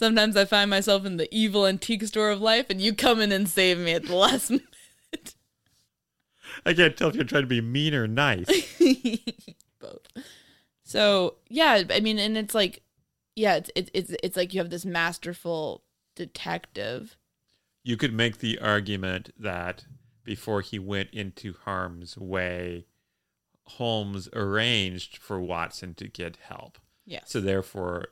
[0.00, 3.32] Sometimes I find myself in the evil antique store of life and you come in
[3.32, 5.34] and save me at the last minute.
[6.64, 8.46] I can't tell if you're trying to be mean or nice.
[9.78, 10.06] both.
[10.84, 12.80] So yeah, I mean, and it's like,
[13.36, 15.82] yeah, it's it's it's, it's like you have this masterful
[16.16, 17.18] detective.
[17.84, 19.84] You could make the argument that
[20.24, 22.86] before he went into harm's way,
[23.64, 26.78] Holmes arranged for Watson to get help.
[27.04, 28.08] Yes, So therefore,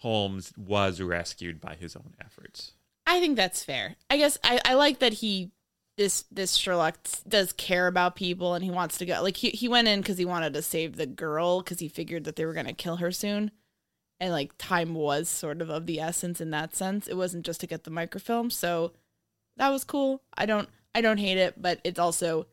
[0.00, 2.72] Holmes was rescued by his own efforts.
[3.06, 3.96] I think that's fair.
[4.08, 5.52] I guess I, I like that he
[5.96, 6.98] this this Sherlock
[7.28, 9.22] does care about people and he wants to go.
[9.22, 12.24] Like he he went in because he wanted to save the girl because he figured
[12.24, 13.50] that they were gonna kill her soon,
[14.18, 17.06] and like time was sort of of the essence in that sense.
[17.06, 18.92] It wasn't just to get the microfilm, so
[19.58, 20.22] that was cool.
[20.34, 22.46] I don't I don't hate it, but it's also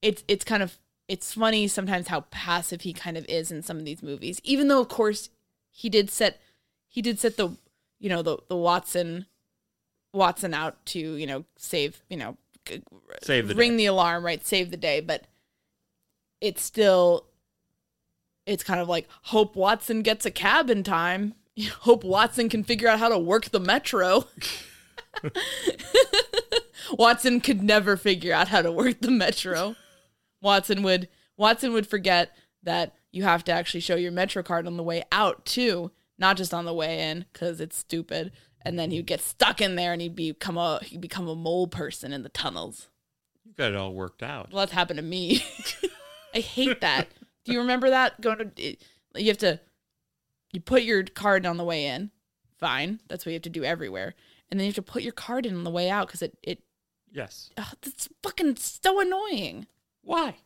[0.00, 3.78] it's it's kind of it's funny sometimes how passive he kind of is in some
[3.78, 4.40] of these movies.
[4.44, 5.30] Even though of course
[5.72, 6.40] he did set
[6.94, 7.50] he did set the
[7.98, 9.26] you know the the Watson
[10.12, 12.36] Watson out to you know save you know
[13.22, 13.78] Save the ring day.
[13.78, 15.24] the alarm right save the day, but
[16.40, 17.26] it's still
[18.46, 21.34] it's kind of like hope Watson gets a cab in time.
[21.80, 24.24] Hope Watson can figure out how to work the metro.
[26.98, 29.76] Watson could never figure out how to work the metro.
[30.42, 34.76] Watson would Watson would forget that you have to actually show your metro card on
[34.76, 38.32] the way out too, not just on the way in cuz it's stupid.
[38.62, 41.66] And then he'd get stuck in there and he'd become a he'd become a mole
[41.66, 42.88] person in the tunnels.
[43.44, 44.50] You've got it all worked out.
[44.50, 45.44] Well, that's happened to me.
[46.34, 47.08] I hate that.
[47.44, 48.20] Do you remember that?
[48.20, 48.74] Going to eh,
[49.16, 49.60] you have to
[50.52, 52.10] you put your card on the way in.
[52.58, 54.14] Fine, that's what you have to do everywhere.
[54.50, 56.38] And then you have to put your card in on the way out because it
[56.42, 56.62] it
[57.12, 57.50] Yes.
[57.56, 59.66] ugh, it's fucking so annoying.
[60.02, 60.38] Why?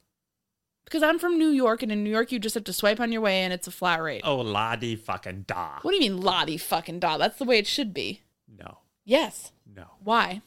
[0.88, 3.12] Because I'm from New York, and in New York you just have to swipe on
[3.12, 3.52] your way in.
[3.52, 4.22] It's a flat rate.
[4.24, 5.80] Oh, la di fucking da.
[5.82, 7.18] What do you mean, Lottie fucking da?
[7.18, 8.22] That's the way it should be.
[8.48, 8.78] No.
[9.04, 9.52] Yes.
[9.76, 9.84] No.
[10.02, 10.40] Why?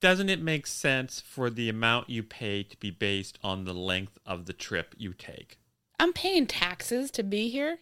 [0.00, 4.16] Doesn't it make sense for the amount you pay to be based on the length
[4.24, 5.58] of the trip you take?
[5.98, 7.80] I'm paying taxes to be here.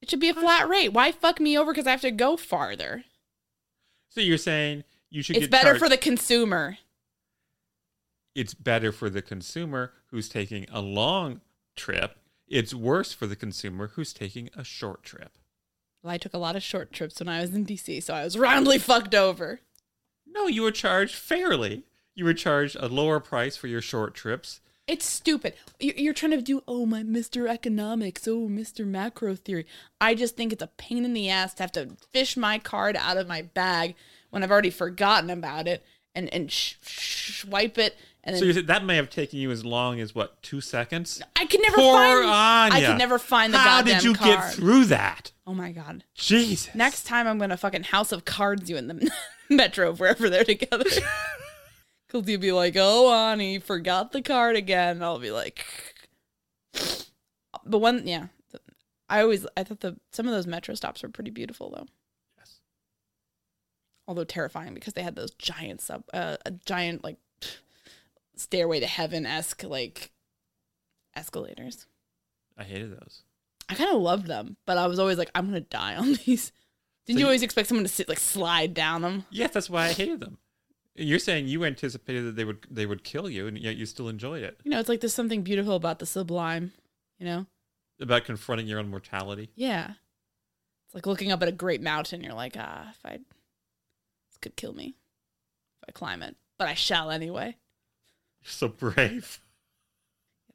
[0.00, 0.94] It should be a flat rate.
[0.94, 3.04] Why fuck me over because I have to go farther?
[4.08, 6.78] So you're saying you should It's better charged- for the consumer.
[8.36, 11.40] It's better for the consumer who's taking a long
[11.74, 12.16] trip.
[12.46, 15.32] It's worse for the consumer who's taking a short trip.
[16.02, 18.22] Well, I took a lot of short trips when I was in DC, so I
[18.22, 19.60] was roundly fucked over.
[20.26, 21.84] No, you were charged fairly.
[22.14, 24.60] You were charged a lower price for your short trips.
[24.86, 25.54] It's stupid.
[25.80, 27.48] You- You're trying to do, oh, my Mr.
[27.48, 28.86] Economics, oh, Mr.
[28.86, 29.66] Macro Theory.
[30.00, 32.96] I just think it's a pain in the ass to have to fish my card
[32.96, 33.96] out of my bag
[34.30, 35.84] when I've already forgotten about it
[36.14, 37.96] and, and sh- sh- swipe it.
[38.26, 40.60] And then So you said that may have taken you as long as what, two
[40.60, 41.22] seconds?
[41.36, 41.94] I could never Poor
[42.24, 42.26] find.
[42.74, 42.88] I Anya.
[42.88, 44.28] could never find the How goddamn did you card.
[44.28, 45.30] get through that?
[45.46, 46.02] Oh my god!
[46.14, 46.74] Jesus.
[46.74, 49.10] Next time I'm gonna fucking House of Cards you in the
[49.48, 50.84] metro wherever they're together.
[52.08, 55.64] Cause you'll be like, "Oh, Ani, forgot the card again." I'll be like,
[57.64, 58.26] "But one, yeah."
[59.08, 61.86] I always, I thought the some of those metro stops were pretty beautiful though.
[62.38, 62.60] Yes.
[64.08, 67.18] Although terrifying because they had those giant sub, uh, a giant like
[68.36, 70.12] stairway to heaven esque like
[71.14, 71.86] escalators.
[72.56, 73.22] I hated those.
[73.68, 76.52] I kind of loved them, but I was always like, I'm gonna die on these.
[77.06, 79.24] Didn't So you you- always expect someone to sit like slide down them?
[79.30, 80.38] Yes, that's why I hated them.
[80.98, 84.08] You're saying you anticipated that they would they would kill you, and yet you still
[84.08, 84.58] enjoyed it.
[84.64, 86.72] You know, it's like there's something beautiful about the sublime.
[87.18, 87.46] You know?
[88.00, 89.50] About confronting your own mortality.
[89.54, 89.92] Yeah.
[90.86, 92.22] It's like looking up at a great mountain.
[92.22, 94.94] You're like, ah, if I, this could kill me
[95.82, 97.56] if I climb it, but I shall anyway.
[98.48, 99.40] So brave.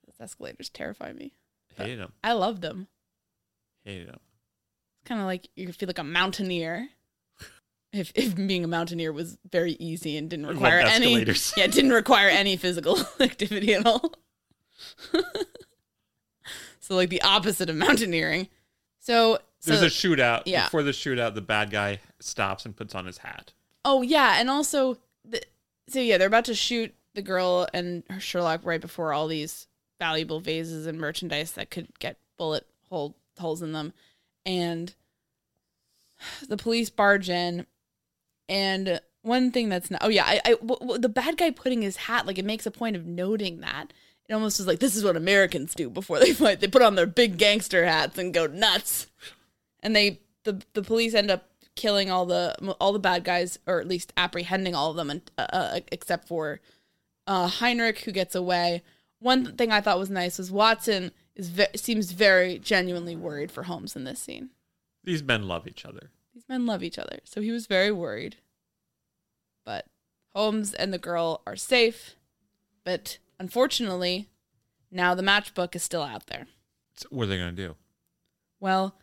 [0.05, 1.33] Those escalators terrify me.
[1.75, 2.13] Hated them.
[2.23, 2.87] I love them.
[3.83, 4.19] Hated them.
[5.01, 6.87] It's kind of like you feel like a mountaineer.
[7.91, 11.25] If if being a mountaineer was very easy and didn't require any,
[11.57, 14.13] yeah, didn't require any physical activity at all.
[16.79, 18.47] so like the opposite of mountaineering.
[18.99, 20.43] So so There's a shootout.
[20.45, 20.65] yeah.
[20.65, 23.51] Before the shootout, the bad guy stops and puts on his hat.
[23.83, 25.41] Oh yeah, and also, the,
[25.87, 29.67] so yeah, they're about to shoot the girl and her Sherlock right before all these
[29.99, 33.93] valuable vases and merchandise that could get bullet hole holes in them,
[34.45, 34.93] and
[36.47, 37.65] the police barge in,
[38.49, 41.81] and one thing that's not oh yeah, I, I w- w- the bad guy putting
[41.81, 43.93] his hat like it makes a point of noting that.
[44.29, 46.61] It almost is like this is what Americans do before they fight.
[46.61, 49.07] They put on their big gangster hats and go nuts
[49.81, 53.79] and they the the police end up killing all the all the bad guys or
[53.79, 56.59] at least apprehending all of them and uh, uh, except for
[57.27, 58.83] uh, Heinrich who gets away.
[59.19, 63.63] One thing I thought was nice was Watson is ve- seems very genuinely worried for
[63.63, 64.49] Holmes in this scene.
[65.03, 66.11] These men love each other.
[66.33, 68.37] These men love each other, so he was very worried.
[69.65, 69.85] But
[70.33, 72.15] Holmes and the girl are safe,
[72.83, 74.29] but unfortunately,
[74.91, 76.47] now the matchbook is still out there.
[76.95, 77.75] So what are they going to do?
[78.59, 78.95] Well,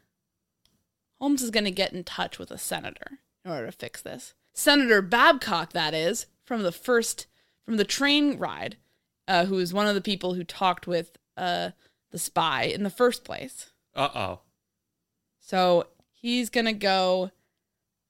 [1.20, 4.35] Holmes is going to get in touch with a senator in order to fix this.
[4.55, 7.27] Senator Babcock, that is, from the first,
[7.69, 8.78] from the train ride,
[9.28, 11.73] uh, who is one of the people who talked with uh,
[12.11, 13.69] the spy in the first place.
[13.95, 14.40] Uh oh.
[15.39, 17.31] So he's going to go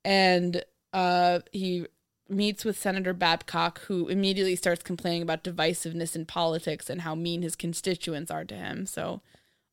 [0.05, 0.63] and
[0.93, 1.87] uh, he
[2.29, 7.43] meets with Senator Babcock, who immediately starts complaining about divisiveness in politics and how mean
[7.43, 8.87] his constituents are to him.
[8.87, 9.23] So,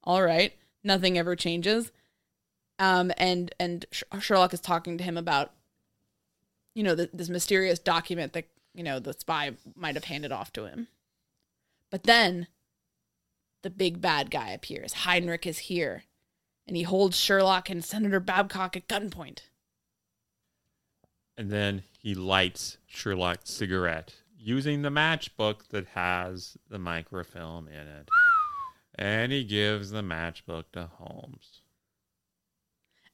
[0.04, 0.54] all right,
[0.84, 1.92] nothing ever changes.
[2.80, 3.86] Um, and and
[4.20, 5.52] Sherlock is talking to him about,
[6.74, 8.46] you know, th- this mysterious document that
[8.76, 10.88] you know the spy might have handed off to him.
[11.90, 12.48] But then,
[13.62, 14.94] the big bad guy appears.
[14.94, 16.04] Heinrich is here,
[16.68, 19.40] and he holds Sherlock and Senator Babcock at gunpoint.
[21.38, 28.08] And then he lights Sherlock's cigarette using the matchbook that has the microfilm in it.
[28.94, 31.62] And he gives the matchbook to Holmes.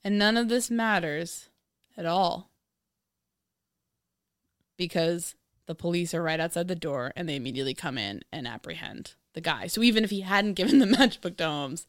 [0.03, 1.49] And none of this matters
[1.95, 2.51] at all.
[4.77, 5.35] Because
[5.71, 9.39] the police are right outside the door and they immediately come in and apprehend the
[9.39, 9.67] guy.
[9.67, 11.87] So even if he hadn't given the matchbook to Holmes,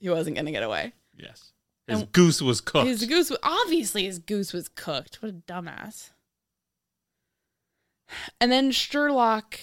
[0.00, 0.92] he wasn't going to get away.
[1.16, 1.52] Yes.
[1.86, 2.88] His And- goose was cooked.
[2.88, 5.22] His goose, obviously, his goose was cooked.
[5.22, 6.10] What a dumbass.
[8.40, 9.58] And then Sherlock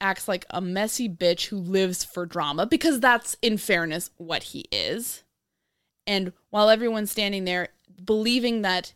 [0.00, 4.66] acts like a messy bitch who lives for drama because that's, in fairness, what he
[4.72, 5.22] is.
[6.06, 7.68] And while everyone's standing there
[8.02, 8.94] believing that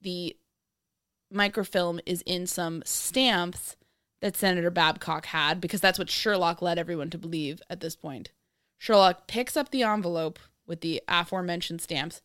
[0.00, 0.36] the
[1.34, 3.76] microfilm is in some stamps
[4.20, 8.30] that Senator Babcock had, because that's what Sherlock led everyone to believe at this point,
[8.78, 12.22] Sherlock picks up the envelope with the aforementioned stamps,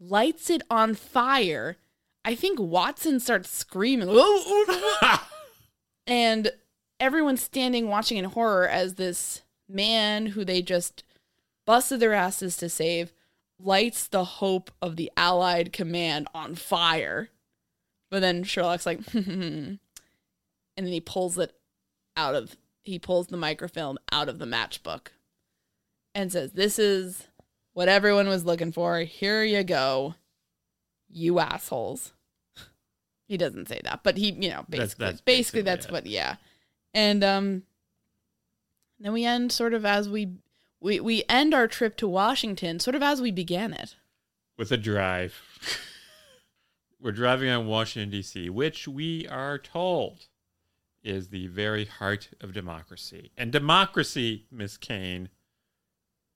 [0.00, 1.76] lights it on fire.
[2.24, 4.14] I think Watson starts screaming, oh,
[4.46, 5.28] oh, oh.
[6.06, 6.50] and
[6.98, 11.04] everyone's standing watching in horror as this man who they just
[11.64, 13.12] busted their asses to save
[13.58, 17.30] lights the hope of the Allied command on fire.
[18.16, 19.78] But then Sherlock's like, and
[20.74, 21.52] then he pulls it
[22.16, 25.08] out of, he pulls the microfilm out of the matchbook
[26.14, 27.26] and says, This is
[27.74, 29.00] what everyone was looking for.
[29.00, 30.14] Here you go,
[31.10, 32.14] you assholes.
[33.28, 35.92] He doesn't say that, but he, you know, basically, That's- that's basically, basically that's it.
[35.92, 36.36] what, yeah.
[36.94, 37.64] And um,
[38.98, 40.30] then we end sort of as we
[40.80, 43.94] we we end our trip to Washington, sort of as we began it.
[44.56, 45.42] with a drive.
[47.00, 50.28] We're driving on Washington, D.C., which we are told
[51.02, 53.30] is the very heart of democracy.
[53.36, 55.28] And democracy, Miss Kane,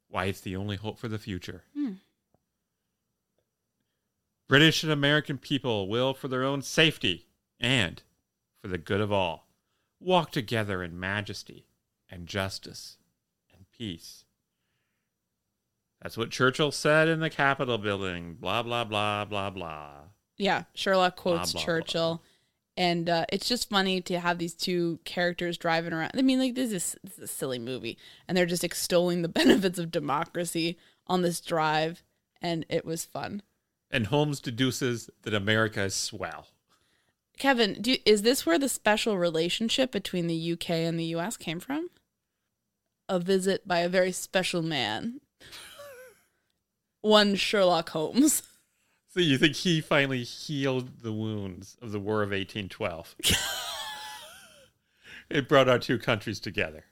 [0.09, 1.65] why, it's the only hope for the future.
[1.74, 1.93] Hmm.
[4.49, 7.27] British and American people will, for their own safety
[7.59, 8.03] and
[8.61, 9.49] for the good of all,
[10.01, 11.66] walk together in majesty
[12.11, 12.97] and justice
[13.55, 14.24] and peace.
[16.03, 18.35] That's what Churchill said in the Capitol building.
[18.41, 19.91] Blah, blah, blah, blah, blah.
[20.41, 21.67] Yeah, Sherlock quotes blah, blah.
[21.67, 22.23] Churchill,
[22.75, 26.12] and uh, it's just funny to have these two characters driving around.
[26.15, 29.29] I mean, like this is, this is a silly movie, and they're just extolling the
[29.41, 32.03] benefits of democracy on this drive,
[32.41, 33.43] and it was fun.
[33.91, 36.47] And Holmes deduces that America is swell.
[37.37, 41.61] Kevin, do, is this where the special relationship between the UK and the US came
[41.61, 41.91] from?
[43.11, 45.21] A visit by a very special man.
[47.03, 48.43] One Sherlock Holmes.
[49.12, 53.16] So you think he finally healed the wounds of the War of 1812?
[55.31, 56.85] it brought our two countries together.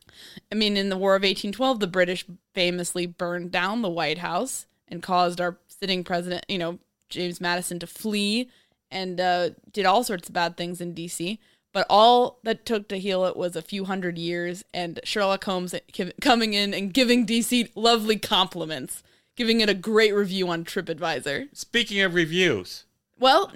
[0.51, 4.67] I mean, in the War of 1812, the British famously burned down the White House
[4.89, 8.51] and caused our sitting president, you know, James Madison, to flee
[8.91, 11.39] and uh, did all sorts of bad things in DC.
[11.73, 15.73] But all that took to heal it was a few hundred years, and Sherlock Holmes
[16.21, 19.05] coming in and giving DC lovely compliments,
[19.39, 21.49] giving it a great review on TripAdvisor.
[21.57, 22.85] Speaking of reviews,
[23.21, 23.53] well,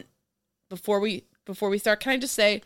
[0.70, 2.62] before we before we start, can I just say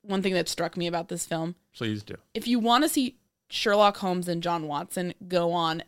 [0.00, 1.56] one thing that struck me about this film?
[1.76, 2.16] Please do.
[2.32, 3.18] If you want to see
[3.50, 5.82] Sherlock Holmes and John Watson go on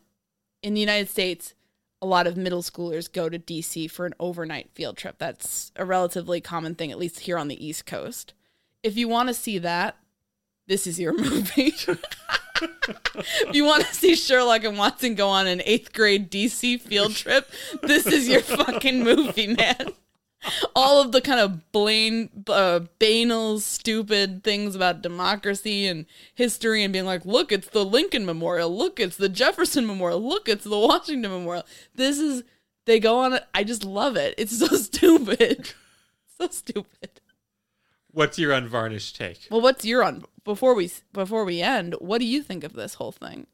[0.62, 1.54] in the United States,
[2.02, 5.16] a lot of middle schoolers go to DC for an overnight field trip.
[5.16, 8.34] That's a relatively common thing, at least here on the East Coast.
[8.82, 9.96] If you want to see that,
[10.72, 11.74] this is your movie.
[13.52, 17.50] you want to see Sherlock and Watson go on an eighth grade DC field trip,
[17.82, 19.92] this is your fucking movie, man
[20.74, 26.92] all of the kind of Blaine, uh, banal, stupid things about democracy and history, and
[26.92, 28.76] being like, "Look, it's the Lincoln Memorial.
[28.76, 30.20] Look, it's the Jefferson Memorial.
[30.20, 32.42] Look, it's the Washington Memorial." This is
[32.86, 33.38] they go on.
[33.54, 34.34] I just love it.
[34.36, 35.74] It's so stupid,
[36.38, 37.11] so stupid.
[38.12, 39.48] What's your unvarnished take?
[39.50, 41.94] Well, what's your on before we before we end?
[41.98, 43.46] What do you think of this whole thing?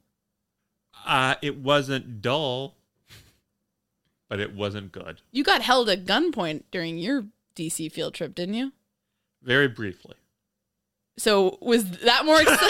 [1.06, 2.74] Uh, it wasn't dull
[4.28, 5.22] but it wasn't good.
[5.32, 7.26] You got held at gunpoint during your
[7.56, 8.72] DC field trip, didn't you?
[9.42, 10.16] Very briefly.
[11.16, 12.68] So was that more exciting?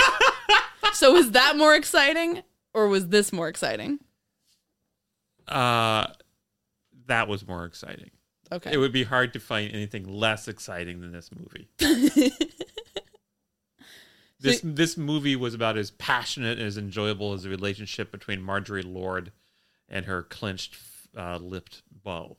[0.93, 2.43] so was that more exciting
[2.73, 3.98] or was this more exciting?
[5.47, 6.09] Uh
[7.06, 8.10] that was more exciting.
[8.51, 8.73] Okay.
[8.73, 11.69] It would be hard to find anything less exciting than this movie.
[14.41, 18.41] this so, this movie was about as passionate and as enjoyable as the relationship between
[18.41, 19.33] Marjorie Lord
[19.89, 20.77] and her clenched
[21.16, 22.37] uh, lipped beau.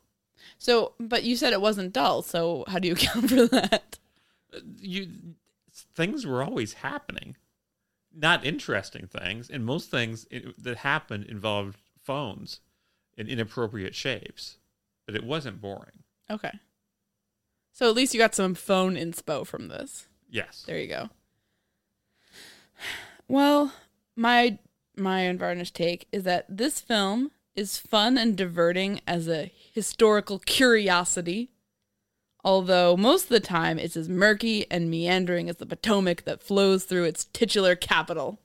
[0.58, 2.22] So, but you said it wasn't dull.
[2.22, 4.00] So, how do you account for that?
[4.78, 5.10] You
[5.96, 7.36] things were always happening,
[8.16, 12.62] not interesting things, and most things it, that happened involved phones
[13.18, 14.58] in inappropriate shapes,
[15.10, 16.04] but it wasn't boring.
[16.30, 16.52] Okay.
[17.72, 20.08] So at least you got some phone inspo from this.
[20.30, 20.64] Yes.
[20.68, 21.10] There you go.
[23.28, 23.74] Well,
[24.16, 24.60] my
[24.96, 31.50] my unvarnished take is that this film is fun and diverting as a historical curiosity,
[32.44, 36.84] although most of the time it's as murky and meandering as the Potomac that flows
[36.84, 38.40] through its titular capital.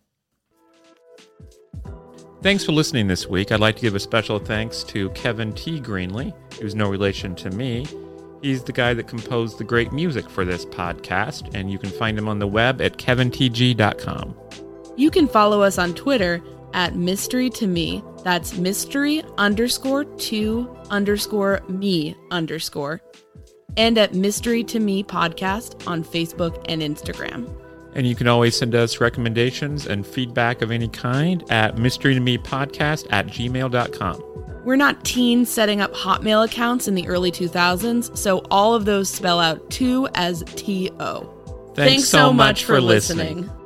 [2.45, 3.53] Thanks for listening this week.
[3.53, 5.81] I'd like to give a special thanks to Kevin T.
[5.81, 7.87] Greenlee, who's no relation to me.
[8.43, 12.19] He's the guy that composed the great music for this podcast, and you can find
[12.19, 14.37] him on the web at kevintg.com.
[14.95, 16.43] You can follow us on Twitter
[16.75, 18.05] at mystery to me.
[18.25, 23.01] That's mystery underscore to underscore me underscore.
[23.79, 27.64] And at mystery to me podcast on Facebook and Instagram.
[27.95, 32.21] And you can always send us recommendations and feedback of any kind at mystery to
[32.21, 34.23] me podcast at gmail.com.
[34.65, 39.09] We're not teens setting up Hotmail accounts in the early 2000s, so all of those
[39.11, 41.31] spell out two as T O.
[41.75, 43.43] Thanks, Thanks so, so much, much for listening.
[43.43, 43.64] listening.